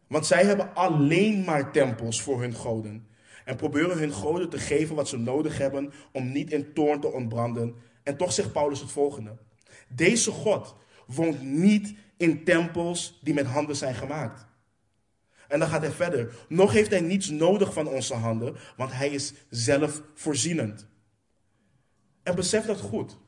Want 0.08 0.26
zij 0.26 0.44
hebben 0.44 0.74
alleen 0.74 1.44
maar 1.44 1.72
tempels 1.72 2.22
voor 2.22 2.40
hun 2.40 2.54
goden. 2.54 3.06
En 3.44 3.56
proberen 3.56 3.98
hun 3.98 4.12
goden 4.12 4.48
te 4.48 4.58
geven 4.58 4.94
wat 4.94 5.08
ze 5.08 5.18
nodig 5.18 5.58
hebben 5.58 5.92
om 6.12 6.32
niet 6.32 6.52
in 6.52 6.72
toorn 6.72 7.00
te 7.00 7.12
ontbranden. 7.12 7.74
En 8.02 8.16
toch 8.16 8.32
zegt 8.32 8.52
Paulus 8.52 8.80
het 8.80 8.90
volgende. 8.90 9.36
Deze 9.88 10.30
God 10.30 10.74
woont 11.06 11.42
niet 11.42 11.94
in 12.16 12.44
tempels 12.44 13.18
die 13.22 13.34
met 13.34 13.46
handen 13.46 13.76
zijn 13.76 13.94
gemaakt. 13.94 14.46
En 15.48 15.58
dan 15.58 15.68
gaat 15.68 15.82
hij 15.82 15.90
verder. 15.90 16.34
Nog 16.48 16.72
heeft 16.72 16.90
hij 16.90 17.00
niets 17.00 17.28
nodig 17.28 17.72
van 17.72 17.88
onze 17.88 18.14
handen, 18.14 18.56
want 18.76 18.92
hij 18.92 19.08
is 19.08 19.32
zelf 19.50 20.02
voorzienend. 20.14 20.86
En 22.22 22.34
besef 22.34 22.64
dat 22.64 22.80
goed. 22.80 23.18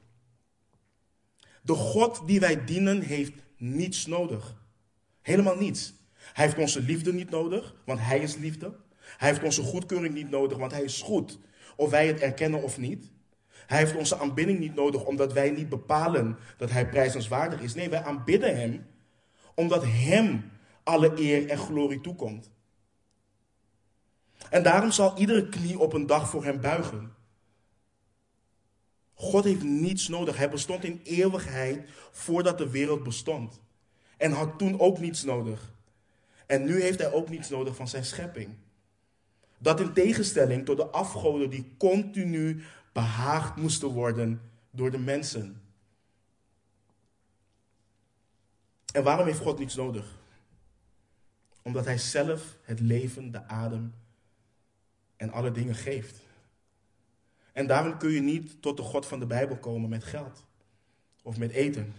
De 1.62 1.74
God 1.74 2.22
die 2.26 2.40
wij 2.40 2.64
dienen 2.64 3.00
heeft 3.00 3.32
niets 3.56 4.06
nodig. 4.06 4.56
Helemaal 5.22 5.56
niets. 5.56 5.94
Hij 6.32 6.44
heeft 6.44 6.58
onze 6.58 6.80
liefde 6.80 7.12
niet 7.12 7.30
nodig, 7.30 7.74
want 7.84 8.00
hij 8.00 8.18
is 8.18 8.36
liefde. 8.36 8.74
Hij 9.16 9.28
heeft 9.28 9.42
onze 9.42 9.62
goedkeuring 9.62 10.14
niet 10.14 10.30
nodig, 10.30 10.58
want 10.58 10.72
hij 10.72 10.82
is 10.82 11.02
goed. 11.02 11.38
Of 11.76 11.90
wij 11.90 12.06
het 12.06 12.20
erkennen 12.20 12.62
of 12.62 12.78
niet. 12.78 13.10
Hij 13.66 13.78
heeft 13.78 13.96
onze 13.96 14.18
aanbidding 14.18 14.58
niet 14.58 14.74
nodig, 14.74 15.04
omdat 15.04 15.32
wij 15.32 15.50
niet 15.50 15.68
bepalen 15.68 16.38
dat 16.56 16.70
hij 16.70 16.88
prijzenswaardig 16.88 17.60
is. 17.60 17.74
Nee, 17.74 17.88
wij 17.88 18.02
aanbidden 18.02 18.56
hem, 18.56 18.86
omdat 19.54 19.84
hem 19.84 20.50
alle 20.82 21.20
eer 21.20 21.48
en 21.48 21.58
glorie 21.58 22.00
toekomt. 22.00 22.50
En 24.50 24.62
daarom 24.62 24.90
zal 24.90 25.18
iedere 25.18 25.48
knie 25.48 25.78
op 25.78 25.92
een 25.92 26.06
dag 26.06 26.30
voor 26.30 26.44
hem 26.44 26.60
buigen. 26.60 27.14
God 29.14 29.44
heeft 29.44 29.62
niets 29.62 30.08
nodig. 30.08 30.36
Hij 30.36 30.50
bestond 30.50 30.84
in 30.84 31.00
eeuwigheid 31.04 31.90
voordat 32.10 32.58
de 32.58 32.70
wereld 32.70 33.02
bestond. 33.02 33.60
En 34.16 34.32
had 34.32 34.58
toen 34.58 34.80
ook 34.80 34.98
niets 34.98 35.22
nodig. 35.22 35.72
En 36.50 36.64
nu 36.64 36.80
heeft 36.80 36.98
hij 36.98 37.12
ook 37.12 37.28
niets 37.28 37.48
nodig 37.48 37.76
van 37.76 37.88
zijn 37.88 38.04
schepping. 38.04 38.56
Dat 39.58 39.80
in 39.80 39.92
tegenstelling 39.92 40.64
tot 40.64 40.76
de 40.76 40.86
afgoden 40.86 41.50
die 41.50 41.74
continu 41.78 42.62
behaagd 42.92 43.56
moesten 43.56 43.88
worden 43.88 44.40
door 44.70 44.90
de 44.90 44.98
mensen. 44.98 45.62
En 48.92 49.02
waarom 49.02 49.26
heeft 49.26 49.38
God 49.38 49.58
niets 49.58 49.74
nodig? 49.74 50.18
Omdat 51.62 51.84
Hij 51.84 51.98
zelf 51.98 52.56
het 52.62 52.80
leven, 52.80 53.30
de 53.30 53.46
adem 53.46 53.94
en 55.16 55.30
alle 55.30 55.52
dingen 55.52 55.74
geeft. 55.74 56.20
En 57.52 57.66
daarom 57.66 57.98
kun 57.98 58.10
je 58.10 58.20
niet 58.20 58.62
tot 58.62 58.76
de 58.76 58.82
God 58.82 59.06
van 59.06 59.18
de 59.18 59.26
Bijbel 59.26 59.56
komen 59.56 59.88
met 59.88 60.04
geld 60.04 60.44
of 61.22 61.38
met 61.38 61.50
eten. 61.50 61.94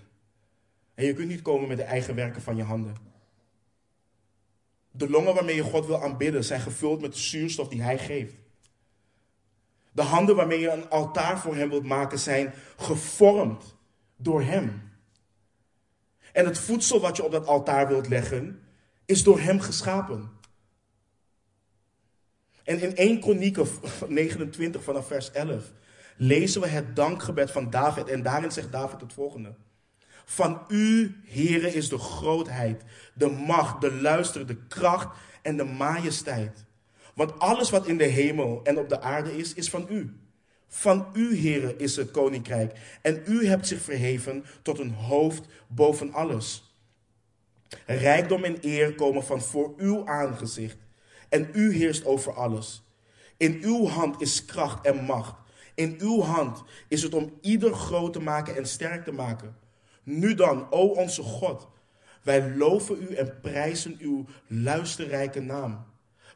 En 0.94 1.06
je 1.06 1.14
kunt 1.14 1.28
niet 1.28 1.42
komen 1.42 1.68
met 1.68 1.78
de 1.78 1.84
eigen 1.84 2.16
werken 2.16 2.42
van 2.42 2.56
je 2.56 2.64
handen. 2.64 3.11
De 4.92 5.10
longen 5.10 5.34
waarmee 5.34 5.56
je 5.56 5.64
God 5.64 5.86
wil 5.86 6.04
aanbidden 6.04 6.44
zijn 6.44 6.62
gevuld 6.62 7.02
met 7.02 7.14
de 7.14 7.20
zuurstof 7.20 7.68
die 7.68 7.82
Hij 7.82 7.98
geeft. 7.98 8.36
De 9.92 10.02
handen 10.02 10.36
waarmee 10.36 10.60
je 10.60 10.70
een 10.70 10.90
altaar 10.90 11.40
voor 11.40 11.56
Hem 11.56 11.70
wilt 11.70 11.86
maken 11.86 12.20
zijn 12.20 12.54
gevormd 12.78 13.76
door 14.16 14.42
Hem. 14.42 14.92
En 16.34 16.46
het 16.46 16.60
voedsel 16.60 17.00
wat 17.00 17.18
je 17.18 17.24
op 17.24 17.32
dat 17.32 17.46
altaar 17.46 17.88
wilt 17.88 18.08
leggen 18.08 18.62
is 19.06 19.24
door 19.24 19.40
Hem 19.40 19.60
geschapen. 19.60 20.32
En 22.64 22.82
in 22.82 22.96
1 22.96 23.20
Kronieken 23.20 23.68
29 24.08 24.84
vanaf 24.90 25.08
vers 25.08 25.32
11 25.32 25.72
lezen 26.18 26.62
we 26.62 26.68
het 26.68 26.96
dankgebed 26.96 27.52
van 27.52 27.70
David. 27.70 28.08
En 28.08 28.24
daarin 28.24 28.52
zegt 28.52 28.72
David 28.72 29.02
het 29.02 29.14
volgende. 29.14 29.56
Van 30.26 30.62
u, 30.68 31.16
Heere, 31.26 31.74
is 31.74 31.90
de 31.90 31.98
grootheid, 31.98 32.84
de 33.14 33.30
macht, 33.30 33.82
de 33.82 33.94
luister, 33.94 34.48
de 34.48 34.58
kracht 34.68 35.08
en 35.42 35.58
de 35.58 35.64
majesteit. 35.64 36.66
Want 37.14 37.40
alles 37.40 37.70
wat 37.70 37.88
in 37.88 37.98
de 37.98 38.04
hemel 38.04 38.60
en 38.64 38.78
op 38.78 38.90
de 38.90 39.02
aarde 39.02 39.38
is, 39.38 39.54
is 39.54 39.70
van 39.70 39.86
u. 39.90 40.16
Van 40.68 41.08
u, 41.14 41.38
Heere, 41.38 41.76
is 41.76 41.96
het 41.96 42.12
koninkrijk. 42.12 42.78
En 43.02 43.24
u 43.26 43.48
hebt 43.48 43.68
zich 43.68 43.82
verheven 43.82 44.46
tot 44.62 44.80
een 44.80 44.94
hoofd 44.94 45.46
boven 45.68 46.14
alles. 46.14 46.76
Rijkdom 47.86 48.44
en 48.44 48.58
eer 48.62 48.96
komen 48.96 49.24
van 49.24 49.42
voor 49.42 49.74
uw 49.78 50.08
aangezicht. 50.08 50.78
En 51.30 51.50
u 51.54 51.74
heerst 51.74 52.06
over 52.06 52.34
alles. 52.34 52.84
In 53.38 53.60
uw 53.62 53.88
hand 53.88 54.22
is 54.22 54.46
kracht 54.46 54.86
en 54.86 55.04
macht. 55.04 55.36
In 55.76 55.96
uw 56.00 56.22
hand 56.22 56.64
is 56.88 57.04
het 57.04 57.14
om 57.14 57.38
ieder 57.42 57.74
groot 57.74 58.14
te 58.14 58.22
maken 58.22 58.56
en 58.56 58.68
sterk 58.68 59.04
te 59.04 59.12
maken. 59.12 59.56
Nu 60.04 60.36
dan, 60.36 60.72
o 60.72 60.88
onze 60.88 61.22
God, 61.22 61.68
wij 62.22 62.56
loven 62.56 63.02
u 63.02 63.16
en 63.16 63.40
prijzen 63.42 63.96
uw 64.00 64.26
luisterrijke 64.48 65.40
naam. 65.40 65.86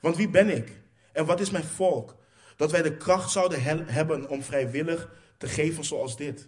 Want 0.01 0.15
wie 0.15 0.29
ben 0.29 0.55
ik 0.55 0.81
en 1.11 1.25
wat 1.25 1.39
is 1.39 1.49
mijn 1.49 1.63
volk, 1.63 2.15
dat 2.55 2.71
wij 2.71 2.81
de 2.81 2.97
kracht 2.97 3.31
zouden 3.31 3.63
hebben 3.91 4.29
om 4.29 4.43
vrijwillig 4.43 5.11
te 5.37 5.47
geven 5.47 5.83
zoals 5.83 6.17
dit? 6.17 6.47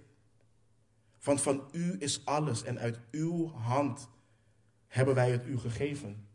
Want 1.24 1.42
van 1.42 1.70
u 1.72 1.96
is 2.00 2.26
alles 2.26 2.64
en 2.64 2.80
uit 2.80 3.00
uw 3.12 3.52
hand 3.52 4.10
hebben 4.88 5.16
wij 5.16 5.32
het 5.32 5.46
u 5.46 5.58
gegeven. 5.58 6.28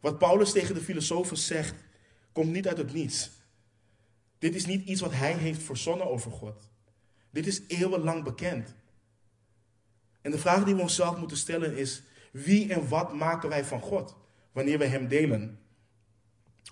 Wat 0.00 0.18
Paulus 0.18 0.52
tegen 0.52 0.74
de 0.74 0.80
filosofen 0.80 1.36
zegt, 1.36 1.74
komt 2.32 2.50
niet 2.50 2.68
uit 2.68 2.78
het 2.78 2.92
niets. 2.92 3.30
Dit 4.38 4.54
is 4.54 4.66
niet 4.66 4.86
iets 4.86 5.00
wat 5.00 5.12
hij 5.12 5.32
heeft 5.32 5.62
verzonnen 5.62 6.10
over 6.10 6.30
God. 6.30 6.69
Dit 7.30 7.46
is 7.46 7.62
eeuwenlang 7.66 8.24
bekend. 8.24 8.74
En 10.20 10.30
de 10.30 10.38
vraag 10.38 10.64
die 10.64 10.74
we 10.74 10.80
onszelf 10.80 11.16
moeten 11.16 11.36
stellen 11.36 11.76
is: 11.76 12.02
wie 12.32 12.72
en 12.72 12.88
wat 12.88 13.14
maken 13.14 13.48
wij 13.48 13.64
van 13.64 13.80
God 13.80 14.16
wanneer 14.52 14.78
wij 14.78 14.88
Hem 14.88 15.08
delen? 15.08 15.58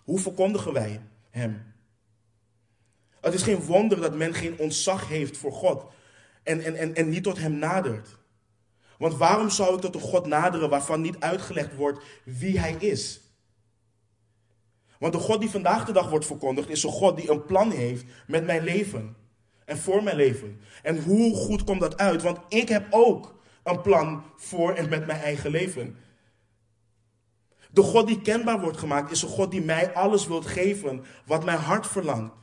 Hoe 0.05 0.19
verkondigen 0.19 0.73
wij 0.73 1.01
Hem? 1.31 1.75
Het 3.21 3.35
is 3.35 3.43
geen 3.43 3.61
wonder 3.61 4.01
dat 4.01 4.15
men 4.15 4.35
geen 4.35 4.59
ontzag 4.59 5.09
heeft 5.09 5.37
voor 5.37 5.53
God 5.53 5.85
en, 6.43 6.65
en, 6.65 6.75
en, 6.75 6.95
en 6.95 7.09
niet 7.09 7.23
tot 7.23 7.39
Hem 7.39 7.59
nadert. 7.59 8.17
Want 8.99 9.15
waarom 9.15 9.51
zou 9.51 9.75
ik 9.75 9.81
tot 9.81 9.95
een 9.95 10.01
God 10.01 10.27
naderen 10.27 10.71
waarvan 10.71 11.01
niet 11.01 11.21
uitgelegd 11.21 11.75
wordt 11.75 12.05
wie 12.25 12.59
Hij 12.59 12.73
is? 12.73 13.21
Want 14.99 15.13
de 15.13 15.19
God 15.19 15.41
die 15.41 15.51
vandaag 15.51 15.85
de 15.85 15.93
dag 15.93 16.11
wordt 16.11 16.27
verkondigd 16.27 16.69
is 16.69 16.83
een 16.83 16.91
God 16.91 17.17
die 17.17 17.31
een 17.31 17.45
plan 17.45 17.71
heeft 17.71 18.05
met 18.27 18.45
mijn 18.45 18.63
leven 18.63 19.17
en 19.69 19.79
voor 19.79 20.03
mijn 20.03 20.17
leven. 20.17 20.61
En 20.83 21.03
hoe 21.03 21.35
goed 21.35 21.65
komt 21.65 21.81
dat 21.81 21.97
uit? 21.97 22.23
Want 22.23 22.39
ik 22.49 22.69
heb 22.69 22.87
ook 22.91 23.35
een 23.63 23.81
plan 23.81 24.23
voor 24.37 24.75
en 24.75 24.89
met 24.89 25.07
mijn 25.07 25.21
eigen 25.21 25.51
leven. 25.51 25.97
De 27.71 27.83
God 27.83 28.07
die 28.07 28.23
kenbaar 28.23 28.61
wordt 28.61 28.79
gemaakt 28.79 29.11
is 29.11 29.23
een 29.23 29.29
God 29.29 29.51
die 29.51 29.63
mij 29.63 29.95
alles 29.95 30.27
wilt 30.27 30.47
geven 30.47 31.05
wat 31.27 31.45
mijn 31.45 31.59
hart 31.59 31.87
verlangt. 31.87 32.35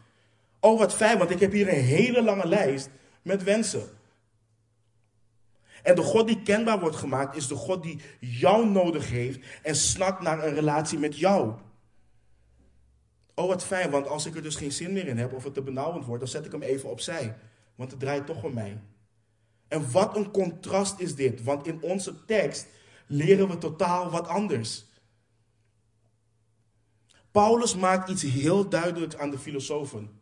Oh, 0.60 0.80
wat 0.80 0.94
fijn, 0.94 1.18
want 1.18 1.30
ik 1.30 1.40
heb 1.40 1.52
hier 1.52 1.68
een 1.68 1.84
hele 1.84 2.24
lange 2.24 2.48
lijst 2.48 2.90
met 3.22 3.44
wensen. 3.44 3.90
En 5.84 5.96
de 5.96 6.02
God 6.02 6.28
die 6.28 6.42
kenbaar 6.42 6.80
wordt 6.80 6.96
gemaakt 6.96 7.36
is 7.36 7.48
de 7.48 7.56
God 7.56 7.84
die 7.84 8.02
jou 8.20 8.70
nodig 8.70 9.10
heeft 9.10 9.40
en 9.64 9.76
snakt 9.76 10.22
naar 10.22 10.44
een 10.44 10.54
relatie 10.54 11.00
met 11.00 11.18
jou. 11.18 11.54
Oh, 13.36 13.48
wat 13.48 13.64
fijn, 13.64 13.90
want 13.90 14.08
als 14.08 14.26
ik 14.26 14.36
er 14.36 14.42
dus 14.42 14.56
geen 14.56 14.72
zin 14.72 14.94
meer 14.94 15.08
in 15.08 15.18
heb 15.18 15.34
of 15.34 15.44
het 15.44 15.54
te 15.54 15.62
benauwend 15.62 16.06
wordt, 16.06 16.22
dan 16.22 16.32
zet 16.32 16.46
ik 16.46 16.52
hem 16.52 16.62
even 16.62 16.90
opzij. 16.90 17.38
Want 17.76 17.92
het 17.92 18.00
draait 18.00 18.26
toch 18.26 18.44
om 18.44 18.54
mij. 18.54 18.82
En 19.68 19.92
wat 19.92 20.16
een 20.16 20.32
contrast 20.32 21.00
is 21.00 21.16
dit, 21.16 21.44
want 21.44 21.68
in 21.68 21.82
onze 21.82 22.26
tekst 22.26 22.68
leren 23.08 23.48
we 23.48 23.58
totaal 23.58 24.10
wat 24.10 24.28
anders. 24.28 24.86
Paulus 27.32 27.76
maakt 27.76 28.10
iets 28.10 28.22
heel 28.22 28.70
duidelijks 28.70 29.18
aan 29.18 29.30
de 29.30 29.40
filosofen. 29.40 30.20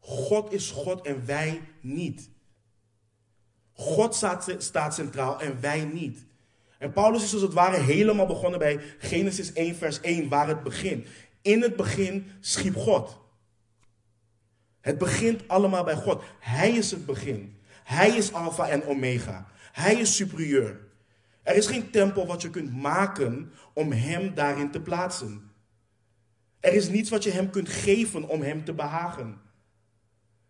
God 0.00 0.52
is 0.52 0.70
God 0.70 1.06
en 1.06 1.26
wij 1.26 1.60
niet. 1.80 2.30
God 3.72 4.14
staat, 4.14 4.54
staat 4.58 4.94
centraal 4.94 5.40
en 5.40 5.60
wij 5.60 5.84
niet. 5.84 6.26
En 6.78 6.92
Paulus 6.92 7.22
is 7.22 7.32
als 7.32 7.42
het 7.42 7.52
ware 7.52 7.80
helemaal 7.80 8.26
begonnen 8.26 8.58
bij 8.58 8.80
Genesis 8.98 9.52
1, 9.52 9.76
vers 9.76 10.00
1, 10.00 10.28
waar 10.28 10.48
het 10.48 10.62
begint. 10.62 11.06
In 11.46 11.62
het 11.62 11.76
begin 11.76 12.30
schiep 12.40 12.76
God. 12.76 13.18
Het 14.80 14.98
begint 14.98 15.48
allemaal 15.48 15.84
bij 15.84 15.94
God. 15.94 16.22
Hij 16.40 16.72
is 16.72 16.90
het 16.90 17.06
begin. 17.06 17.58
Hij 17.84 18.16
is 18.16 18.32
Alpha 18.32 18.68
en 18.68 18.84
Omega. 18.84 19.46
Hij 19.72 19.94
is 19.94 20.16
superieur. 20.16 20.80
Er 21.42 21.56
is 21.56 21.66
geen 21.66 21.90
tempel 21.90 22.26
wat 22.26 22.42
je 22.42 22.50
kunt 22.50 22.72
maken 22.74 23.52
om 23.74 23.92
Hem 23.92 24.34
daarin 24.34 24.70
te 24.70 24.80
plaatsen. 24.80 25.50
Er 26.60 26.72
is 26.72 26.88
niets 26.88 27.10
wat 27.10 27.22
je 27.22 27.30
Hem 27.30 27.50
kunt 27.50 27.68
geven 27.68 28.28
om 28.28 28.42
Hem 28.42 28.64
te 28.64 28.74
behagen. 28.74 29.40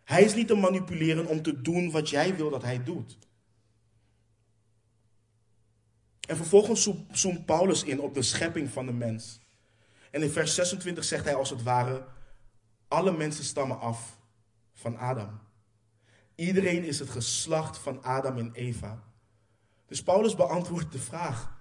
Hij 0.05 0.23
is 0.23 0.35
niet 0.35 0.49
te 0.49 0.55
manipuleren 0.55 1.27
om 1.27 1.43
te 1.43 1.61
doen 1.61 1.91
wat 1.91 2.09
jij 2.09 2.37
wil 2.37 2.51
dat 2.51 2.63
Hij 2.63 2.83
doet. 2.83 3.19
En 6.29 6.37
vervolgens 6.37 6.91
zoomt 7.11 7.47
Paulus 7.47 7.85
in 7.85 8.01
op 8.01 8.15
de 8.15 8.23
schepping 8.23 8.71
van 8.71 8.87
de 8.87 8.93
mens. 8.93 9.45
En 10.17 10.23
in 10.23 10.31
vers 10.31 10.55
26 10.55 11.05
zegt 11.05 11.25
hij 11.25 11.35
als 11.35 11.51
het 11.51 11.63
ware: 11.63 12.07
Alle 12.89 13.13
mensen 13.13 13.45
stammen 13.45 13.81
af 13.81 14.19
van 14.73 14.97
Adam. 14.99 15.41
Iedereen 16.35 16.85
is 16.85 16.99
het 16.99 17.11
geslacht 17.11 17.79
van 17.79 18.03
Adam 18.03 18.39
en 18.39 18.53
Eva. 18.53 19.03
Dus 19.87 20.03
Paulus 20.03 20.35
beantwoordt 20.35 20.93
de 20.93 20.99
vraag: 20.99 21.59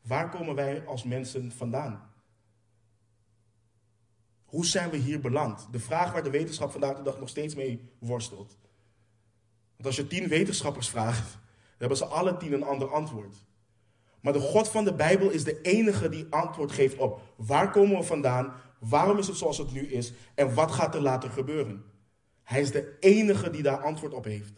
waar 0.00 0.30
komen 0.30 0.54
wij 0.54 0.86
als 0.86 1.04
mensen 1.04 1.52
vandaan? 1.52 2.12
Hoe 4.44 4.66
zijn 4.66 4.90
we 4.90 4.96
hier 4.96 5.20
beland? 5.20 5.68
De 5.70 5.80
vraag 5.80 6.12
waar 6.12 6.22
de 6.22 6.30
wetenschap 6.30 6.70
vandaag 6.70 6.96
de 6.96 7.02
dag 7.02 7.18
nog 7.18 7.28
steeds 7.28 7.54
mee 7.54 7.92
worstelt. 7.98 8.58
Want 9.74 9.86
als 9.86 9.96
je 9.96 10.06
tien 10.06 10.28
wetenschappers 10.28 10.88
vraagt, 10.88 11.32
dan 11.32 11.78
hebben 11.78 11.98
ze 11.98 12.04
alle 12.04 12.36
tien 12.36 12.52
een 12.52 12.64
ander 12.64 12.92
antwoord. 12.92 13.36
Maar 14.26 14.34
de 14.34 14.40
God 14.40 14.68
van 14.68 14.84
de 14.84 14.94
Bijbel 14.94 15.30
is 15.30 15.44
de 15.44 15.60
enige 15.60 16.08
die 16.08 16.26
antwoord 16.30 16.72
geeft 16.72 16.96
op 16.96 17.22
waar 17.36 17.70
komen 17.70 17.98
we 17.98 18.02
vandaan, 18.02 18.52
waarom 18.78 19.18
is 19.18 19.26
het 19.26 19.36
zoals 19.36 19.58
het 19.58 19.72
nu 19.72 19.86
is 19.86 20.12
en 20.34 20.54
wat 20.54 20.72
gaat 20.72 20.94
er 20.94 21.00
later 21.00 21.30
gebeuren. 21.30 21.84
Hij 22.42 22.60
is 22.60 22.70
de 22.70 22.96
enige 23.00 23.50
die 23.50 23.62
daar 23.62 23.82
antwoord 23.82 24.14
op 24.14 24.24
heeft. 24.24 24.52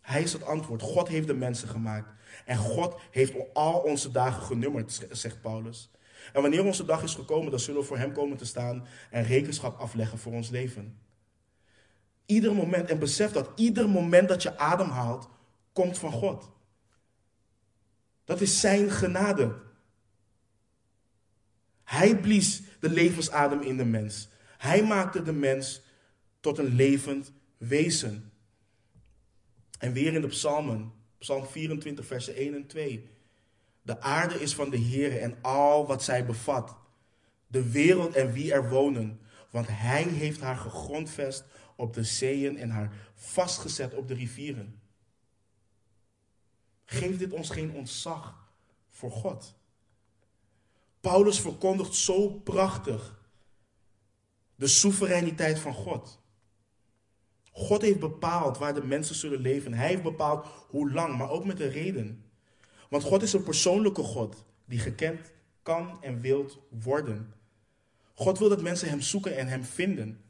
Hij 0.00 0.22
is 0.22 0.32
het 0.32 0.44
antwoord. 0.44 0.82
God 0.82 1.08
heeft 1.08 1.26
de 1.26 1.34
mensen 1.34 1.68
gemaakt. 1.68 2.12
En 2.44 2.56
God 2.56 3.00
heeft 3.10 3.34
al 3.52 3.78
onze 3.78 4.10
dagen 4.10 4.42
genummerd, 4.42 5.06
zegt 5.10 5.40
Paulus. 5.40 5.90
En 6.32 6.42
wanneer 6.42 6.64
onze 6.64 6.84
dag 6.84 7.02
is 7.02 7.14
gekomen, 7.14 7.50
dan 7.50 7.60
zullen 7.60 7.80
we 7.80 7.86
voor 7.86 7.98
Hem 7.98 8.12
komen 8.12 8.36
te 8.36 8.46
staan 8.46 8.86
en 9.10 9.24
rekenschap 9.24 9.80
afleggen 9.80 10.18
voor 10.18 10.32
ons 10.32 10.50
leven. 10.50 10.98
Ieder 12.26 12.54
moment, 12.54 12.90
en 12.90 12.98
besef 12.98 13.32
dat 13.32 13.50
ieder 13.54 13.88
moment 13.88 14.28
dat 14.28 14.42
je 14.42 14.58
ademhaalt, 14.58 15.28
komt 15.72 15.98
van 15.98 16.12
God. 16.12 16.50
Dat 18.24 18.40
is 18.40 18.60
Zijn 18.60 18.90
genade. 18.90 19.54
Hij 21.84 22.20
blies 22.20 22.62
de 22.80 22.90
levensadem 22.90 23.60
in 23.60 23.76
de 23.76 23.84
mens. 23.84 24.28
Hij 24.58 24.84
maakte 24.84 25.22
de 25.22 25.32
mens 25.32 25.82
tot 26.40 26.58
een 26.58 26.74
levend 26.74 27.32
wezen. 27.56 28.32
En 29.78 29.92
weer 29.92 30.14
in 30.14 30.20
de 30.20 30.26
psalmen, 30.26 30.92
psalm 31.18 31.46
24, 31.46 32.06
versen 32.06 32.34
1 32.34 32.54
en 32.54 32.66
2. 32.66 33.10
De 33.82 34.00
aarde 34.00 34.40
is 34.40 34.54
van 34.54 34.70
de 34.70 34.76
Heer 34.76 35.20
en 35.20 35.36
al 35.42 35.86
wat 35.86 36.02
zij 36.02 36.26
bevat. 36.26 36.76
De 37.46 37.70
wereld 37.70 38.14
en 38.14 38.32
wie 38.32 38.52
er 38.52 38.68
wonen. 38.68 39.20
Want 39.50 39.66
Hij 39.68 40.02
heeft 40.02 40.40
haar 40.40 40.56
gegrondvest 40.56 41.44
op 41.76 41.94
de 41.94 42.04
zeeën 42.04 42.58
en 42.58 42.70
haar 42.70 42.92
vastgezet 43.14 43.94
op 43.94 44.08
de 44.08 44.14
rivieren. 44.14 44.81
Geeft 46.92 47.18
dit 47.18 47.32
ons 47.32 47.50
geen 47.50 47.74
ontzag 47.74 48.48
voor 48.90 49.10
God? 49.10 49.54
Paulus 51.00 51.40
verkondigt 51.40 51.94
zo 51.94 52.28
prachtig 52.28 53.20
de 54.54 54.66
soevereiniteit 54.66 55.58
van 55.58 55.74
God. 55.74 56.20
God 57.52 57.82
heeft 57.82 57.98
bepaald 57.98 58.58
waar 58.58 58.74
de 58.74 58.84
mensen 58.84 59.14
zullen 59.14 59.40
leven. 59.40 59.74
Hij 59.74 59.88
heeft 59.88 60.02
bepaald 60.02 60.46
hoe 60.68 60.92
lang, 60.92 61.18
maar 61.18 61.30
ook 61.30 61.44
met 61.44 61.60
een 61.60 61.70
reden. 61.70 62.24
Want 62.88 63.02
God 63.02 63.22
is 63.22 63.32
een 63.32 63.42
persoonlijke 63.42 64.02
God 64.02 64.44
die 64.64 64.78
gekend 64.78 65.32
kan 65.62 66.02
en 66.02 66.20
wilt 66.20 66.58
worden. 66.68 67.34
God 68.14 68.38
wil 68.38 68.48
dat 68.48 68.62
mensen 68.62 68.88
Hem 68.88 69.00
zoeken 69.00 69.36
en 69.36 69.46
Hem 69.46 69.64
vinden, 69.64 70.20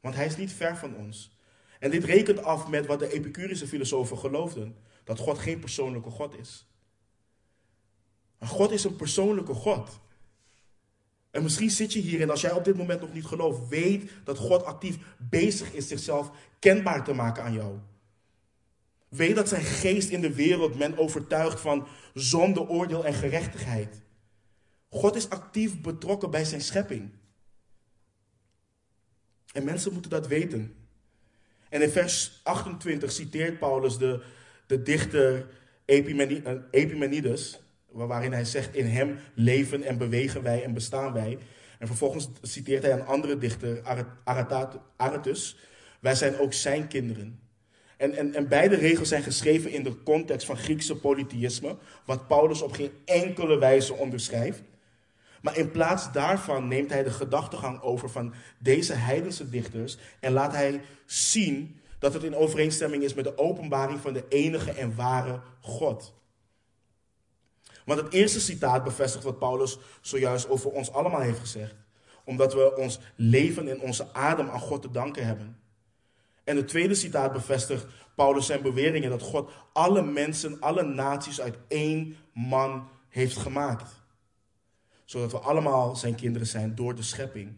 want 0.00 0.14
Hij 0.14 0.26
is 0.26 0.36
niet 0.36 0.52
ver 0.52 0.76
van 0.76 0.96
ons. 0.96 1.36
En 1.78 1.90
dit 1.90 2.04
rekent 2.04 2.42
af 2.42 2.68
met 2.68 2.86
wat 2.86 2.98
de 2.98 3.12
Epicurische 3.12 3.66
filosofen 3.66 4.18
geloofden: 4.18 4.76
dat 5.08 5.18
God 5.18 5.38
geen 5.38 5.58
persoonlijke 5.58 6.10
God 6.10 6.38
is. 6.38 6.66
Maar 8.38 8.48
God 8.48 8.70
is 8.70 8.84
een 8.84 8.96
persoonlijke 8.96 9.54
God. 9.54 10.00
En 11.30 11.42
misschien 11.42 11.70
zit 11.70 11.92
je 11.92 12.00
hier 12.00 12.20
en 12.20 12.30
als 12.30 12.40
jij 12.40 12.52
op 12.52 12.64
dit 12.64 12.76
moment 12.76 13.00
nog 13.00 13.12
niet 13.12 13.24
gelooft, 13.24 13.68
weet 13.68 14.10
dat 14.24 14.38
God 14.38 14.64
actief 14.64 14.98
bezig 15.18 15.72
is 15.72 15.88
zichzelf 15.88 16.30
kenbaar 16.58 17.04
te 17.04 17.12
maken 17.12 17.42
aan 17.42 17.52
jou. 17.52 17.78
Weet 19.08 19.34
dat 19.34 19.48
zijn 19.48 19.64
geest 19.64 20.08
in 20.08 20.20
de 20.20 20.34
wereld 20.34 20.78
men 20.78 20.98
overtuigt 20.98 21.60
van 21.60 21.86
zonde, 22.14 22.68
oordeel 22.68 23.04
en 23.04 23.14
gerechtigheid. 23.14 24.02
God 24.88 25.16
is 25.16 25.30
actief 25.30 25.80
betrokken 25.80 26.30
bij 26.30 26.44
zijn 26.44 26.60
schepping. 26.60 27.10
En 29.52 29.64
mensen 29.64 29.92
moeten 29.92 30.10
dat 30.10 30.26
weten. 30.26 30.76
En 31.68 31.82
in 31.82 31.90
vers 31.90 32.40
28 32.42 33.12
citeert 33.12 33.58
Paulus 33.58 33.98
de, 33.98 34.24
de 34.68 34.82
dichter 34.82 35.46
Epimenides 36.70 37.60
waarin 37.90 38.32
hij 38.32 38.44
zegt, 38.44 38.74
in 38.74 38.86
hem 38.86 39.18
leven 39.34 39.82
en 39.82 39.98
bewegen 39.98 40.42
wij 40.42 40.64
en 40.64 40.72
bestaan 40.72 41.12
wij. 41.12 41.38
En 41.78 41.86
vervolgens 41.86 42.28
citeert 42.42 42.82
hij 42.82 42.92
een 42.92 43.06
andere 43.06 43.38
dichter, 43.38 43.82
Aratus, 44.96 45.56
wij 46.00 46.14
zijn 46.14 46.38
ook 46.38 46.52
zijn 46.52 46.88
kinderen. 46.88 47.40
En, 47.96 48.16
en, 48.16 48.34
en 48.34 48.48
beide 48.48 48.76
regels 48.76 49.08
zijn 49.08 49.22
geschreven 49.22 49.70
in 49.70 49.82
de 49.82 50.02
context 50.02 50.46
van 50.46 50.56
Griekse 50.56 50.96
polytheïsme, 50.96 51.76
wat 52.04 52.26
Paulus 52.26 52.62
op 52.62 52.72
geen 52.72 52.92
enkele 53.04 53.58
wijze 53.58 53.94
onderschrijft. 53.94 54.62
Maar 55.42 55.56
in 55.56 55.70
plaats 55.70 56.12
daarvan 56.12 56.68
neemt 56.68 56.90
hij 56.90 57.02
de 57.02 57.10
gedachtegang 57.10 57.80
over 57.82 58.10
van 58.10 58.34
deze 58.58 58.92
heidense 58.92 59.48
dichters 59.48 59.98
en 60.20 60.32
laat 60.32 60.52
hij 60.52 60.80
zien 61.06 61.77
dat 61.98 62.12
het 62.12 62.22
in 62.22 62.36
overeenstemming 62.36 63.02
is 63.02 63.14
met 63.14 63.24
de 63.24 63.38
openbaring 63.38 64.00
van 64.00 64.12
de 64.12 64.24
enige 64.28 64.72
en 64.72 64.94
ware 64.94 65.40
God. 65.60 66.14
Want 67.84 68.00
het 68.00 68.12
eerste 68.12 68.40
citaat 68.40 68.84
bevestigt 68.84 69.24
wat 69.24 69.38
Paulus 69.38 69.78
zojuist 70.00 70.48
over 70.48 70.70
ons 70.70 70.92
allemaal 70.92 71.20
heeft 71.20 71.38
gezegd. 71.38 71.74
Omdat 72.24 72.54
we 72.54 72.76
ons 72.76 72.98
leven 73.14 73.68
en 73.68 73.80
onze 73.80 74.14
adem 74.14 74.48
aan 74.48 74.60
God 74.60 74.82
te 74.82 74.90
danken 74.90 75.26
hebben. 75.26 75.60
En 76.44 76.56
het 76.56 76.68
tweede 76.68 76.94
citaat 76.94 77.32
bevestigt 77.32 77.86
Paulus 78.14 78.46
zijn 78.46 78.62
beweringen 78.62 79.10
dat 79.10 79.22
God 79.22 79.50
alle 79.72 80.02
mensen, 80.02 80.60
alle 80.60 80.82
naties 80.82 81.40
uit 81.40 81.58
één 81.68 82.16
man 82.32 82.88
heeft 83.08 83.36
gemaakt. 83.36 83.92
Zodat 85.04 85.32
we 85.32 85.38
allemaal 85.38 85.96
zijn 85.96 86.14
kinderen 86.14 86.46
zijn 86.46 86.74
door 86.74 86.94
de 86.94 87.02
schepping. 87.02 87.56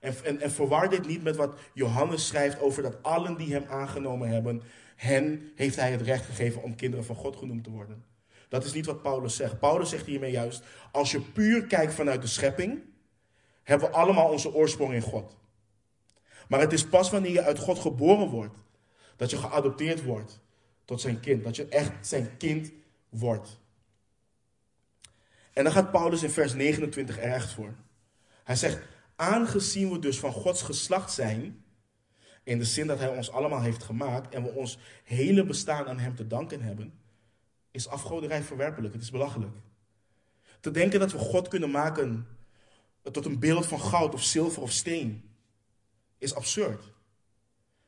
En, 0.00 0.14
en, 0.24 0.40
en 0.40 0.50
verwar 0.50 0.90
dit 0.90 1.06
niet 1.06 1.22
met 1.22 1.36
wat 1.36 1.58
Johannes 1.74 2.26
schrijft 2.26 2.60
over 2.60 2.82
dat 2.82 3.02
allen 3.02 3.36
die 3.36 3.52
hem 3.52 3.64
aangenomen 3.68 4.28
hebben, 4.28 4.62
hen 4.96 5.52
heeft 5.54 5.76
hij 5.76 5.90
het 5.90 6.02
recht 6.02 6.24
gegeven 6.24 6.62
om 6.62 6.76
kinderen 6.76 7.04
van 7.04 7.16
God 7.16 7.36
genoemd 7.36 7.64
te 7.64 7.70
worden. 7.70 8.04
Dat 8.48 8.64
is 8.64 8.72
niet 8.72 8.86
wat 8.86 9.02
Paulus 9.02 9.36
zegt. 9.36 9.58
Paulus 9.58 9.88
zegt 9.88 10.06
hiermee 10.06 10.30
juist, 10.30 10.62
als 10.92 11.10
je 11.10 11.20
puur 11.20 11.66
kijkt 11.66 11.94
vanuit 11.94 12.22
de 12.22 12.28
schepping, 12.28 12.80
hebben 13.62 13.88
we 13.88 13.94
allemaal 13.94 14.30
onze 14.30 14.54
oorsprong 14.54 14.92
in 14.92 15.02
God. 15.02 15.36
Maar 16.48 16.60
het 16.60 16.72
is 16.72 16.86
pas 16.86 17.10
wanneer 17.10 17.32
je 17.32 17.42
uit 17.42 17.58
God 17.58 17.78
geboren 17.78 18.28
wordt, 18.28 18.56
dat 19.16 19.30
je 19.30 19.36
geadopteerd 19.36 20.02
wordt 20.04 20.40
tot 20.84 21.00
zijn 21.00 21.20
kind. 21.20 21.44
Dat 21.44 21.56
je 21.56 21.68
echt 21.68 22.06
zijn 22.06 22.36
kind 22.36 22.72
wordt. 23.08 23.58
En 25.52 25.64
dan 25.64 25.72
gaat 25.72 25.90
Paulus 25.90 26.22
in 26.22 26.30
vers 26.30 26.54
29 26.54 27.18
er 27.18 27.32
echt 27.32 27.52
voor. 27.52 27.74
Hij 28.44 28.56
zegt, 28.56 28.78
aangezien 29.18 29.90
we 29.90 29.98
dus 29.98 30.18
van 30.18 30.32
Gods 30.32 30.62
geslacht 30.62 31.12
zijn 31.12 31.64
In 32.42 32.58
de 32.58 32.64
zin 32.64 32.86
dat 32.86 32.98
hij 32.98 33.16
ons 33.16 33.30
allemaal 33.30 33.60
heeft 33.60 33.82
gemaakt 33.82 34.34
en 34.34 34.42
we 34.42 34.50
ons 34.50 34.78
hele 35.04 35.44
bestaan 35.44 35.86
aan 35.86 35.98
hem 35.98 36.14
te 36.14 36.26
danken 36.26 36.62
hebben, 36.62 36.92
is 37.70 37.88
afgoderij 37.88 38.42
verwerpelijk. 38.42 38.94
Het 38.94 39.02
is 39.02 39.10
belachelijk. 39.10 39.56
Te 40.60 40.70
denken 40.70 41.00
dat 41.00 41.12
we 41.12 41.18
God 41.18 41.48
kunnen 41.48 41.70
maken 41.70 42.26
tot 43.02 43.24
een 43.24 43.38
beeld 43.38 43.66
van 43.66 43.80
goud 43.80 44.14
of 44.14 44.22
zilver 44.22 44.62
of 44.62 44.70
steen, 44.72 45.30
is 46.18 46.34
absurd. 46.34 46.92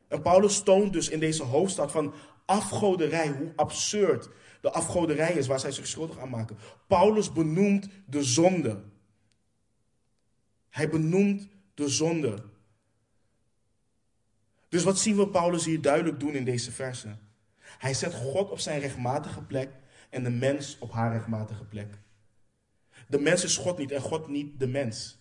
En 0.09 0.23
Paulus 0.23 0.63
toont 0.63 0.93
dus 0.93 1.09
in 1.09 1.21
deze 1.21 1.43
hoofdstad 1.43 1.91
van 1.91 2.15
afgoderij 2.45 3.29
hoe 3.29 3.53
absurd 3.57 4.29
de 4.61 4.71
afgoderij 4.71 5.33
is 5.33 5.47
waar 5.47 5.61
zij 5.61 5.73
zich 5.73 5.87
schuldig 5.87 6.19
aan 6.19 6.31
maken. 6.31 6.59
Paulus 6.87 7.33
benoemt 7.33 7.89
de 8.07 8.23
zonde. 8.23 8.83
Hij 10.71 10.89
benoemt 10.89 11.49
de 11.75 11.89
zonde. 11.89 12.43
Dus 14.69 14.83
wat 14.83 14.99
zien 14.99 15.17
we 15.17 15.29
Paulus 15.29 15.65
hier 15.65 15.81
duidelijk 15.81 16.21
doen 16.21 16.35
in 16.35 16.45
deze 16.45 16.73
versen? 16.73 17.19
Hij 17.61 17.95
zet 17.95 18.15
God 18.15 18.51
op 18.51 18.59
zijn 18.59 18.81
rechtmatige 18.81 19.43
plek 19.43 19.71
en 20.11 20.23
de 20.23 20.31
mens 20.31 20.77
op 20.79 20.93
haar 20.93 21.13
rechtmatige 21.13 21.65
plek. 21.65 21.99
De 23.09 23.19
mens 23.19 23.45
is 23.45 23.57
God 23.57 23.79
niet 23.79 23.91
en 23.91 24.01
God 24.01 24.29
niet 24.29 24.59
de 24.59 24.67
mens. 24.67 25.19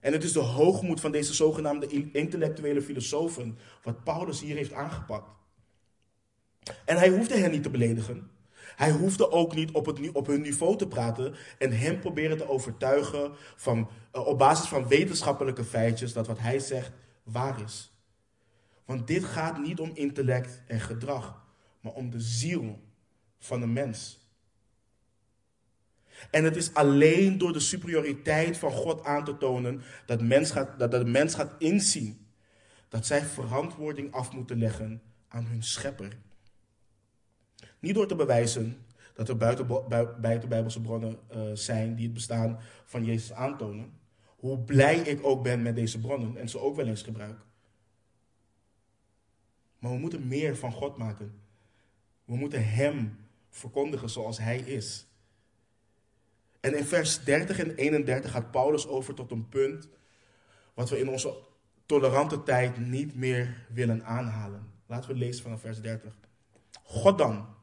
En 0.00 0.12
het 0.12 0.24
is 0.24 0.32
de 0.32 0.38
hoogmoed 0.38 1.00
van 1.00 1.12
deze 1.12 1.34
zogenaamde 1.34 2.10
intellectuele 2.12 2.82
filosofen 2.82 3.58
wat 3.82 4.04
Paulus 4.04 4.40
hier 4.40 4.56
heeft 4.56 4.72
aangepakt. 4.72 5.30
En 6.84 6.96
hij 6.96 7.08
hoefde 7.08 7.36
hen 7.36 7.50
niet 7.50 7.62
te 7.62 7.70
beledigen. 7.70 8.30
Hij 8.78 8.90
hoefde 8.90 9.30
ook 9.30 9.54
niet 9.54 9.70
op, 9.70 9.86
het, 9.86 10.12
op 10.12 10.26
hun 10.26 10.40
niveau 10.40 10.76
te 10.76 10.88
praten 10.88 11.34
en 11.58 11.78
hem 11.78 12.00
proberen 12.00 12.36
te 12.36 12.48
overtuigen 12.48 13.32
van, 13.56 13.90
eh, 14.12 14.26
op 14.26 14.38
basis 14.38 14.68
van 14.68 14.88
wetenschappelijke 14.88 15.64
feitjes 15.64 16.12
dat 16.12 16.26
wat 16.26 16.38
hij 16.38 16.58
zegt 16.58 16.90
waar 17.22 17.62
is. 17.62 17.92
Want 18.84 19.06
dit 19.06 19.24
gaat 19.24 19.58
niet 19.58 19.80
om 19.80 19.90
intellect 19.94 20.62
en 20.66 20.80
gedrag, 20.80 21.44
maar 21.80 21.92
om 21.92 22.10
de 22.10 22.20
ziel 22.20 22.80
van 23.38 23.62
een 23.62 23.72
mens. 23.72 24.18
En 26.30 26.44
het 26.44 26.56
is 26.56 26.74
alleen 26.74 27.38
door 27.38 27.52
de 27.52 27.60
superioriteit 27.60 28.58
van 28.58 28.70
God 28.70 29.04
aan 29.04 29.24
te 29.24 29.36
tonen 29.36 29.82
dat, 30.06 30.22
mens 30.22 30.50
gaat, 30.50 30.78
dat 30.78 30.90
de 30.90 31.04
mens 31.04 31.34
gaat 31.34 31.54
inzien 31.58 32.26
dat 32.88 33.06
zij 33.06 33.22
verantwoording 33.22 34.12
af 34.12 34.32
moeten 34.32 34.58
leggen 34.58 35.02
aan 35.28 35.46
hun 35.46 35.62
schepper. 35.62 36.18
Niet 37.78 37.94
door 37.94 38.06
te 38.06 38.16
bewijzen 38.16 38.86
dat 39.14 39.28
er 39.28 39.36
buiten, 39.36 39.66
buiten 40.20 40.48
Bijbelse 40.48 40.80
bronnen 40.80 41.18
uh, 41.34 41.40
zijn 41.54 41.94
die 41.94 42.04
het 42.04 42.14
bestaan 42.14 42.58
van 42.84 43.04
Jezus 43.04 43.32
aantonen. 43.32 43.92
Hoe 44.36 44.58
blij 44.58 44.98
ik 44.98 45.26
ook 45.26 45.42
ben 45.42 45.62
met 45.62 45.74
deze 45.74 46.00
bronnen 46.00 46.36
en 46.36 46.48
ze 46.48 46.58
ook 46.58 46.76
wel 46.76 46.86
eens 46.86 47.02
gebruik. 47.02 47.38
Maar 49.78 49.90
we 49.90 49.98
moeten 49.98 50.28
meer 50.28 50.56
van 50.56 50.72
God 50.72 50.96
maken. 50.96 51.40
We 52.24 52.36
moeten 52.36 52.68
Hem 52.68 53.18
verkondigen 53.50 54.10
zoals 54.10 54.38
Hij 54.38 54.58
is. 54.58 55.06
En 56.60 56.76
in 56.76 56.84
vers 56.84 57.24
30 57.24 57.58
en 57.58 57.74
31 57.74 58.30
gaat 58.30 58.50
Paulus 58.50 58.86
over 58.86 59.14
tot 59.14 59.30
een 59.30 59.48
punt 59.48 59.88
wat 60.74 60.90
we 60.90 60.98
in 60.98 61.08
onze 61.08 61.34
tolerante 61.86 62.42
tijd 62.42 62.78
niet 62.78 63.14
meer 63.14 63.66
willen 63.72 64.04
aanhalen. 64.04 64.72
Laten 64.86 65.10
we 65.10 65.16
lezen 65.16 65.42
vanaf 65.42 65.60
vers 65.60 65.80
30. 65.80 66.18
God 66.82 67.18
dan 67.18 67.56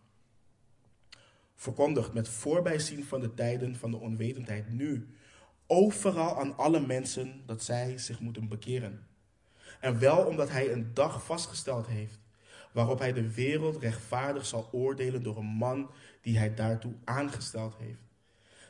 verkondigt 1.56 2.14
met 2.14 2.30
voorbijzien 2.30 3.04
van 3.04 3.20
de 3.20 3.34
tijden 3.34 3.76
van 3.76 3.92
de 3.92 3.98
onwetendheid 3.98 4.72
nu 4.72 5.08
overal 5.68 6.40
aan 6.40 6.58
alle 6.58 6.80
mensen 6.80 7.42
dat 7.46 7.64
zij 7.64 7.98
zich 7.98 8.20
moeten 8.20 8.48
bekeren. 8.48 9.08
En 9.80 10.00
wel 10.00 10.26
omdat 10.26 10.50
hij 10.50 10.72
een 10.72 10.94
dag 10.94 11.26
vastgesteld 11.26 11.88
heeft 11.88 12.20
waarop 12.72 13.00
hij 13.00 13.14
de 13.14 13.34
wereld 13.34 13.78
rechtvaardig 13.78 14.46
zal 14.46 14.70
oordelen 14.72 15.24
door 15.24 15.38
een 15.38 15.46
man 15.46 15.90
die 16.22 16.38
hij 16.38 16.54
daartoe 16.54 16.94
aangesteld 17.04 17.76
heeft. 17.76 18.02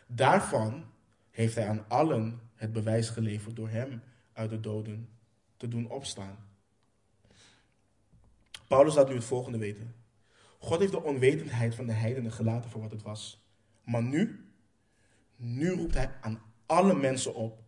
Daarvan 0.08 0.86
heeft 1.32 1.56
hij 1.56 1.68
aan 1.68 1.86
allen 1.88 2.40
het 2.56 2.74
bewijs 2.74 3.10
geleverd 3.10 3.56
door 3.56 3.70
hem 3.70 4.02
uit 4.34 4.50
de 4.50 4.60
doden 4.60 5.10
te 5.58 5.68
doen 5.68 5.90
opstaan. 5.90 6.38
Paulus 8.68 8.96
laat 8.96 9.08
nu 9.08 9.16
het 9.16 9.24
volgende 9.24 9.58
weten. 9.58 9.96
God 10.60 10.80
heeft 10.80 10.92
de 10.92 11.04
onwetendheid 11.04 11.76
van 11.76 11.86
de 11.86 11.94
heidenen 11.94 12.32
gelaten 12.32 12.70
voor 12.70 12.82
wat 12.82 12.92
het 12.92 13.02
was. 13.02 13.46
Maar 13.84 14.04
nu, 14.04 14.46
nu 15.36 15.72
roept 15.72 15.94
hij 15.94 16.12
aan 16.22 16.42
alle 16.66 16.94
mensen 16.94 17.36
op 17.36 17.64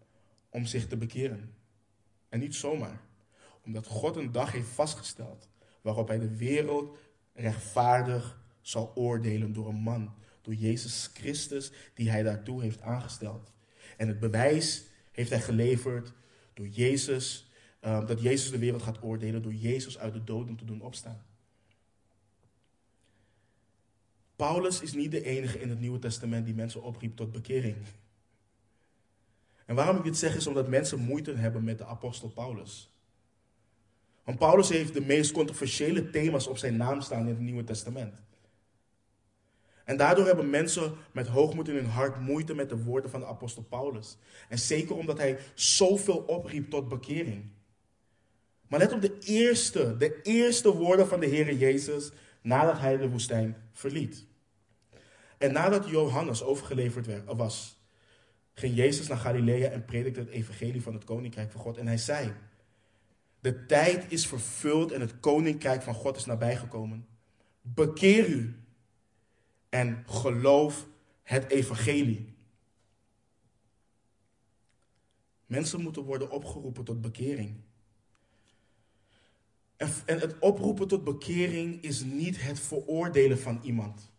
om 0.49 0.65
zich 0.65 0.87
te 0.87 0.97
bekeren. 0.97 1.53
En 2.29 2.39
niet 2.39 2.55
zomaar, 2.55 3.01
omdat 3.65 3.85
God 3.85 4.15
een 4.15 4.31
dag 4.31 4.51
heeft 4.51 4.69
vastgesteld 4.69 5.49
waarop 5.81 6.07
hij 6.07 6.19
de 6.19 6.35
wereld 6.35 6.97
rechtvaardig 7.33 8.39
zal 8.61 8.91
oordelen 8.95 9.53
door 9.53 9.67
een 9.67 9.75
man, 9.75 10.13
door 10.41 10.53
Jezus 10.53 11.09
Christus, 11.13 11.71
die 11.93 12.09
hij 12.09 12.23
daartoe 12.23 12.61
heeft 12.61 12.81
aangesteld. 12.81 13.51
En 13.97 14.07
het 14.07 14.19
bewijs 14.19 14.85
heeft 15.11 15.29
hij 15.29 15.41
geleverd 15.41 16.13
door 16.53 16.67
Jezus, 16.67 17.51
uh, 17.81 18.07
dat 18.07 18.21
Jezus 18.21 18.51
de 18.51 18.57
wereld 18.57 18.81
gaat 18.81 19.03
oordelen, 19.03 19.41
door 19.41 19.53
Jezus 19.53 19.97
uit 19.97 20.13
de 20.13 20.23
doden 20.23 20.55
te 20.55 20.65
doen 20.65 20.81
opstaan. 20.81 21.25
Paulus 24.37 24.81
is 24.81 24.93
niet 24.93 25.11
de 25.11 25.23
enige 25.23 25.59
in 25.59 25.69
het 25.69 25.79
Nieuwe 25.79 25.99
Testament 25.99 26.45
die 26.45 26.55
mensen 26.55 26.83
opriep 26.83 27.15
tot 27.15 27.31
bekering. 27.31 27.75
En 29.65 29.75
waarom 29.75 29.97
ik 29.97 30.03
dit 30.03 30.17
zeg 30.17 30.35
is 30.35 30.47
omdat 30.47 30.67
mensen 30.67 30.99
moeite 30.99 31.33
hebben 31.33 31.63
met 31.63 31.77
de 31.77 31.85
apostel 31.85 32.29
Paulus. 32.29 32.89
Want 34.23 34.39
Paulus 34.39 34.69
heeft 34.69 34.93
de 34.93 35.01
meest 35.01 35.31
controversiële 35.31 36.09
thema's 36.09 36.47
op 36.47 36.57
zijn 36.57 36.77
naam 36.77 37.01
staan 37.01 37.21
in 37.21 37.27
het 37.27 37.39
Nieuwe 37.39 37.63
Testament. 37.63 38.21
En 39.83 39.97
daardoor 39.97 40.25
hebben 40.25 40.49
mensen 40.49 40.93
met 41.11 41.27
hoogmoed 41.27 41.67
in 41.67 41.75
hun 41.75 41.85
hart 41.85 42.19
moeite 42.19 42.53
met 42.53 42.69
de 42.69 42.83
woorden 42.83 43.09
van 43.09 43.19
de 43.19 43.25
apostel 43.25 43.63
Paulus. 43.63 44.17
En 44.49 44.59
zeker 44.59 44.95
omdat 44.95 45.17
hij 45.17 45.39
zoveel 45.53 46.17
opriep 46.17 46.69
tot 46.69 46.87
bekering. 46.87 47.45
Maar 48.67 48.79
let 48.79 48.93
op 48.93 49.01
de 49.01 49.17
eerste, 49.19 49.97
de 49.97 50.21
eerste 50.21 50.73
woorden 50.73 51.07
van 51.07 51.19
de 51.19 51.25
Heer 51.25 51.53
Jezus 51.53 52.11
nadat 52.41 52.79
hij 52.79 52.97
de 52.97 53.09
woestijn 53.09 53.55
verliet. 53.71 54.26
En 55.37 55.51
nadat 55.53 55.89
Johannes 55.89 56.43
overgeleverd 56.43 57.25
was, 57.25 57.81
ging 58.53 58.75
Jezus 58.75 59.07
naar 59.07 59.17
Galilea 59.17 59.69
en 59.69 59.85
predikte 59.85 60.19
het 60.19 60.29
evangelie 60.29 60.81
van 60.81 60.93
het 60.93 61.03
koninkrijk 61.03 61.51
van 61.51 61.61
God. 61.61 61.77
En 61.77 61.87
hij 61.87 61.97
zei, 61.97 62.33
de 63.39 63.65
tijd 63.65 64.11
is 64.11 64.27
vervuld 64.27 64.91
en 64.91 65.01
het 65.01 65.19
koninkrijk 65.19 65.81
van 65.81 65.93
God 65.93 66.15
is 66.15 66.25
nabijgekomen. 66.25 67.07
Bekeer 67.61 68.29
u 68.29 68.63
en 69.69 70.03
geloof 70.07 70.87
het 71.23 71.49
evangelie. 71.51 72.35
Mensen 75.45 75.81
moeten 75.81 76.03
worden 76.03 76.31
opgeroepen 76.31 76.83
tot 76.83 77.01
bekering. 77.01 77.55
En, 79.75 79.89
en 80.05 80.19
het 80.19 80.39
oproepen 80.39 80.87
tot 80.87 81.03
bekering 81.03 81.81
is 81.81 82.03
niet 82.03 82.41
het 82.41 82.59
veroordelen 82.59 83.39
van 83.39 83.59
iemand. 83.63 84.11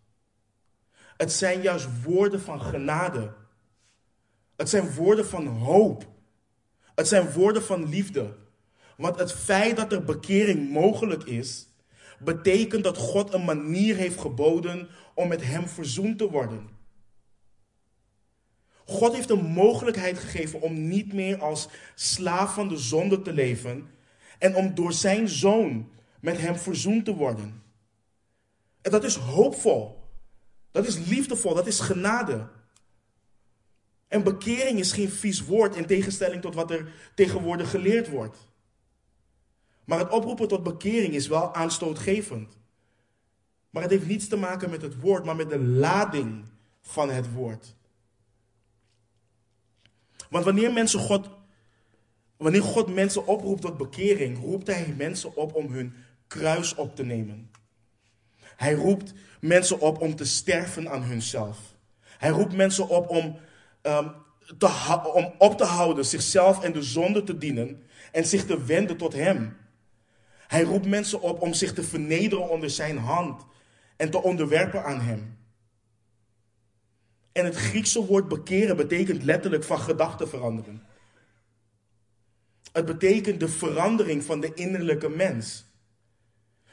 Het 1.19 1.33
zijn 1.33 1.63
juist 1.63 1.89
woorden 2.03 2.41
van 2.41 2.61
genade. 2.61 3.35
Het 4.57 4.69
zijn 4.69 4.95
woorden 4.95 5.27
van 5.27 5.47
hoop. 5.47 6.07
Het 6.95 7.09
zijn 7.09 7.33
woorden 7.33 7.63
van 7.63 7.89
liefde. 7.89 8.37
Want 8.97 9.19
het 9.19 9.33
feit 9.33 9.77
dat 9.77 9.93
er 9.93 10.05
bekering 10.05 10.71
mogelijk 10.71 11.25
is, 11.25 11.67
betekent 12.19 12.85
dat 12.85 12.97
God 12.97 13.33
een 13.35 13.45
manier 13.45 13.97
heeft 13.97 14.21
geboden 14.21 14.89
om 15.15 15.29
met 15.29 15.45
Hem 15.45 15.69
verzoend 15.69 16.19
te 16.19 16.31
worden. 16.31 16.69
God 18.85 19.15
heeft 19.15 19.31
een 19.31 19.45
mogelijkheid 19.45 20.19
gegeven 20.19 20.61
om 20.61 20.89
niet 20.89 21.13
meer 21.13 21.41
als 21.41 21.69
slaaf 21.95 22.55
van 22.55 22.69
de 22.69 22.77
zonde 22.77 23.23
te 23.23 23.33
leven 23.33 23.91
en 24.39 24.57
om 24.57 24.75
door 24.75 24.93
Zijn 24.93 25.29
Zoon 25.29 25.91
met 26.21 26.39
Hem 26.39 26.57
verzoend 26.57 27.05
te 27.05 27.15
worden. 27.15 27.63
En 28.83 28.91
dat 28.91 29.05
is 29.05 29.15
hoopvol. 29.15 30.08
Dat 30.71 30.87
is 30.87 30.99
liefdevol. 30.99 31.55
Dat 31.55 31.67
is 31.67 31.81
genade. 31.81 32.49
En 34.09 34.23
bekering 34.23 34.79
is 34.79 34.93
geen 34.93 35.11
vies 35.11 35.45
woord 35.45 35.77
in 35.77 35.87
tegenstelling 35.87 36.43
tot 36.43 36.55
wat 36.55 36.71
er 36.71 36.93
tegenwoordig 37.15 37.71
geleerd 37.71 38.09
wordt. 38.09 38.37
Maar 39.85 39.99
het 39.99 40.11
oproepen 40.11 40.49
tot 40.49 40.63
bekering 40.63 41.15
is 41.15 41.29
wel 41.29 41.55
aanstootgevend. 41.55 42.57
Maar 43.71 43.83
het 43.83 43.91
heeft 43.91 44.07
niets 44.07 44.29
te 44.29 44.37
maken 44.37 44.71
met 44.71 44.83
het 44.83 45.01
woord, 45.01 45.25
maar 45.25 45.37
met 45.37 45.51
de 45.51 45.59
lading 45.59 46.45
van 46.81 47.11
het 47.11 47.33
woord. 47.33 47.75
Want 50.31 50.45
wanneer, 50.45 50.73
mensen 50.73 51.01
God, 51.01 51.29
wanneer 52.37 52.63
God 52.63 52.95
mensen 52.95 53.27
oproept 53.27 53.61
tot 53.61 53.77
bekering, 53.77 54.39
roept 54.39 54.67
Hij 54.67 54.95
mensen 54.97 55.37
op 55.37 55.55
om 55.55 55.73
hun 55.73 55.95
kruis 56.27 56.75
op 56.75 56.97
te 56.97 57.05
nemen. 57.05 57.51
Hij 58.57 58.75
roept 58.75 59.13
mensen 59.41 59.81
op 59.81 60.01
om 60.01 60.17
te 60.17 60.25
sterven 60.25 60.91
aan 60.91 61.03
hunzelf. 61.03 61.59
Hij 62.19 62.31
roept 62.31 62.57
mensen 62.57 62.89
op 62.89 63.09
om, 63.09 63.39
te, 64.59 65.01
om 65.15 65.35
op 65.39 65.59
te 65.59 65.65
houden, 65.65 66.05
zichzelf 66.05 66.63
en 66.63 66.73
de 66.73 66.83
zonde 66.83 67.25
te 67.25 67.39
dienen 67.39 67.83
en 68.13 68.27
zich 68.27 68.45
te 68.45 68.65
wenden 68.65 68.97
tot 68.97 69.13
Hem. 69.13 69.57
Hij 70.49 70.63
roept 70.63 70.87
mensen 70.87 71.21
op 71.21 71.41
om 71.41 71.53
zich 71.53 71.73
te 71.73 71.83
vernederen 71.83 72.49
onder 72.49 72.71
zijn 72.71 72.99
hand 72.99 73.47
en 73.97 74.11
te 74.11 74.23
onderwerpen 74.23 74.85
aan 74.85 75.01
hem. 75.01 75.39
En 77.33 77.45
het 77.45 77.55
Griekse 77.55 78.07
woord 78.07 78.29
bekeren 78.29 78.77
betekent 78.77 79.23
letterlijk 79.23 79.65
van 79.65 79.79
gedachten 79.79 80.29
veranderen. 80.29 80.83
Het 82.73 82.85
betekent 82.85 83.41
de 83.41 83.49
verandering 83.49 84.25
van 84.25 84.41
de 84.41 84.55
innerlijke 84.55 85.09
mens. 85.09 85.65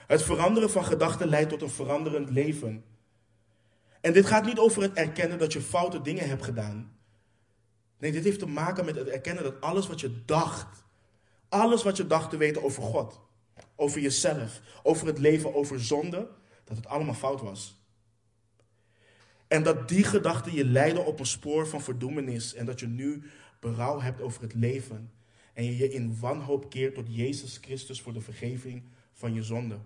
Het 0.08 0.24
veranderen 0.24 0.70
van 0.70 0.86
gedachten 0.86 1.28
leidt 1.28 1.50
tot 1.50 1.62
een 1.62 1.70
veranderend 1.70 2.30
leven. 2.30 2.84
En 4.02 4.14
dit 4.14 4.26
gaat 4.26 4.46
niet 4.46 4.60
over 4.60 4.82
het 4.82 4.94
erkennen 4.94 5.38
dat 5.38 5.54
je 5.54 5.62
foute 5.62 6.02
dingen 6.02 6.28
hebt 6.28 6.44
gedaan. 6.44 6.98
Nee, 7.98 8.12
dit 8.12 8.24
heeft 8.24 8.40
te 8.40 8.46
maken 8.46 8.86
met 8.86 8.96
het 8.96 9.08
erkennen 9.08 9.44
dat 9.44 9.62
alles 9.62 9.88
wat 9.88 10.00
je 10.00 10.26
dacht, 10.26 10.84
alles 11.50 11.84
wat 11.84 11.98
je 11.98 12.08
dacht 12.08 12.30
te 12.30 12.38
weten 12.38 12.64
over 12.64 12.84
God, 12.84 13.20
over 13.76 14.02
jezelf, 14.02 14.62
over 14.84 15.08
het 15.08 15.18
leven, 15.18 15.56
over 15.56 15.80
zonde, 15.80 16.30
dat 16.64 16.78
het 16.78 16.88
allemaal 16.88 17.14
fout 17.14 17.42
was. 17.42 17.84
En 19.48 19.64
dat 19.64 19.90
die 19.90 20.04
gedachten 20.04 20.54
je 20.54 20.66
leiden 20.66 21.06
op 21.06 21.20
een 21.20 21.26
spoor 21.26 21.68
van 21.68 21.82
verdoemenis 21.82 22.54
en 22.54 22.66
dat 22.66 22.80
je 22.80 22.88
nu 22.88 23.24
berouw 23.60 24.00
hebt 24.00 24.22
over 24.22 24.42
het 24.42 24.54
leven 24.54 25.12
en 25.54 25.64
je 25.64 25.78
je 25.78 25.94
in 25.94 26.20
wanhoop 26.20 26.70
keert 26.70 26.96
tot 26.96 27.06
Jezus 27.08 27.58
Christus 27.62 28.02
voor 28.02 28.14
de 28.14 28.22
vergeving 28.22 28.84
van 29.14 29.34
je 29.34 29.44
zonde. 29.44 29.78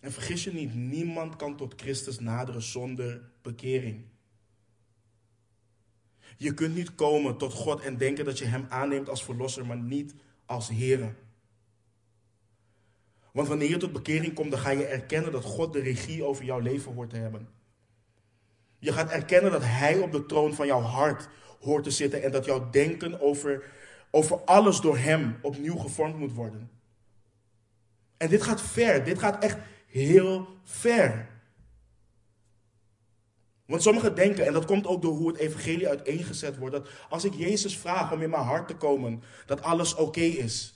En 0.00 0.12
vergis 0.12 0.44
je 0.44 0.52
niet, 0.52 0.74
niemand 0.74 1.36
kan 1.36 1.56
tot 1.56 1.74
Christus 1.76 2.18
naderen 2.18 2.62
zonder 2.62 3.30
bekering. 3.42 4.04
Je 6.36 6.54
kunt 6.54 6.74
niet 6.74 6.94
komen 6.94 7.36
tot 7.36 7.52
God 7.52 7.80
en 7.80 7.96
denken 7.96 8.24
dat 8.24 8.38
je 8.38 8.44
Hem 8.44 8.66
aanneemt 8.68 9.08
als 9.08 9.24
verlosser, 9.24 9.66
maar 9.66 9.76
niet 9.76 10.14
als 10.46 10.68
Heer. 10.68 11.14
Want 13.32 13.48
wanneer 13.48 13.68
je 13.68 13.76
tot 13.76 13.92
bekering 13.92 14.34
komt, 14.34 14.50
dan 14.50 14.60
ga 14.60 14.70
je 14.70 14.86
erkennen 14.86 15.32
dat 15.32 15.44
God 15.44 15.72
de 15.72 15.80
regie 15.80 16.24
over 16.24 16.44
jouw 16.44 16.58
leven 16.58 16.92
hoort 16.92 17.10
te 17.10 17.16
hebben. 17.16 17.48
Je 18.78 18.92
gaat 18.92 19.10
erkennen 19.10 19.52
dat 19.52 19.64
Hij 19.64 19.98
op 19.98 20.12
de 20.12 20.26
troon 20.26 20.54
van 20.54 20.66
jouw 20.66 20.80
hart 20.80 21.28
hoort 21.60 21.84
te 21.84 21.90
zitten 21.90 22.22
en 22.22 22.32
dat 22.32 22.44
jouw 22.44 22.70
denken 22.70 23.20
over, 23.20 23.64
over 24.10 24.36
alles 24.44 24.80
door 24.80 24.98
Hem 24.98 25.38
opnieuw 25.42 25.76
gevormd 25.76 26.18
moet 26.18 26.32
worden. 26.32 26.70
En 28.16 28.28
dit 28.28 28.42
gaat 28.42 28.62
ver, 28.62 29.04
dit 29.04 29.18
gaat 29.18 29.42
echt 29.42 29.58
heel 29.88 30.48
ver. 30.62 31.28
Want 33.66 33.82
sommigen 33.82 34.14
denken, 34.14 34.46
en 34.46 34.52
dat 34.52 34.64
komt 34.64 34.86
ook 34.86 35.02
door 35.02 35.14
hoe 35.14 35.28
het 35.28 35.36
evangelie 35.36 35.88
uiteengezet 35.88 36.56
wordt, 36.56 36.74
dat 36.74 36.88
als 37.08 37.24
ik 37.24 37.34
Jezus 37.34 37.78
vraag 37.78 38.12
om 38.12 38.22
in 38.22 38.30
mijn 38.30 38.42
hart 38.42 38.68
te 38.68 38.76
komen, 38.76 39.22
dat 39.46 39.62
alles 39.62 39.94
oké 39.94 40.20
is. 40.20 40.74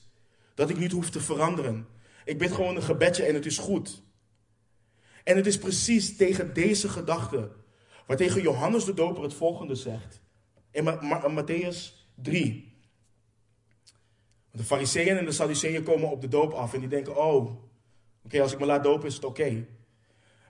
Dat 0.54 0.70
ik 0.70 0.78
niet 0.78 0.92
hoef 0.92 1.10
te 1.10 1.20
veranderen. 1.20 1.86
Ik 2.24 2.38
bid 2.38 2.52
gewoon 2.52 2.76
een 2.76 2.82
gebedje 2.82 3.24
en 3.24 3.34
het 3.34 3.46
is 3.46 3.58
goed. 3.58 4.02
En 5.24 5.36
het 5.36 5.46
is 5.46 5.58
precies 5.58 6.16
tegen 6.16 6.54
deze 6.54 6.88
gedachte, 6.88 7.50
waar 8.06 8.16
tegen 8.16 8.42
Johannes 8.42 8.84
de 8.84 8.94
Doper 8.94 9.22
het 9.22 9.34
volgende 9.34 9.74
zegt. 9.74 10.20
In 10.70 10.84
Matthäus 11.36 12.06
3. 12.14 12.76
De 14.50 14.64
fariseeën 14.64 15.16
en 15.16 15.24
de 15.24 15.32
sadduceeën 15.32 15.82
komen 15.82 16.10
op 16.10 16.20
de 16.20 16.28
doop 16.28 16.52
af 16.52 16.74
en 16.74 16.80
die 16.80 16.88
denken, 16.88 17.16
oh, 17.16 17.62
oké, 18.24 18.42
als 18.42 18.52
ik 18.52 18.58
me 18.58 18.66
laat 18.66 18.82
dopen 18.82 19.08
is 19.08 19.14
het 19.14 19.24
oké. 19.24 19.66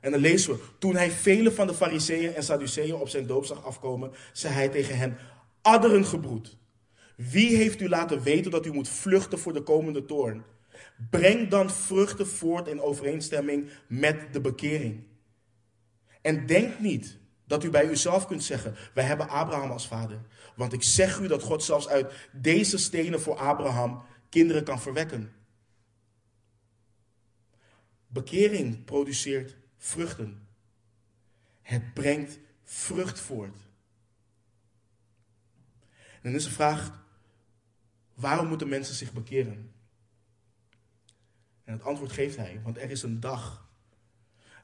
En 0.00 0.10
dan 0.10 0.20
lezen 0.20 0.52
we, 0.52 0.60
toen 0.78 0.96
hij 0.96 1.10
vele 1.10 1.52
van 1.52 1.66
de 1.66 1.74
fariseeën 1.74 2.34
en 2.34 2.42
sadduceeën 2.42 2.94
op 2.94 3.08
zijn 3.08 3.26
doop 3.26 3.44
zag 3.44 3.64
afkomen, 3.64 4.12
zei 4.32 4.54
hij 4.54 4.68
tegen 4.68 4.98
hen, 4.98 5.18
adderen 5.60 6.04
gebroed. 6.04 6.56
Wie 7.16 7.56
heeft 7.56 7.80
u 7.80 7.88
laten 7.88 8.22
weten 8.22 8.50
dat 8.50 8.66
u 8.66 8.72
moet 8.72 8.88
vluchten 8.88 9.38
voor 9.38 9.52
de 9.52 9.62
komende 9.62 10.04
toorn? 10.04 10.44
Breng 11.10 11.48
dan 11.48 11.70
vruchten 11.70 12.26
voort 12.26 12.68
in 12.68 12.80
overeenstemming 12.80 13.68
met 13.88 14.32
de 14.32 14.40
bekering. 14.40 15.04
En 16.22 16.46
denk 16.46 16.78
niet 16.78 17.18
dat 17.46 17.64
u 17.64 17.70
bij 17.70 17.88
uzelf 17.88 18.26
kunt 18.26 18.44
zeggen: 18.44 18.74
Wij 18.94 19.04
hebben 19.04 19.28
Abraham 19.28 19.70
als 19.70 19.86
vader. 19.86 20.20
Want 20.56 20.72
ik 20.72 20.82
zeg 20.82 21.20
u 21.20 21.26
dat 21.26 21.42
God 21.42 21.62
zelfs 21.62 21.88
uit 21.88 22.12
deze 22.32 22.78
stenen 22.78 23.20
voor 23.20 23.36
Abraham 23.36 24.02
kinderen 24.28 24.64
kan 24.64 24.80
verwekken. 24.80 25.32
Bekering 28.12 28.84
produceert 28.84 29.56
vruchten. 29.76 30.48
Het 31.62 31.94
brengt 31.94 32.38
vrucht 32.62 33.20
voort. 33.20 33.56
En 35.90 36.20
dan 36.22 36.34
is 36.34 36.44
de 36.44 36.50
vraag: 36.50 37.04
waarom 38.14 38.46
moeten 38.46 38.68
mensen 38.68 38.94
zich 38.94 39.12
bekeren? 39.12 39.72
En 41.64 41.72
het 41.72 41.82
antwoord 41.82 42.12
geeft 42.12 42.36
hij, 42.36 42.60
want 42.62 42.76
er 42.76 42.90
is 42.90 43.02
een 43.02 43.20
dag. 43.20 43.70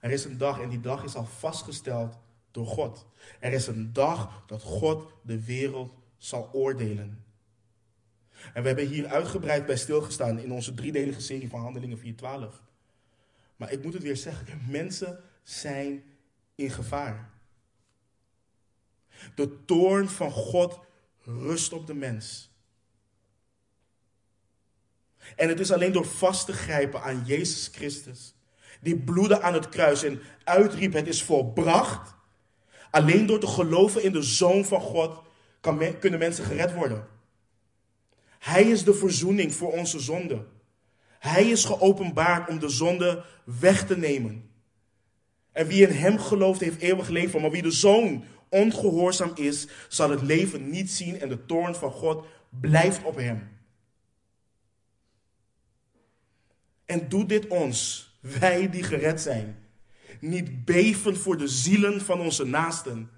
Er 0.00 0.10
is 0.10 0.24
een 0.24 0.38
dag 0.38 0.60
en 0.60 0.68
die 0.68 0.80
dag 0.80 1.04
is 1.04 1.14
al 1.14 1.26
vastgesteld 1.26 2.18
door 2.50 2.66
God. 2.66 3.06
Er 3.40 3.52
is 3.52 3.66
een 3.66 3.92
dag 3.92 4.44
dat 4.46 4.62
God 4.62 5.12
de 5.22 5.44
wereld 5.44 5.94
zal 6.16 6.52
oordelen. 6.52 7.24
En 8.54 8.62
we 8.62 8.68
hebben 8.68 8.86
hier 8.86 9.06
uitgebreid 9.06 9.66
bij 9.66 9.76
stilgestaan 9.76 10.38
in 10.38 10.52
onze 10.52 10.74
driedelige 10.74 11.20
serie 11.20 11.48
van 11.48 11.60
Handelingen 11.60 11.98
4:12. 11.98 12.67
Maar 13.58 13.72
ik 13.72 13.82
moet 13.82 13.92
het 13.92 14.02
weer 14.02 14.16
zeggen, 14.16 14.60
mensen 14.70 15.20
zijn 15.42 16.04
in 16.54 16.70
gevaar. 16.70 17.30
De 19.34 19.64
toorn 19.64 20.08
van 20.08 20.30
God 20.30 20.80
rust 21.22 21.72
op 21.72 21.86
de 21.86 21.94
mens. 21.94 22.50
En 25.36 25.48
het 25.48 25.60
is 25.60 25.72
alleen 25.72 25.92
door 25.92 26.06
vast 26.06 26.46
te 26.46 26.52
grijpen 26.52 27.02
aan 27.02 27.24
Jezus 27.24 27.68
Christus, 27.72 28.34
die 28.80 28.96
bloedde 28.96 29.40
aan 29.40 29.54
het 29.54 29.68
kruis 29.68 30.02
en 30.02 30.20
uitriep: 30.44 30.92
Het 30.92 31.06
is 31.06 31.22
volbracht. 31.22 32.16
Alleen 32.90 33.26
door 33.26 33.40
te 33.40 33.46
geloven 33.46 34.02
in 34.02 34.12
de 34.12 34.22
Zoon 34.22 34.64
van 34.64 34.80
God 34.80 35.22
kan 35.60 35.98
kunnen 35.98 36.18
mensen 36.18 36.44
gered 36.44 36.74
worden. 36.74 37.08
Hij 38.38 38.62
is 38.62 38.84
de 38.84 38.94
verzoening 38.94 39.54
voor 39.54 39.72
onze 39.72 40.00
zonde. 40.00 40.46
Hij 41.18 41.50
is 41.50 41.64
geopenbaard 41.64 42.48
om 42.48 42.58
de 42.58 42.68
zonde 42.68 43.24
weg 43.44 43.86
te 43.86 43.96
nemen. 43.96 44.50
En 45.52 45.66
wie 45.66 45.86
in 45.88 45.94
hem 45.94 46.18
gelooft, 46.18 46.60
heeft 46.60 46.80
eeuwig 46.80 47.08
leven. 47.08 47.40
Maar 47.40 47.50
wie 47.50 47.62
de 47.62 47.70
zoon 47.70 48.24
ongehoorzaam 48.48 49.30
is, 49.34 49.68
zal 49.88 50.10
het 50.10 50.22
leven 50.22 50.70
niet 50.70 50.90
zien 50.90 51.20
en 51.20 51.28
de 51.28 51.46
toorn 51.46 51.74
van 51.74 51.90
God 51.90 52.26
blijft 52.60 53.04
op 53.04 53.16
hem. 53.16 53.48
En 56.84 57.08
doet 57.08 57.28
dit 57.28 57.46
ons, 57.46 58.08
wij 58.20 58.70
die 58.70 58.82
gered 58.82 59.20
zijn, 59.20 59.66
niet 60.20 60.64
beven 60.64 61.16
voor 61.16 61.36
de 61.36 61.48
zielen 61.48 62.00
van 62.00 62.20
onze 62.20 62.44
naasten? 62.44 63.10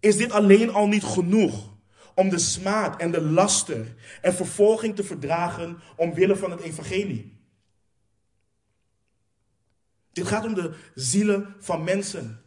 Is 0.00 0.16
dit 0.16 0.32
alleen 0.32 0.70
al 0.70 0.88
niet 0.88 1.04
genoeg 1.04 1.69
om 2.14 2.28
de 2.28 2.38
smaad 2.38 3.00
en 3.00 3.10
de 3.10 3.20
laster 3.20 3.94
en 4.20 4.34
vervolging 4.34 4.96
te 4.96 5.04
verdragen 5.04 5.80
omwille 5.96 6.36
van 6.36 6.50
het 6.50 6.60
evangelie? 6.60 7.38
Dit 10.12 10.26
gaat 10.26 10.44
om 10.44 10.54
de 10.54 10.74
zielen 10.94 11.54
van 11.58 11.84
mensen. 11.84 12.44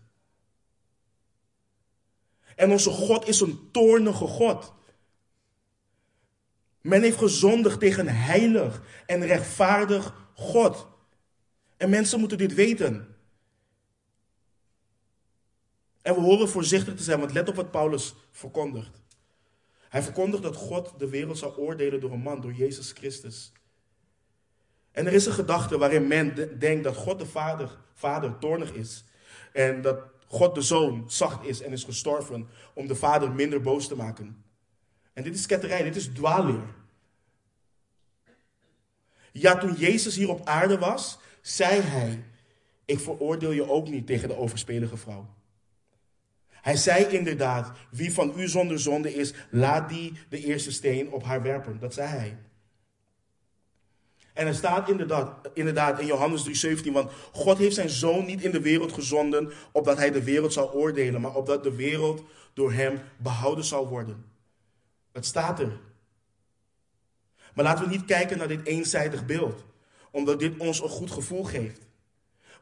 En 2.56 2.72
onze 2.72 2.90
God 2.90 3.28
is 3.28 3.40
een 3.40 3.72
toornige 3.72 4.28
God. 4.28 4.74
Men 6.82 7.02
heeft 7.02 7.18
gezondigd 7.18 7.80
tegen 7.80 8.08
een 8.08 8.16
heilig 8.16 8.82
en 9.06 9.26
rechtvaardig 9.26 10.30
God. 10.36 10.88
En 11.78 11.90
mensen 11.90 12.20
moeten 12.20 12.38
dit 12.38 12.54
weten. 12.54 13.16
En 16.02 16.14
we 16.14 16.20
horen 16.20 16.50
voorzichtig 16.50 16.96
te 16.96 17.04
zijn, 17.04 17.20
want 17.20 17.34
let 17.34 17.50
op 17.50 17.56
wat 17.56 17.72
Paulus 17.72 18.14
verkondigt. 18.32 19.03
Hij 19.94 20.04
verkondigt 20.04 20.44
dat 20.44 20.56
God 20.56 20.94
de 20.98 21.10
wereld 21.10 21.38
zal 21.38 21.56
oordelen 21.56 22.00
door 22.00 22.12
een 22.12 22.22
man, 22.22 22.42
door 22.42 22.54
Jezus 22.54 22.92
Christus. 22.92 23.52
En 24.92 25.06
er 25.06 25.14
is 25.14 25.26
een 25.26 25.34
gedachte 25.34 25.78
waarin 25.78 26.08
men 26.08 26.60
denkt 26.60 26.84
dat 26.84 26.96
God 26.96 27.20
de 27.20 27.26
Vader, 27.26 27.78
Vader 27.94 28.38
toornig 28.38 28.74
is. 28.74 29.04
En 29.52 29.82
dat 29.82 30.00
God 30.28 30.56
de 30.56 30.62
Zoon 30.62 31.04
zacht 31.08 31.46
is 31.46 31.62
en 31.62 31.72
is 31.72 31.84
gestorven 31.84 32.48
om 32.74 32.88
de 32.88 32.96
Vader 32.96 33.32
minder 33.32 33.62
boos 33.62 33.88
te 33.88 33.96
maken. 33.96 34.44
En 35.14 35.24
dit 35.24 35.36
is 35.36 35.46
ketterij, 35.46 35.84
dit 35.84 35.96
is 35.96 36.08
dwaalleer. 36.08 36.76
Ja, 39.32 39.58
toen 39.58 39.74
Jezus 39.74 40.16
hier 40.16 40.30
op 40.30 40.46
aarde 40.46 40.78
was, 40.78 41.18
zei 41.42 41.82
hij: 41.82 42.24
Ik 42.86 43.00
veroordeel 43.00 43.52
je 43.52 43.70
ook 43.70 43.88
niet 43.88 44.08
tegen 44.08 44.28
de 44.28 44.38
overspelige 44.38 44.98
vrouw. 44.98 45.30
Hij 46.64 46.76
zei 46.76 47.06
inderdaad: 47.06 47.72
Wie 47.90 48.14
van 48.14 48.34
u 48.38 48.48
zonder 48.48 48.80
zonde 48.80 49.14
is, 49.14 49.34
laat 49.50 49.90
die 49.90 50.14
de 50.30 50.44
eerste 50.44 50.72
steen 50.72 51.12
op 51.12 51.24
haar 51.24 51.42
werpen. 51.42 51.80
Dat 51.80 51.94
zei 51.94 52.08
hij. 52.08 52.38
En 54.34 54.48
er 54.48 54.56
staat 54.56 54.90
inderdaad, 54.90 55.50
inderdaad 55.54 56.00
in 56.00 56.06
Johannes 56.06 56.66
3:17, 56.66 56.92
want 56.92 57.12
God 57.32 57.58
heeft 57.58 57.76
zijn 57.76 57.90
zoon 57.90 58.26
niet 58.26 58.44
in 58.44 58.52
de 58.52 58.62
wereld 58.62 58.94
gezonden, 58.94 59.52
opdat 59.72 59.98
hij 59.98 60.12
de 60.12 60.24
wereld 60.24 60.54
zou 60.54 60.72
oordelen, 60.72 61.22
maar 61.22 61.36
opdat 61.36 61.64
de 61.64 61.76
wereld 61.76 62.24
door 62.54 62.74
hem 62.74 63.00
behouden 63.18 63.64
zal 63.64 63.88
worden. 63.88 64.26
Het 65.12 65.26
staat 65.26 65.60
er. 65.60 65.80
Maar 67.54 67.66
laten 67.66 67.86
we 67.86 67.92
niet 67.92 68.06
kijken 68.06 68.38
naar 68.38 68.48
dit 68.48 68.66
eenzijdig 68.66 69.26
beeld, 69.26 69.64
omdat 70.12 70.40
dit 70.40 70.58
ons 70.58 70.82
een 70.82 70.90
goed 70.90 71.12
gevoel 71.12 71.44
geeft. 71.44 71.82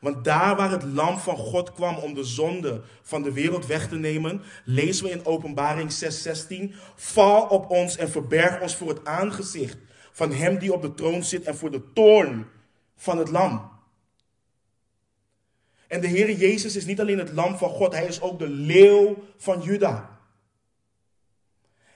Want 0.02 0.24
daar 0.24 0.56
waar 0.56 0.72
het 0.72 0.84
lam 0.84 1.18
van 1.20 1.38
God 1.38 1.74
kwam 1.74 1.98
om 1.98 2.14
de 2.14 2.24
zonde 2.24 2.82
van 3.02 3.24
de 3.24 3.32
wereld 3.32 3.66
weg 3.66 3.88
te 3.88 3.96
nemen, 3.96 4.42
lezen 4.66 5.06
we 5.06 5.12
in 5.12 5.26
Openbaring 5.26 5.92
6:16: 5.92 6.74
Val 6.96 7.46
op 7.46 7.70
ons 7.70 7.98
en 7.98 8.10
verberg 8.10 8.62
ons 8.62 8.76
voor 8.76 8.90
het 8.90 9.06
aangezicht 9.06 9.78
van 10.12 10.32
hem 10.32 10.58
die 10.58 10.74
op 10.74 10.82
de 10.82 10.94
troon 10.94 11.24
zit 11.24 11.44
en 11.44 11.56
voor 11.56 11.72
de 11.72 11.94
toorn 11.94 12.48
van 12.96 13.18
het 13.18 13.30
lam. 13.30 13.72
En 15.88 16.02
de 16.02 16.08
Heer 16.08 16.32
Jezus 16.32 16.76
is 16.76 16.86
niet 16.86 17.00
alleen 17.00 17.20
het 17.20 17.32
lam 17.32 17.58
van 17.58 17.70
God, 17.70 17.94
hij 17.94 18.06
is 18.06 18.22
ook 18.22 18.40
de 18.40 18.50
leeuw 18.50 19.24
van 19.38 19.62
Juda. 19.62 20.20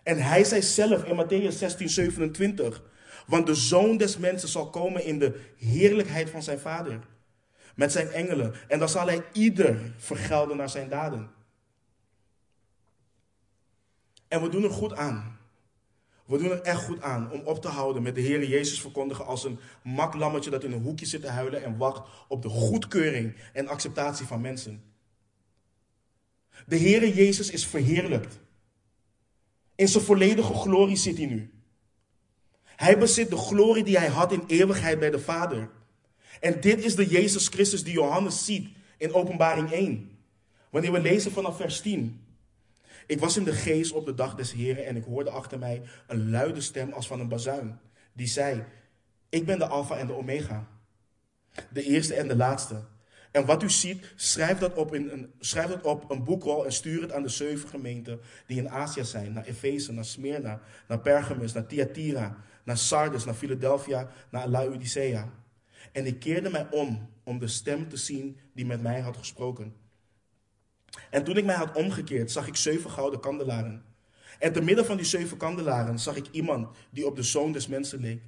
En 0.03 0.18
hij 0.18 0.43
zei 0.43 0.62
zelf 0.62 1.03
in 1.03 1.26
Matthäus 1.26 1.58
16, 1.58 1.89
27, 1.89 2.84
want 3.28 3.45
de 3.45 3.56
zoon 3.56 3.97
des 3.97 4.18
mensen 4.18 4.49
zal 4.49 4.70
komen 4.70 5.06
in 5.06 5.20
de 5.20 5.39
heerlijkheid 5.58 6.30
van 6.30 6.43
zijn 6.43 6.60
vader, 6.60 6.99
met 7.76 7.91
zijn 7.91 8.07
engelen. 8.07 8.53
En 8.67 8.80
dan 8.80 8.89
zal 8.89 9.07
hij 9.07 9.23
ieder 9.32 9.93
vergelden 9.97 10.57
naar 10.57 10.69
zijn 10.69 10.89
daden. 10.89 11.32
En 14.28 14.41
we 14.41 14.49
doen 14.49 14.63
er 14.63 14.71
goed 14.71 14.93
aan. 14.95 15.38
We 16.26 16.38
doen 16.38 16.51
er 16.51 16.61
echt 16.61 16.84
goed 16.84 17.01
aan 17.01 17.32
om 17.32 17.41
op 17.41 17.61
te 17.61 17.67
houden 17.67 18.01
met 18.01 18.15
de 18.15 18.21
Heer 18.21 18.47
Jezus 18.47 18.82
verkondigen 18.82 19.26
als 19.26 19.43
een 19.43 19.59
maklammetje 19.84 20.49
dat 20.49 20.63
in 20.63 20.71
een 20.71 20.82
hoekje 20.82 21.05
zit 21.05 21.21
te 21.21 21.30
huilen 21.30 21.63
en 21.63 21.78
wacht 21.78 22.07
op 22.28 22.41
de 22.41 22.49
goedkeuring 22.49 23.36
en 23.53 23.67
acceptatie 23.67 24.26
van 24.26 24.41
mensen. 24.41 24.84
De 26.65 26.76
Heer 26.76 27.07
Jezus 27.07 27.49
is 27.49 27.67
verheerlijkt. 27.67 28.39
In 29.76 29.88
zijn 29.88 30.03
volledige 30.03 30.53
glorie 30.53 30.95
zit 30.95 31.17
hij 31.17 31.26
nu. 31.26 31.53
Hij 32.63 32.97
bezit 32.97 33.30
de 33.30 33.38
glorie 33.38 33.84
die 33.84 33.97
hij 33.97 34.07
had 34.07 34.32
in 34.32 34.43
eeuwigheid 34.47 34.99
bij 34.99 35.09
de 35.09 35.19
Vader. 35.19 35.69
En 36.40 36.62
dit 36.62 36.84
is 36.84 36.96
de 36.96 37.08
Jezus 37.08 37.48
Christus 37.48 37.84
die 37.84 37.94
Johannes 37.94 38.46
ziet 38.46 38.70
in 38.98 39.14
Openbaring 39.14 39.72
1. 39.72 40.18
Wanneer 40.70 40.92
we 40.92 41.02
lezen 41.02 41.32
vanaf 41.32 41.58
vers 41.58 41.82
10. 41.82 42.26
Ik 43.08 43.20
was 43.20 43.38
in 43.38 43.44
de 43.44 43.54
geest 43.54 43.92
op 43.92 44.06
de 44.06 44.14
dag 44.14 44.36
des 44.36 44.52
Heren 44.52 44.86
en 44.86 44.96
ik 44.96 45.04
hoorde 45.04 45.30
achter 45.30 45.60
mij 45.60 45.82
een 46.08 46.30
luide 46.30 46.62
stem 46.62 46.92
als 46.92 47.08
van 47.08 47.20
een 47.20 47.28
bazuin. 47.28 47.80
Die 48.14 48.28
zei, 48.28 48.64
ik 49.30 49.46
ben 49.46 49.60
de 49.60 49.68
Alpha 49.68 49.98
en 49.98 50.08
de 50.08 50.14
Omega. 50.14 50.68
De 51.70 51.84
eerste 51.84 52.14
en 52.14 52.28
de 52.28 52.36
laatste. 52.36 52.84
En 53.32 53.46
wat 53.46 53.64
u 53.64 53.70
ziet, 53.70 54.14
schrijf 54.16 54.58
dat, 54.58 54.74
op 54.74 54.94
in 54.94 55.10
een, 55.10 55.34
schrijf 55.40 55.68
dat 55.68 55.82
op 55.82 56.12
een 56.12 56.24
boekrol 56.24 56.66
en 56.66 56.72
stuur 56.72 57.02
het 57.02 57.12
aan 57.12 57.24
de 57.24 57.30
zeven 57.30 57.70
gemeenten 57.70 58.20
die 58.48 58.58
in 58.58 58.70
Azië 58.70 59.04
zijn. 59.04 59.34
Naar 59.34 59.46
Efeze, 59.46 59.92
naar 59.92 60.06
Smyrna, 60.06 60.62
naar 60.88 61.00
Pergamus, 61.00 61.54
naar 61.54 61.66
Thyatira, 61.66 62.38
naar 62.64 62.78
Sardes, 62.78 63.26
naar 63.26 63.34
Philadelphia, 63.34 64.10
naar 64.30 64.48
Laodicea. 64.48 65.30
En 65.96 66.06
ik 66.06 66.20
keerde 66.20 66.50
mij 66.50 66.68
om 66.72 67.10
om 67.24 67.39
de 67.39 67.48
stem 67.48 67.89
te 67.89 67.98
zien 67.98 68.38
die 68.54 68.66
met 68.66 68.82
mij 68.82 69.00
had 69.00 69.18
gesproken. 69.18 69.76
En 71.10 71.24
toen 71.24 71.38
ik 71.38 71.46
mij 71.46 71.56
had 71.56 71.76
omgekeerd, 71.76 72.32
zag 72.32 72.48
ik 72.48 72.56
zeven 72.56 72.89
gouden 72.89 73.20
kandelaren. 73.20 73.86
En 74.39 74.54
te 74.54 74.62
midden 74.62 74.86
van 74.86 74.98
die 74.98 75.06
zeven 75.06 75.38
kandelaren 75.38 76.00
zag 76.00 76.16
ik 76.16 76.28
iemand 76.32 76.78
die 76.89 77.06
op 77.06 77.16
de 77.16 77.24
zoon 77.24 77.52
des 77.52 77.68
mensen 77.68 78.00
leek. 78.00 78.22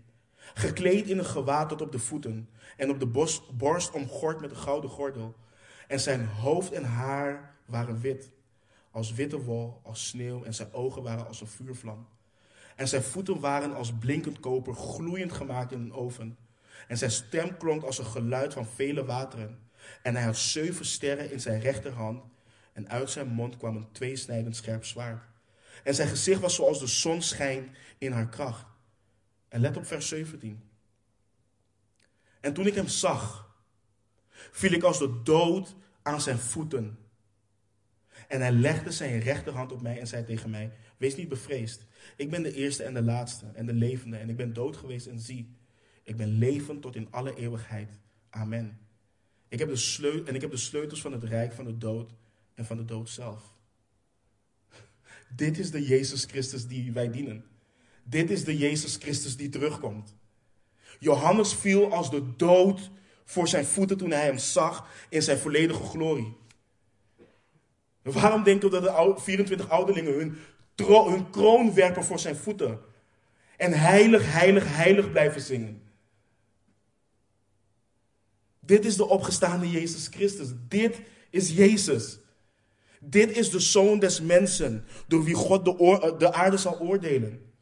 Gekleed 0.53 1.07
in 1.07 1.17
een 1.17 1.25
gewaad 1.25 1.69
tot 1.69 1.81
op 1.81 1.91
de 1.91 1.99
voeten 1.99 2.49
en 2.77 2.89
op 2.89 2.99
de 2.99 3.35
borst 3.53 3.91
omgord 3.91 4.41
met 4.41 4.51
een 4.51 4.57
gouden 4.57 4.89
gordel. 4.89 5.35
En 5.87 5.99
zijn 5.99 6.25
hoofd 6.25 6.71
en 6.71 6.83
haar 6.83 7.55
waren 7.65 8.01
wit, 8.01 8.31
als 8.91 9.13
witte 9.13 9.41
wol, 9.41 9.79
als 9.83 10.07
sneeuw, 10.07 10.43
en 10.43 10.53
zijn 10.53 10.73
ogen 10.73 11.03
waren 11.03 11.27
als 11.27 11.41
een 11.41 11.47
vuurvlam. 11.47 12.07
En 12.75 12.87
zijn 12.87 13.03
voeten 13.03 13.39
waren 13.39 13.75
als 13.75 13.93
blinkend 13.93 14.39
koper, 14.39 14.73
gloeiend 14.73 15.31
gemaakt 15.31 15.71
in 15.71 15.79
een 15.79 15.93
oven. 15.93 16.37
En 16.87 16.97
zijn 16.97 17.11
stem 17.11 17.57
klonk 17.57 17.83
als 17.83 17.97
een 17.97 18.05
geluid 18.05 18.53
van 18.53 18.67
vele 18.67 19.05
wateren. 19.05 19.59
En 20.01 20.15
hij 20.15 20.23
had 20.23 20.37
zeven 20.37 20.85
sterren 20.85 21.31
in 21.31 21.39
zijn 21.39 21.59
rechterhand, 21.59 22.23
en 22.73 22.89
uit 22.89 23.09
zijn 23.09 23.27
mond 23.27 23.57
kwam 23.57 23.75
een 23.75 23.91
tweesnijdend 23.91 24.55
scherp 24.55 24.85
zwaard. 24.85 25.23
En 25.83 25.95
zijn 25.95 26.07
gezicht 26.07 26.41
was 26.41 26.55
zoals 26.55 26.79
de 26.79 26.87
zon 26.87 27.21
schijnt 27.21 27.69
in 27.97 28.11
haar 28.11 28.29
kracht. 28.29 28.65
En 29.47 29.61
let 29.61 29.77
op 29.77 29.85
vers 29.85 30.07
17. 30.07 30.63
En 32.39 32.53
toen 32.53 32.67
ik 32.67 32.75
hem 32.75 32.87
zag, 32.87 33.55
viel 34.29 34.71
ik 34.71 34.83
als 34.83 34.99
de 34.99 35.21
dood 35.23 35.75
aan 36.01 36.21
zijn 36.21 36.37
voeten. 36.37 36.97
En 38.27 38.41
hij 38.41 38.51
legde 38.51 38.91
zijn 38.91 39.19
rechterhand 39.19 39.71
op 39.71 39.81
mij 39.81 39.99
en 39.99 40.07
zei 40.07 40.23
tegen 40.23 40.49
mij: 40.49 40.71
Wees 40.97 41.15
niet 41.15 41.29
bevreesd. 41.29 41.85
Ik 42.15 42.29
ben 42.29 42.43
de 42.43 42.53
eerste 42.53 42.83
en 42.83 42.93
de 42.93 43.01
laatste 43.01 43.45
en 43.53 43.65
de 43.65 43.73
levende. 43.73 44.17
En 44.17 44.29
ik 44.29 44.35
ben 44.35 44.53
dood 44.53 44.77
geweest 44.77 45.07
en 45.07 45.19
zie, 45.19 45.56
ik 46.07 46.17
ben 46.17 46.37
levend 46.37 46.81
tot 46.81 46.95
in 46.95 47.07
alle 47.11 47.35
eeuwigheid. 47.35 47.89
Amen. 48.29 48.79
Ik 49.47 49.59
heb 49.59 49.69
de 49.69 49.75
sleutel, 49.75 50.25
en 50.25 50.35
ik 50.35 50.41
heb 50.41 50.51
de 50.51 50.57
sleutels 50.57 51.01
van 51.01 51.11
het 51.11 51.23
rijk 51.23 51.53
van 51.53 51.65
de 51.65 51.77
dood 51.77 52.11
en 52.53 52.65
van 52.65 52.77
de 52.77 52.85
dood 52.85 53.09
zelf. 53.09 53.53
Dit 55.35 55.57
is 55.57 55.71
de 55.71 55.85
Jezus 55.85 56.23
Christus 56.23 56.67
die 56.67 56.91
wij 56.91 57.11
dienen. 57.11 57.45
Dit 58.03 58.29
is 58.29 58.43
de 58.43 58.57
Jezus 58.57 58.95
Christus 58.95 59.37
die 59.37 59.49
terugkomt. 59.49 60.15
Johannes 60.99 61.53
viel 61.53 61.93
als 61.93 62.09
de 62.09 62.35
dood 62.35 62.91
voor 63.25 63.47
zijn 63.47 63.65
voeten 63.65 63.97
toen 63.97 64.11
hij 64.11 64.25
hem 64.25 64.37
zag 64.37 64.89
in 65.09 65.21
zijn 65.21 65.37
volledige 65.37 65.83
glorie. 65.83 66.37
Waarom 68.01 68.43
denken 68.43 68.69
we 68.69 68.79
dat 68.79 69.15
de 69.17 69.21
24 69.21 69.69
ouderlingen 69.69 70.13
hun, 70.13 70.37
hun 71.11 71.29
kroon 71.29 71.73
werpen 71.73 72.03
voor 72.03 72.19
zijn 72.19 72.35
voeten? 72.35 72.79
En 73.57 73.71
heilig, 73.71 74.31
heilig, 74.31 74.75
heilig 74.75 75.11
blijven 75.11 75.41
zingen. 75.41 75.85
Dit 78.67 78.85
is 78.85 78.95
de 78.95 79.07
opgestaande 79.07 79.69
Jezus 79.69 80.07
Christus. 80.07 80.47
Dit 80.67 81.01
is 81.29 81.49
Jezus. 81.49 82.19
Dit 82.99 83.37
is 83.37 83.49
de 83.49 83.59
zoon 83.59 83.99
des 83.99 84.21
mensen, 84.21 84.85
door 85.07 85.23
wie 85.23 85.35
God 85.35 85.65
de, 85.65 86.15
de 86.17 86.33
aarde 86.33 86.57
zal 86.57 86.79
oordelen. 86.79 87.53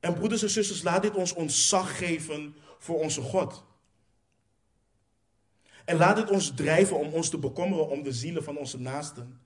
En 0.00 0.14
broeders 0.14 0.42
en 0.42 0.50
zusters, 0.50 0.82
laat 0.82 1.02
dit 1.02 1.14
ons 1.14 1.32
ontzag 1.32 1.98
geven 1.98 2.54
voor 2.78 2.98
onze 2.98 3.20
God. 3.20 3.64
En 5.84 5.96
laat 5.96 6.16
dit 6.16 6.30
ons 6.30 6.52
drijven 6.54 6.96
om 6.98 7.12
ons 7.12 7.28
te 7.28 7.38
bekommeren 7.38 7.88
om 7.88 8.02
de 8.02 8.12
zielen 8.12 8.44
van 8.44 8.58
onze 8.58 8.80
naasten. 8.80 9.40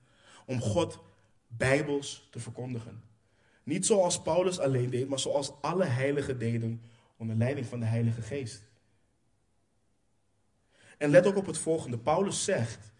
Om 0.45 0.61
God 0.61 0.99
bijbels 1.47 2.27
te 2.31 2.39
verkondigen. 2.39 3.03
Niet 3.63 3.85
zoals 3.85 4.21
Paulus 4.21 4.59
alleen 4.59 4.89
deed, 4.89 5.09
maar 5.09 5.19
zoals 5.19 5.51
alle 5.61 5.85
heiligen 5.85 6.39
deden 6.39 6.81
onder 7.17 7.35
leiding 7.35 7.65
van 7.65 7.79
de 7.79 7.85
Heilige 7.85 8.21
Geest. 8.21 8.63
En 11.03 11.09
let 11.09 11.25
ook 11.25 11.35
op 11.35 11.45
het 11.45 11.57
volgende. 11.57 11.97
Paulus 11.97 12.43
zegt 12.43 12.91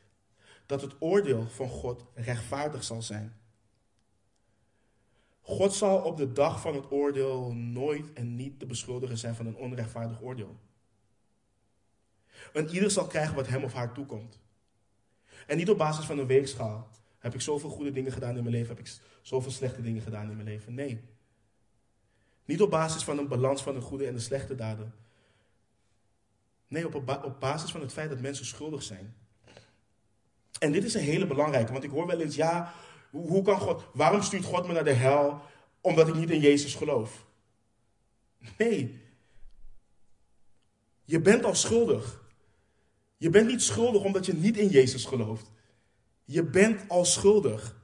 dat 0.66 0.82
het 0.82 0.96
oordeel 1.00 1.48
van 1.48 1.70
God 1.70 2.06
rechtvaardig 2.14 2.84
zal 2.84 3.02
zijn. 3.02 3.34
God 5.42 5.74
zal 5.74 6.02
op 6.02 6.18
de 6.18 6.32
dag 6.32 6.62
van 6.62 6.76
het 6.76 6.92
oordeel 6.92 7.54
nooit 7.54 8.14
en 8.14 8.36
niet 8.36 8.60
te 8.60 8.66
beschuldigen 8.66 9.18
zijn 9.18 9.36
van 9.36 9.46
een 9.46 9.56
onrechtvaardig 9.56 10.22
oordeel. 10.22 10.60
En 12.54 12.70
ieder 12.70 12.92
zal 12.92 13.08
krijgen 13.08 13.36
wat 13.36 13.48
hem 13.48 13.64
of 13.64 13.74
haar 13.74 13.94
toekomt. 13.94 14.40
En 15.48 15.58
niet 15.58 15.70
op 15.70 15.78
basis 15.78 16.06
van 16.06 16.18
een 16.18 16.28
weegschaal. 16.28 16.90
Heb 17.18 17.34
ik 17.34 17.42
zoveel 17.42 17.70
goede 17.70 17.92
dingen 17.92 18.12
gedaan 18.12 18.38
in 18.38 18.44
mijn 18.44 18.56
leven? 18.56 18.76
Heb 18.76 18.86
ik 18.86 18.98
zoveel 19.22 19.52
slechte 19.52 19.82
dingen 19.82 20.02
gedaan 20.02 20.30
in 20.30 20.36
mijn 20.36 20.48
leven? 20.48 20.74
Nee. 20.74 21.02
Niet 22.46 22.62
op 22.62 22.70
basis 22.70 23.04
van 23.04 23.18
een 23.18 23.28
balans 23.28 23.64
van 23.64 23.74
de 23.74 23.82
goede 23.82 24.08
en 24.08 24.14
de 24.14 24.20
slechte 24.20 24.56
daden. 24.56 25.03
Nee, 26.74 26.86
op, 26.86 27.24
op 27.24 27.40
basis 27.40 27.72
van 27.72 27.82
het 27.82 27.94
feit 27.94 28.10
dat 28.10 28.20
mensen 28.20 28.46
schuldig 28.46 28.84
zijn. 28.84 29.16
En 30.60 30.72
dit 30.72 30.84
is 30.84 30.94
een 30.94 31.02
hele 31.02 31.28
belangrijke, 31.28 31.72
want 31.72 31.84
ik 31.84 31.90
hoor 31.90 32.08
wel 32.08 32.20
eens, 32.20 32.36
ja, 32.36 32.74
hoe, 33.12 33.28
hoe 33.28 33.44
kan 33.44 33.60
God, 33.60 33.84
waarom 33.94 34.22
stuurt 34.22 34.44
God 34.44 34.68
me 34.68 34.74
naar 34.74 34.84
de 34.84 34.94
hel? 34.94 35.42
Omdat 35.82 36.08
ik 36.08 36.16
niet 36.16 36.30
in 36.30 36.40
Jezus 36.40 36.76
geloof. 36.76 37.26
Nee. 38.58 39.02
Je 41.06 41.20
bent 41.20 41.44
al 41.44 41.56
schuldig. 41.56 42.24
Je 43.18 43.30
bent 43.30 43.48
niet 43.48 43.62
schuldig 43.62 44.04
omdat 44.04 44.26
je 44.26 44.34
niet 44.34 44.58
in 44.58 44.68
Jezus 44.68 45.06
gelooft. 45.06 45.52
Je 46.26 46.44
bent 46.44 46.90
al 46.90 47.06
schuldig. 47.06 47.76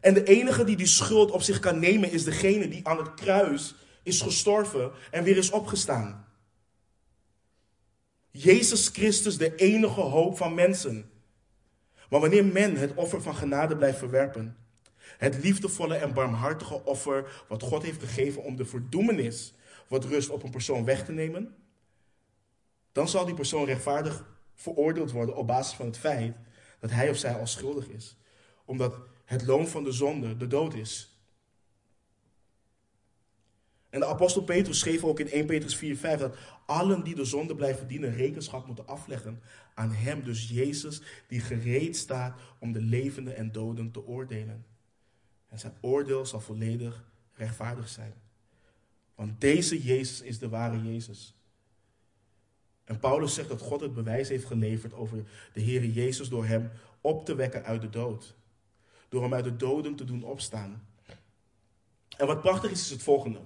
En 0.00 0.14
de 0.14 0.24
enige 0.24 0.64
die 0.64 0.76
die 0.76 0.86
schuld 0.86 1.30
op 1.30 1.42
zich 1.42 1.58
kan 1.58 1.78
nemen 1.78 2.12
is 2.12 2.24
degene 2.24 2.68
die 2.68 2.86
aan 2.86 2.98
het 2.98 3.14
kruis 3.14 3.74
is 4.02 4.20
gestorven 4.20 4.92
en 5.10 5.24
weer 5.24 5.36
is 5.36 5.50
opgestaan. 5.50 6.28
Jezus 8.30 8.88
Christus, 8.88 9.38
de 9.38 9.54
enige 9.54 10.00
hoop 10.00 10.36
van 10.36 10.54
mensen. 10.54 11.10
Maar 12.10 12.20
wanneer 12.20 12.44
men 12.44 12.76
het 12.76 12.94
offer 12.94 13.22
van 13.22 13.34
genade 13.34 13.76
blijft 13.76 13.98
verwerpen, 13.98 14.56
het 15.18 15.42
liefdevolle 15.42 15.94
en 15.94 16.14
barmhartige 16.14 16.84
offer 16.84 17.44
wat 17.48 17.62
God 17.62 17.82
heeft 17.82 18.00
gegeven 18.00 18.42
om 18.42 18.56
de 18.56 18.64
verdoemenis 18.64 19.54
wat 19.88 20.04
rust 20.04 20.30
op 20.30 20.42
een 20.42 20.50
persoon 20.50 20.84
weg 20.84 21.04
te 21.04 21.12
nemen, 21.12 21.54
dan 22.92 23.08
zal 23.08 23.24
die 23.24 23.34
persoon 23.34 23.64
rechtvaardig 23.64 24.24
veroordeeld 24.54 25.10
worden 25.10 25.36
op 25.36 25.46
basis 25.46 25.74
van 25.74 25.86
het 25.86 25.98
feit 25.98 26.36
dat 26.80 26.90
hij 26.90 27.10
of 27.10 27.16
zij 27.16 27.34
al 27.34 27.46
schuldig 27.46 27.88
is. 27.88 28.16
Omdat 28.64 28.94
het 29.24 29.46
loon 29.46 29.68
van 29.68 29.84
de 29.84 29.92
zonde 29.92 30.36
de 30.36 30.46
dood 30.46 30.74
is. 30.74 31.09
En 33.90 34.00
de 34.00 34.06
apostel 34.06 34.42
Petrus 34.42 34.78
schreef 34.78 35.04
ook 35.04 35.20
in 35.20 35.30
1 35.30 35.46
Petrus 35.46 35.76
4, 35.76 35.96
5 35.96 36.18
dat 36.18 36.36
allen 36.66 37.04
die 37.04 37.14
de 37.14 37.24
zonde 37.24 37.54
blijven 37.54 37.86
dienen 37.86 38.12
rekenschap 38.12 38.66
moeten 38.66 38.86
afleggen 38.86 39.40
aan 39.74 39.92
hem, 39.92 40.24
dus 40.24 40.48
Jezus, 40.48 41.02
die 41.26 41.40
gereed 41.40 41.96
staat 41.96 42.40
om 42.58 42.72
de 42.72 42.80
levenden 42.80 43.36
en 43.36 43.52
doden 43.52 43.90
te 43.90 44.06
oordelen. 44.06 44.64
En 45.48 45.58
zijn 45.58 45.72
oordeel 45.80 46.26
zal 46.26 46.40
volledig 46.40 47.04
rechtvaardig 47.34 47.88
zijn. 47.88 48.14
Want 49.14 49.40
deze 49.40 49.82
Jezus 49.82 50.20
is 50.20 50.38
de 50.38 50.48
ware 50.48 50.82
Jezus. 50.82 51.34
En 52.84 52.98
Paulus 52.98 53.34
zegt 53.34 53.48
dat 53.48 53.60
God 53.60 53.80
het 53.80 53.94
bewijs 53.94 54.28
heeft 54.28 54.44
geleverd 54.44 54.94
over 54.94 55.24
de 55.52 55.60
Heer 55.60 55.84
Jezus 55.84 56.28
door 56.28 56.44
hem 56.44 56.70
op 57.00 57.24
te 57.24 57.34
wekken 57.34 57.64
uit 57.64 57.80
de 57.80 57.90
dood. 57.90 58.36
Door 59.08 59.22
hem 59.22 59.34
uit 59.34 59.44
de 59.44 59.56
doden 59.56 59.94
te 59.94 60.04
doen 60.04 60.22
opstaan. 60.22 60.86
En 62.16 62.26
wat 62.26 62.40
prachtig 62.40 62.70
is, 62.70 62.80
is 62.80 62.90
het 62.90 63.02
volgende. 63.02 63.40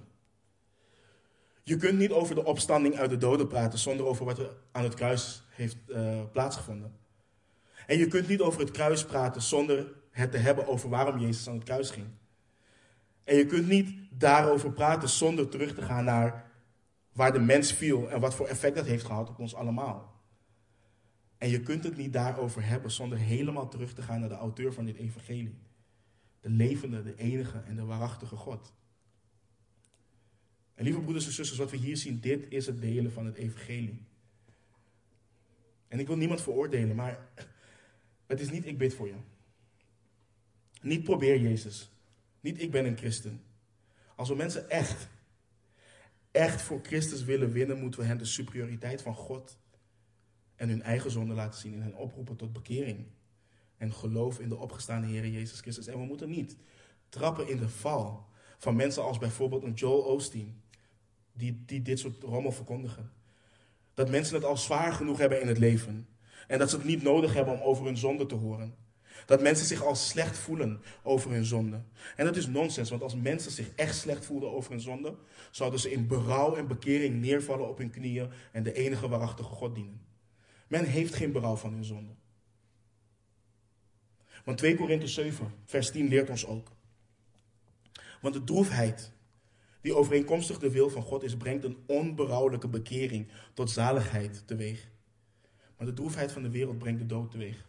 Je 1.67 1.77
kunt 1.77 1.97
niet 1.97 2.11
over 2.11 2.35
de 2.35 2.45
opstanding 2.45 2.95
uit 2.95 3.09
de 3.09 3.17
doden 3.17 3.47
praten 3.47 3.79
zonder 3.79 4.05
over 4.05 4.25
wat 4.25 4.39
er 4.39 4.57
aan 4.71 4.83
het 4.83 4.93
kruis 4.93 5.43
heeft 5.49 5.77
uh, 5.87 6.21
plaatsgevonden. 6.31 6.95
En 7.87 7.97
je 7.97 8.07
kunt 8.07 8.27
niet 8.27 8.41
over 8.41 8.59
het 8.59 8.71
kruis 8.71 9.05
praten 9.05 9.41
zonder 9.41 9.93
het 10.11 10.31
te 10.31 10.37
hebben 10.37 10.67
over 10.67 10.89
waarom 10.89 11.19
Jezus 11.19 11.47
aan 11.47 11.55
het 11.55 11.63
kruis 11.63 11.89
ging. 11.89 12.07
En 13.23 13.35
je 13.35 13.45
kunt 13.45 13.67
niet 13.67 13.97
daarover 14.09 14.71
praten 14.71 15.09
zonder 15.09 15.49
terug 15.49 15.73
te 15.73 15.81
gaan 15.81 16.03
naar 16.03 16.51
waar 17.11 17.33
de 17.33 17.39
mens 17.39 17.73
viel 17.73 18.09
en 18.09 18.19
wat 18.19 18.35
voor 18.35 18.47
effect 18.47 18.75
dat 18.75 18.85
heeft 18.85 19.05
gehad 19.05 19.29
op 19.29 19.39
ons 19.39 19.55
allemaal. 19.55 20.23
En 21.37 21.49
je 21.49 21.61
kunt 21.61 21.83
het 21.83 21.97
niet 21.97 22.13
daarover 22.13 22.65
hebben 22.65 22.91
zonder 22.91 23.17
helemaal 23.17 23.69
terug 23.69 23.93
te 23.93 24.01
gaan 24.01 24.19
naar 24.19 24.29
de 24.29 24.35
auteur 24.35 24.73
van 24.73 24.85
dit 24.85 24.95
evangelie. 24.95 25.57
De 26.41 26.49
levende, 26.49 27.03
de 27.03 27.15
enige 27.15 27.57
en 27.59 27.75
de 27.75 27.85
waarachtige 27.85 28.35
God. 28.35 28.73
En 30.75 30.83
lieve 30.83 30.99
broeders 30.99 31.25
en 31.25 31.31
zusters, 31.31 31.59
wat 31.59 31.71
we 31.71 31.77
hier 31.77 31.97
zien, 31.97 32.19
dit 32.19 32.45
is 32.49 32.65
het 32.65 32.81
delen 32.81 33.11
van 33.11 33.25
het 33.25 33.35
evangelie. 33.35 34.01
En 35.87 35.99
ik 35.99 36.07
wil 36.07 36.17
niemand 36.17 36.41
veroordelen, 36.41 36.95
maar 36.95 37.29
het 38.25 38.39
is 38.39 38.49
niet 38.49 38.65
ik 38.65 38.77
bid 38.77 38.93
voor 38.93 39.07
je. 39.07 39.15
Niet 40.81 41.03
probeer 41.03 41.39
Jezus. 41.39 41.89
Niet 42.39 42.61
ik 42.61 42.71
ben 42.71 42.85
een 42.85 42.97
christen. 42.97 43.43
Als 44.15 44.29
we 44.29 44.35
mensen 44.35 44.69
echt, 44.69 45.07
echt 46.31 46.61
voor 46.61 46.79
Christus 46.83 47.23
willen 47.23 47.51
winnen, 47.51 47.79
moeten 47.79 47.99
we 47.99 48.05
hen 48.05 48.17
de 48.17 48.25
superioriteit 48.25 49.01
van 49.01 49.15
God 49.15 49.59
en 50.55 50.69
hun 50.69 50.81
eigen 50.81 51.11
zonde 51.11 51.33
laten 51.33 51.59
zien 51.59 51.73
en 51.73 51.81
hen 51.81 51.95
oproepen 51.95 52.35
tot 52.35 52.53
bekering. 52.53 53.05
En 53.77 53.93
geloof 53.93 54.39
in 54.39 54.49
de 54.49 54.57
opgestaande 54.57 55.07
Heer 55.07 55.27
Jezus 55.27 55.59
Christus. 55.59 55.87
En 55.87 55.99
we 55.99 56.05
moeten 56.05 56.29
niet 56.29 56.57
trappen 57.09 57.47
in 57.47 57.57
de 57.57 57.69
val 57.69 58.27
van 58.57 58.75
mensen 58.75 59.03
als 59.03 59.17
bijvoorbeeld 59.17 59.63
een 59.63 59.73
Joel 59.73 60.01
Osteen, 60.01 60.61
die, 61.37 61.63
die 61.65 61.81
dit 61.81 61.99
soort 61.99 62.23
rommel 62.23 62.51
verkondigen. 62.51 63.11
Dat 63.93 64.09
mensen 64.09 64.35
het 64.35 64.43
al 64.43 64.57
zwaar 64.57 64.93
genoeg 64.93 65.17
hebben 65.17 65.41
in 65.41 65.47
het 65.47 65.57
leven. 65.57 66.07
En 66.47 66.59
dat 66.59 66.69
ze 66.69 66.75
het 66.75 66.85
niet 66.85 67.03
nodig 67.03 67.33
hebben 67.33 67.53
om 67.53 67.61
over 67.61 67.85
hun 67.85 67.97
zonde 67.97 68.25
te 68.25 68.35
horen. 68.35 68.75
Dat 69.25 69.41
mensen 69.41 69.65
zich 69.65 69.83
al 69.83 69.95
slecht 69.95 70.37
voelen 70.37 70.81
over 71.03 71.31
hun 71.31 71.45
zonde. 71.45 71.81
En 72.15 72.25
dat 72.25 72.35
is 72.35 72.47
nonsens, 72.47 72.89
want 72.89 73.01
als 73.01 73.15
mensen 73.15 73.51
zich 73.51 73.69
echt 73.75 73.95
slecht 73.95 74.25
voelden 74.25 74.51
over 74.51 74.71
hun 74.71 74.81
zonde, 74.81 75.15
zouden 75.51 75.79
ze 75.79 75.91
in 75.91 76.07
berouw 76.07 76.55
en 76.55 76.67
bekering 76.67 77.21
neervallen 77.21 77.69
op 77.69 77.77
hun 77.77 77.89
knieën 77.89 78.29
en 78.51 78.63
de 78.63 78.73
enige 78.73 79.07
waarachtige 79.07 79.49
God 79.49 79.75
dienen. 79.75 80.01
Men 80.67 80.85
heeft 80.85 81.15
geen 81.15 81.31
berouw 81.31 81.55
van 81.55 81.73
hun 81.73 81.83
zonde. 81.83 82.13
Want 84.43 84.57
2 84.57 84.75
Korinthe 84.75 85.07
7, 85.07 85.53
vers 85.65 85.91
10 85.91 86.07
leert 86.07 86.29
ons 86.29 86.45
ook. 86.45 86.71
Want 88.21 88.33
de 88.33 88.43
droefheid 88.43 89.11
die 89.85 89.95
overeenkomstig 89.95 90.59
de 90.59 90.71
wil 90.71 90.89
van 90.89 91.01
God 91.01 91.23
is, 91.23 91.37
brengt 91.37 91.63
een 91.63 91.77
onberouwelijke 91.85 92.67
bekering 92.67 93.27
tot 93.53 93.69
zaligheid 93.69 94.43
teweeg. 94.47 94.89
Maar 95.77 95.87
de 95.87 95.93
droefheid 95.93 96.31
van 96.31 96.43
de 96.43 96.49
wereld 96.49 96.77
brengt 96.77 96.99
de 96.99 97.05
dood 97.05 97.31
teweeg. 97.31 97.67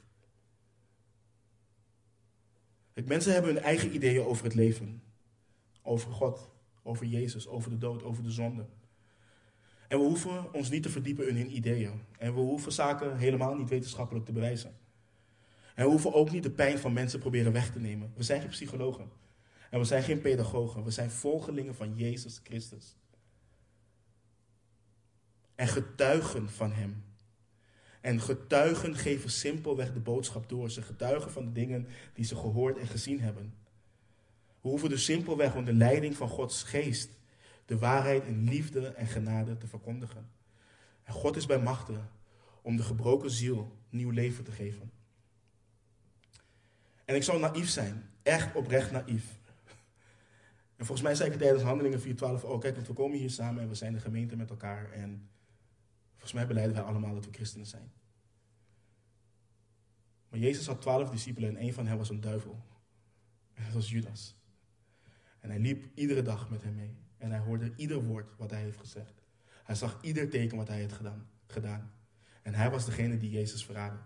mensen 3.05 3.33
hebben 3.33 3.55
hun 3.55 3.63
eigen 3.63 3.95
ideeën 3.95 4.25
over 4.25 4.45
het 4.45 4.55
leven. 4.55 5.03
Over 5.83 6.13
God, 6.13 6.51
over 6.83 7.07
Jezus, 7.07 7.49
over 7.49 7.71
de 7.71 7.79
dood, 7.79 8.03
over 8.03 8.23
de 8.23 8.31
zonde. 8.31 8.67
En 9.89 9.99
we 9.99 10.05
hoeven 10.05 10.53
ons 10.53 10.71
niet 10.71 10.83
te 10.83 10.89
verdiepen 10.89 11.29
in 11.29 11.37
hun 11.37 11.57
ideeën. 11.57 12.03
En 12.19 12.35
we 12.35 12.41
hoeven 12.41 12.73
zaken 12.73 13.17
helemaal 13.17 13.55
niet 13.55 13.69
wetenschappelijk 13.69 14.25
te 14.25 14.33
bewijzen. 14.33 14.75
En 15.75 15.85
we 15.85 15.91
hoeven 15.91 16.15
ook 16.15 16.31
niet 16.31 16.43
de 16.43 16.51
pijn 16.51 16.79
van 16.79 16.93
mensen 16.93 17.21
proberen 17.21 17.53
weg 17.53 17.73
te 17.73 17.81
nemen. 17.81 18.13
We 18.15 18.23
zijn 18.23 18.41
geen 18.41 18.51
psychologen. 18.51 19.11
En 19.71 19.79
we 19.79 19.85
zijn 19.85 20.03
geen 20.03 20.21
pedagogen. 20.21 20.85
We 20.85 20.91
zijn 20.91 21.11
volgelingen 21.11 21.75
van 21.75 21.95
Jezus 21.95 22.41
Christus. 22.43 22.97
En 25.55 25.69
getuigen 25.69 26.51
van 26.51 26.73
Hem. 26.73 27.05
En 28.01 28.21
getuigen 28.21 28.97
geven 28.97 29.31
simpelweg 29.31 29.93
de 29.93 30.01
boodschap 30.01 30.49
door. 30.49 30.71
Ze 30.71 30.83
getuigen 30.83 31.31
van 31.31 31.45
de 31.45 31.53
dingen 31.53 31.87
die 32.15 32.25
ze 32.25 32.37
gehoord 32.37 32.79
en 32.79 32.87
gezien 32.87 33.21
hebben. 33.21 33.55
We 34.61 34.69
hoeven 34.69 34.89
dus 34.89 35.05
simpelweg 35.05 35.55
onder 35.55 35.75
leiding 35.75 36.17
van 36.17 36.29
Gods 36.29 36.63
geest 36.63 37.11
de 37.65 37.79
waarheid 37.79 38.25
in 38.25 38.49
liefde 38.49 38.89
en 38.89 39.07
genade 39.07 39.57
te 39.57 39.67
verkondigen. 39.67 40.31
En 41.03 41.13
God 41.13 41.37
is 41.37 41.47
bij 41.47 41.59
machten 41.59 42.11
om 42.63 42.77
de 42.77 42.83
gebroken 42.83 43.31
ziel 43.31 43.77
nieuw 43.91 44.11
leven 44.11 44.45
te 44.45 44.53
geven. 44.53 44.91
En 47.05 47.15
ik 47.15 47.23
zou 47.23 47.41
naïef 47.41 47.69
zijn, 47.69 48.11
echt 48.23 48.55
oprecht 48.55 48.91
naïef. 48.91 49.36
En 50.77 50.87
volgens 50.87 51.07
mij 51.07 51.15
zei 51.15 51.31
ik 51.31 51.39
tijdens 51.39 51.63
Handelingen 51.63 52.01
4.12 52.01 52.45
ook, 52.45 52.61
kijk, 52.61 52.75
want 52.75 52.87
we 52.87 52.93
komen 52.93 53.19
hier 53.19 53.31
samen 53.31 53.63
en 53.63 53.69
we 53.69 53.75
zijn 53.75 53.93
de 53.93 54.01
gemeente 54.01 54.37
met 54.37 54.51
elkaar. 54.51 54.93
En 54.93 55.29
volgens 56.13 56.33
mij 56.33 56.47
beleiden 56.47 56.75
wij 56.75 56.85
allemaal 56.85 57.15
dat 57.15 57.25
we 57.25 57.33
christenen 57.33 57.67
zijn. 57.67 57.93
Maar 60.29 60.41
Jezus 60.41 60.67
had 60.67 60.81
twaalf 60.81 61.11
discipelen 61.11 61.49
en 61.49 61.57
één 61.57 61.73
van 61.73 61.87
hen 61.87 61.99
was 61.99 62.09
een 62.09 62.21
duivel. 62.21 62.65
En 63.55 63.65
dat 63.65 63.73
was 63.73 63.91
Judas. 63.91 64.37
En 65.41 65.51
hij 65.51 65.59
liep 65.59 65.89
iedere 65.95 66.23
dag 66.23 66.51
met 66.51 66.63
hem 66.63 66.75
mee. 66.75 66.97
En 67.19 67.31
hij 67.31 67.41
hoorde 67.41 67.73
ieder 67.77 68.05
woord 68.05 68.37
wat 68.37 68.51
hij 68.51 68.61
heeft 68.61 68.79
gezegd. 68.79 69.23
Hij 69.65 69.75
zag 69.75 69.99
ieder 70.03 70.29
teken 70.29 70.57
wat 70.57 70.69
hij 70.69 70.81
had 70.81 70.93
gedaan. 70.93 71.29
gedaan. 71.47 71.93
En 72.43 72.55
hij 72.55 72.71
was 72.71 72.85
degene 72.85 73.17
die 73.17 73.31
Jezus 73.31 73.65
verraadde. 73.65 73.99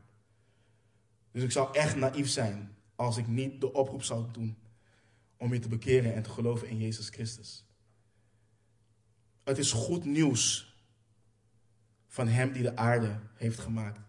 Dus 1.30 1.42
ik 1.42 1.50
zou 1.50 1.76
echt 1.76 1.96
naïef 1.96 2.28
zijn 2.28 2.76
als 2.94 3.16
ik 3.16 3.26
niet 3.26 3.60
de 3.60 3.72
oproep 3.72 4.02
zou 4.02 4.30
doen 4.32 4.56
om 5.40 5.52
je 5.52 5.58
te 5.58 5.68
bekeren 5.68 6.14
en 6.14 6.22
te 6.22 6.30
geloven 6.30 6.68
in 6.68 6.78
Jezus 6.78 7.08
Christus. 7.08 7.66
Het 9.44 9.58
is 9.58 9.72
goed 9.72 10.04
nieuws 10.04 10.74
van 12.06 12.28
Hem 12.28 12.52
die 12.52 12.62
de 12.62 12.76
aarde 12.76 13.20
heeft 13.34 13.58
gemaakt. 13.58 14.00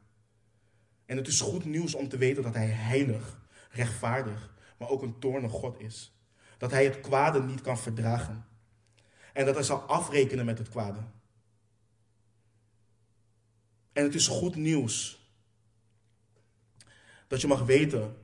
En 1.05 1.17
het 1.17 1.27
is 1.27 1.41
goed 1.41 1.65
nieuws 1.65 1.95
om 1.95 2.07
te 2.07 2.17
weten 2.17 2.43
dat 2.43 2.53
Hij 2.53 2.67
heilig, 2.67 3.41
rechtvaardig, 3.69 4.53
maar 4.77 4.89
ook 4.89 5.01
een 5.01 5.19
toornig 5.19 5.51
God 5.51 5.79
is. 5.79 6.13
Dat 6.57 6.71
Hij 6.71 6.83
het 6.83 6.99
kwade 7.01 7.43
niet 7.43 7.61
kan 7.61 7.77
verdragen. 7.77 8.45
En 9.33 9.45
dat 9.45 9.55
Hij 9.55 9.63
zal 9.63 9.79
afrekenen 9.79 10.45
met 10.45 10.57
het 10.57 10.69
kwade. 10.69 10.99
En 13.93 14.03
het 14.03 14.15
is 14.15 14.27
goed 14.27 14.55
nieuws 14.55 15.29
dat 17.27 17.41
je 17.41 17.47
mag 17.47 17.63
weten 17.65 18.20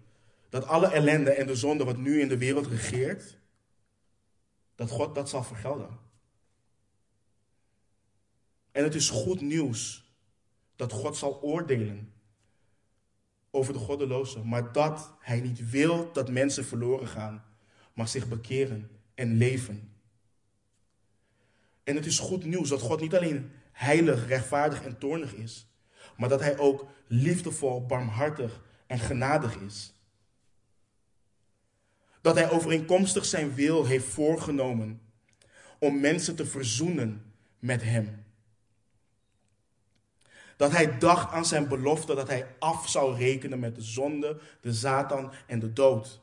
dat 0.49 0.65
alle 0.65 0.87
ellende 0.87 1.31
en 1.31 1.47
de 1.47 1.55
zonde 1.55 1.83
wat 1.83 1.97
nu 1.97 2.21
in 2.21 2.27
de 2.27 2.37
wereld 2.37 2.67
regeert, 2.67 3.37
dat 4.75 4.89
God 4.89 5.15
dat 5.15 5.29
zal 5.29 5.43
vergelden. 5.43 5.99
En 8.71 8.83
het 8.83 8.95
is 8.95 9.09
goed 9.09 9.41
nieuws 9.41 10.11
dat 10.75 10.91
God 10.91 11.17
zal 11.17 11.41
oordelen 11.41 12.13
over 13.51 13.73
de 13.73 13.79
goddelozen, 13.79 14.47
maar 14.47 14.71
dat 14.71 15.13
Hij 15.19 15.39
niet 15.39 15.69
wil 15.69 16.11
dat 16.13 16.29
mensen 16.29 16.65
verloren 16.65 17.07
gaan, 17.07 17.45
maar 17.93 18.07
zich 18.07 18.27
bekeren 18.27 18.89
en 19.15 19.37
leven. 19.37 19.91
En 21.83 21.95
het 21.95 22.05
is 22.05 22.19
goed 22.19 22.45
nieuws 22.45 22.69
dat 22.69 22.81
God 22.81 23.01
niet 23.01 23.15
alleen 23.15 23.51
heilig, 23.71 24.27
rechtvaardig 24.27 24.83
en 24.83 24.97
toornig 24.97 25.33
is, 25.33 25.67
maar 26.17 26.29
dat 26.29 26.39
Hij 26.39 26.57
ook 26.57 26.87
liefdevol, 27.07 27.85
barmhartig 27.85 28.61
en 28.87 28.99
genadig 28.99 29.55
is 29.55 29.96
dat 32.28 32.36
hij 32.36 32.49
overeenkomstig 32.49 33.25
zijn 33.25 33.53
wil 33.53 33.86
heeft 33.86 34.05
voorgenomen 34.05 35.01
om 35.80 35.99
mensen 35.99 36.36
te 36.36 36.45
verzoenen 36.45 37.34
met 37.59 37.84
hem. 37.84 38.25
Dat 40.57 40.71
hij 40.71 40.97
dacht 40.97 41.32
aan 41.32 41.45
zijn 41.45 41.67
belofte 41.67 42.15
dat 42.15 42.28
hij 42.28 42.55
af 42.59 42.89
zou 42.89 43.17
rekenen 43.17 43.59
met 43.59 43.75
de 43.75 43.82
zonde, 43.82 44.39
de 44.61 44.73
Satan 44.73 45.34
en 45.45 45.59
de 45.59 45.73
dood. 45.73 46.21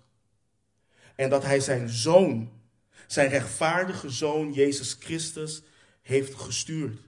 En 1.14 1.30
dat 1.30 1.44
hij 1.44 1.60
zijn 1.60 1.88
zoon, 1.88 2.52
zijn 3.06 3.28
rechtvaardige 3.28 4.10
zoon 4.10 4.52
Jezus 4.52 4.96
Christus, 5.00 5.62
heeft 6.02 6.34
gestuurd. 6.34 7.00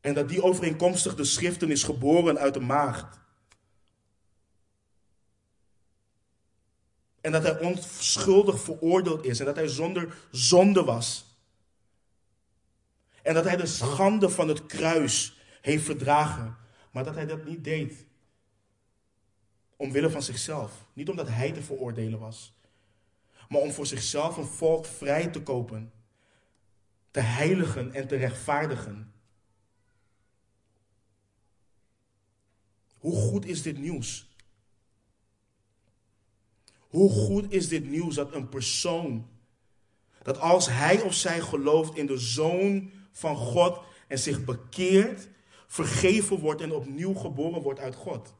En 0.00 0.14
dat 0.14 0.28
die 0.28 0.42
overeenkomstig 0.42 1.14
de 1.14 1.24
schriften 1.24 1.70
is 1.70 1.82
geboren 1.82 2.38
uit 2.38 2.54
de 2.54 2.60
maagd. 2.60 3.20
En 7.24 7.32
dat 7.32 7.42
hij 7.42 7.60
onschuldig 7.60 8.60
veroordeeld 8.60 9.24
is 9.24 9.38
en 9.38 9.44
dat 9.46 9.56
hij 9.56 9.68
zonder 9.68 10.14
zonde 10.30 10.84
was. 10.84 11.24
En 13.22 13.34
dat 13.34 13.44
hij 13.44 13.56
de 13.56 13.66
schande 13.66 14.30
van 14.30 14.48
het 14.48 14.66
kruis 14.66 15.38
heeft 15.60 15.84
verdragen. 15.84 16.56
Maar 16.90 17.04
dat 17.04 17.14
hij 17.14 17.26
dat 17.26 17.44
niet 17.44 17.64
deed 17.64 18.06
omwille 19.76 20.10
van 20.10 20.22
zichzelf. 20.22 20.86
Niet 20.92 21.08
omdat 21.08 21.28
hij 21.28 21.52
te 21.52 21.62
veroordelen 21.62 22.18
was. 22.18 22.54
Maar 23.48 23.60
om 23.60 23.72
voor 23.72 23.86
zichzelf 23.86 24.36
een 24.36 24.46
volk 24.46 24.86
vrij 24.86 25.26
te 25.26 25.42
kopen. 25.42 25.92
Te 27.10 27.20
heiligen 27.20 27.92
en 27.94 28.06
te 28.06 28.16
rechtvaardigen. 28.16 29.12
Hoe 32.98 33.16
goed 33.16 33.44
is 33.44 33.62
dit 33.62 33.78
nieuws? 33.78 34.33
Hoe 36.94 37.10
goed 37.10 37.52
is 37.52 37.68
dit 37.68 37.88
nieuws 37.88 38.14
dat 38.14 38.34
een 38.34 38.48
persoon, 38.48 39.28
dat 40.22 40.38
als 40.38 40.68
hij 40.68 41.02
of 41.02 41.14
zij 41.14 41.40
gelooft 41.40 41.96
in 41.96 42.06
de 42.06 42.18
Zoon 42.18 42.90
van 43.12 43.36
God 43.36 43.80
en 44.08 44.18
zich 44.18 44.44
bekeert, 44.44 45.28
vergeven 45.66 46.38
wordt 46.38 46.60
en 46.60 46.72
opnieuw 46.72 47.14
geboren 47.14 47.62
wordt 47.62 47.80
uit 47.80 47.94
God. 47.94 48.34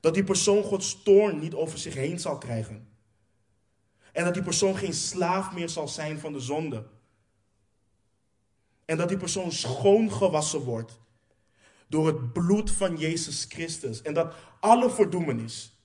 Dat 0.00 0.14
die 0.14 0.24
persoon 0.24 0.62
Gods 0.62 1.02
toorn 1.02 1.38
niet 1.38 1.54
over 1.54 1.78
zich 1.78 1.94
heen 1.94 2.20
zal 2.20 2.38
krijgen. 2.38 2.88
En 4.12 4.24
dat 4.24 4.34
die 4.34 4.42
persoon 4.42 4.76
geen 4.76 4.94
slaaf 4.94 5.54
meer 5.54 5.68
zal 5.68 5.88
zijn 5.88 6.18
van 6.18 6.32
de 6.32 6.40
zonde. 6.40 6.86
En 8.84 8.96
dat 8.96 9.08
die 9.08 9.18
persoon 9.18 9.52
schoongewassen 9.52 10.60
wordt 10.60 10.98
door 11.86 12.06
het 12.06 12.32
bloed 12.32 12.70
van 12.70 12.96
Jezus 12.96 13.44
Christus. 13.48 14.02
En 14.02 14.14
dat 14.14 14.34
alle 14.60 14.90
verdoemenis, 14.90 15.78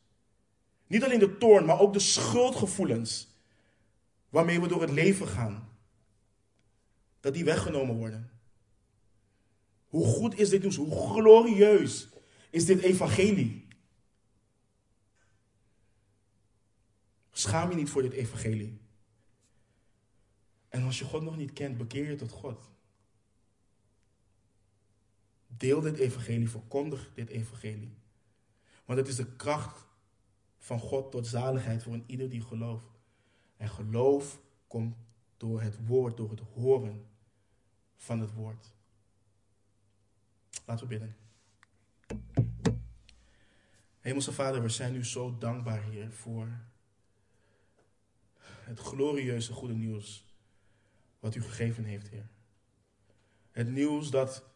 niet 0.87 1.03
alleen 1.03 1.19
de 1.19 1.37
toorn, 1.37 1.65
maar 1.65 1.79
ook 1.79 1.93
de 1.93 1.99
schuldgevoelens 1.99 3.27
waarmee 4.29 4.61
we 4.61 4.67
door 4.67 4.81
het 4.81 4.91
leven 4.91 5.27
gaan, 5.27 5.69
dat 7.19 7.33
die 7.33 7.45
weggenomen 7.45 7.95
worden. 7.95 8.31
Hoe 9.87 10.05
goed 10.05 10.39
is 10.39 10.49
dit 10.49 10.61
nieuws? 10.61 10.75
Hoe 10.75 11.11
glorieus 11.11 12.09
is 12.49 12.65
dit 12.65 12.79
evangelie? 12.79 13.67
Schaam 17.31 17.69
je 17.69 17.75
niet 17.75 17.89
voor 17.89 18.01
dit 18.01 18.13
evangelie. 18.13 18.81
En 20.69 20.83
als 20.83 20.99
je 20.99 21.05
God 21.05 21.21
nog 21.21 21.37
niet 21.37 21.53
kent, 21.53 21.77
bekeer 21.77 22.09
je 22.09 22.15
tot 22.15 22.31
God. 22.31 22.69
Deel 25.57 25.81
dit 25.81 25.97
evangelie, 25.97 26.49
verkondig 26.49 27.11
dit 27.13 27.29
evangelie. 27.29 27.97
Want 28.85 28.99
het 28.99 29.07
is 29.07 29.15
de 29.15 29.35
kracht 29.35 29.85
van 30.57 30.79
God 30.79 31.11
tot 31.11 31.27
zaligheid 31.27 31.83
voor 31.83 31.93
een 31.93 32.03
ieder 32.05 32.29
die 32.29 32.41
gelooft. 32.41 32.87
En 33.57 33.69
geloof 33.69 34.41
komt 34.67 34.95
door 35.37 35.61
het 35.61 35.85
woord, 35.85 36.17
door 36.17 36.29
het 36.29 36.41
horen 36.53 37.05
van 37.95 38.19
het 38.19 38.33
woord. 38.33 38.73
Laten 40.65 40.87
we 40.87 40.97
bidden. 40.97 41.15
Hemelse 43.99 44.31
Vader, 44.31 44.61
we 44.61 44.69
zijn 44.69 44.95
u 44.95 45.05
zo 45.05 45.37
dankbaar, 45.37 45.83
Heer, 45.83 46.11
voor 46.11 46.59
het 48.39 48.79
glorieuze 48.79 49.53
goede 49.53 49.73
nieuws 49.73 50.25
wat 51.19 51.35
u 51.35 51.41
gegeven 51.41 51.83
heeft, 51.83 52.09
Heer. 52.09 52.29
Het 53.51 53.69
nieuws 53.69 54.09
dat 54.09 54.48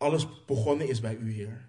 alles 0.00 0.44
begonnen 0.44 0.88
is 0.88 1.00
bij 1.00 1.16
u, 1.16 1.32
Heer. 1.32 1.68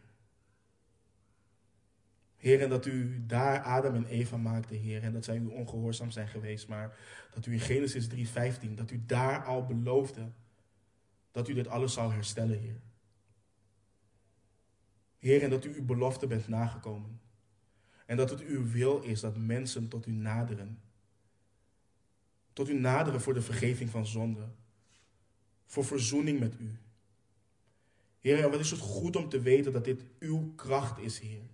Heer, 2.38 2.62
en 2.62 2.70
dat 2.70 2.86
u 2.86 3.26
daar 3.26 3.62
Adam 3.62 3.96
en 3.96 4.06
Eva 4.06 4.38
maakte, 4.38 4.76
Heer, 4.76 5.04
en 5.04 5.14
dat 5.14 5.26
zij 5.26 5.38
u 5.38 5.46
ongehoorzaam 5.46 6.12
zijn 6.12 6.28
geweest, 6.28 6.68
maar 6.68 6.98
dat 7.34 7.46
u 7.46 7.54
in 7.54 7.60
Genesis 7.60 8.08
3:15, 8.08 8.74
dat 8.76 8.92
u 8.92 9.04
daar 9.06 9.44
al 9.44 9.66
beloofde 9.66 10.32
dat 11.32 11.48
u 11.48 11.54
dit 11.54 11.68
alles 11.68 11.94
zou 11.94 12.14
herstellen, 12.14 12.60
Heer. 12.60 12.82
Heer, 15.18 15.44
en 15.44 15.50
dat 15.50 15.66
u 15.66 15.74
uw 15.76 15.86
belofte 15.86 16.28
bent 16.28 16.48
nagekomen. 16.48 17.22
En 18.06 18.18
dat 18.18 18.30
het 18.30 18.42
uw 18.42 18.72
wil 18.72 19.02
is 19.02 19.20
dat 19.20 19.38
mensen 19.38 19.88
tot 19.88 20.06
u 20.06 20.12
naderen. 20.12 20.82
Tot 22.54 22.70
u 22.70 22.80
naderen 22.80 23.22
voor 23.22 23.34
de 23.34 23.42
vergeving 23.42 23.90
van 23.90 24.06
zonde. 24.06 24.48
Voor 25.66 25.86
verzoening 25.86 26.40
met 26.40 26.60
u. 26.60 26.78
Heer, 28.22 28.50
wat 28.50 28.60
is 28.60 28.72
het 28.72 28.80
goed 28.80 29.16
om 29.16 29.30
te 29.30 29.40
weten 29.40 29.72
dat 29.72 29.86
dit 29.86 30.06
uw 30.20 30.54
kracht 30.56 31.00
is, 31.00 31.20
Heer. 31.20 31.50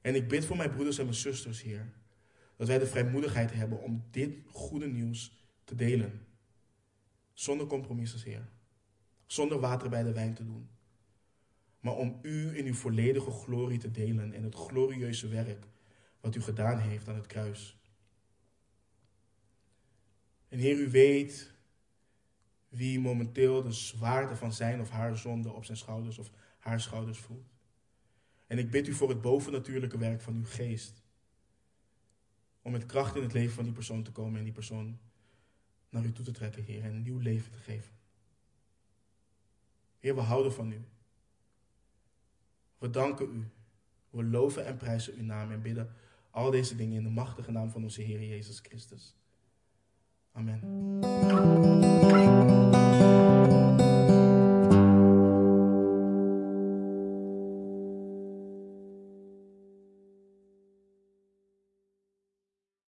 En 0.00 0.14
ik 0.14 0.28
bid 0.28 0.44
voor 0.44 0.56
mijn 0.56 0.70
broeders 0.70 0.98
en 0.98 1.04
mijn 1.04 1.16
zusters, 1.16 1.62
Heer, 1.62 1.92
dat 2.56 2.66
wij 2.66 2.78
de 2.78 2.86
vrijmoedigheid 2.86 3.52
hebben 3.52 3.80
om 3.80 4.04
dit 4.10 4.36
goede 4.46 4.86
nieuws 4.86 5.44
te 5.64 5.74
delen. 5.74 6.26
Zonder 7.32 7.66
compromissen, 7.66 8.20
Heer. 8.20 8.48
Zonder 9.26 9.60
water 9.60 9.88
bij 9.88 10.02
de 10.02 10.12
wijn 10.12 10.34
te 10.34 10.44
doen. 10.44 10.68
Maar 11.80 11.96
om 11.96 12.18
u 12.22 12.56
in 12.56 12.66
uw 12.66 12.74
volledige 12.74 13.30
glorie 13.30 13.78
te 13.78 13.90
delen 13.90 14.32
en 14.32 14.42
het 14.42 14.54
glorieuze 14.54 15.28
werk 15.28 15.66
wat 16.20 16.34
u 16.34 16.40
gedaan 16.40 16.78
heeft 16.78 17.08
aan 17.08 17.14
het 17.14 17.26
kruis. 17.26 17.76
En 20.48 20.58
Heer, 20.58 20.78
u 20.78 20.90
weet 20.90 21.52
wie 22.68 23.00
momenteel 23.00 23.62
de 23.62 23.72
zwaarte 23.72 24.36
van 24.36 24.52
zijn 24.52 24.80
of 24.80 24.90
haar 24.90 25.16
zonde 25.16 25.52
op 25.52 25.64
zijn 25.64 25.78
schouders 25.78 26.18
of 26.18 26.30
haar 26.58 26.80
schouders 26.80 27.18
voelt. 27.18 27.52
En 28.46 28.58
ik 28.58 28.70
bid 28.70 28.88
u 28.88 28.92
voor 28.92 29.08
het 29.08 29.20
bovennatuurlijke 29.20 29.98
werk 29.98 30.20
van 30.20 30.34
uw 30.34 30.44
geest. 30.44 31.02
Om 32.62 32.72
met 32.72 32.86
kracht 32.86 33.16
in 33.16 33.22
het 33.22 33.32
leven 33.32 33.54
van 33.54 33.64
die 33.64 33.72
persoon 33.72 34.02
te 34.02 34.12
komen 34.12 34.38
en 34.38 34.44
die 34.44 34.52
persoon 34.52 34.98
naar 35.88 36.04
u 36.04 36.12
toe 36.12 36.24
te 36.24 36.30
trekken, 36.30 36.64
Heer, 36.64 36.82
en 36.82 36.94
een 36.94 37.02
nieuw 37.02 37.18
leven 37.18 37.52
te 37.52 37.58
geven. 37.58 37.92
Heer, 39.98 40.14
we 40.14 40.20
houden 40.20 40.52
van 40.52 40.72
u. 40.72 40.84
We 42.78 42.90
danken 42.90 43.34
u. 43.34 43.50
We 44.10 44.24
loven 44.24 44.66
en 44.66 44.76
prijzen 44.76 45.14
uw 45.14 45.24
naam 45.24 45.50
en 45.50 45.62
bidden 45.62 45.90
al 46.30 46.50
deze 46.50 46.76
dingen 46.76 46.96
in 46.96 47.02
de 47.02 47.10
machtige 47.10 47.50
naam 47.50 47.70
van 47.70 47.82
onze 47.82 48.02
Heer 48.02 48.24
Jezus 48.24 48.58
Christus. 48.58 49.14
Amen. 50.32 50.60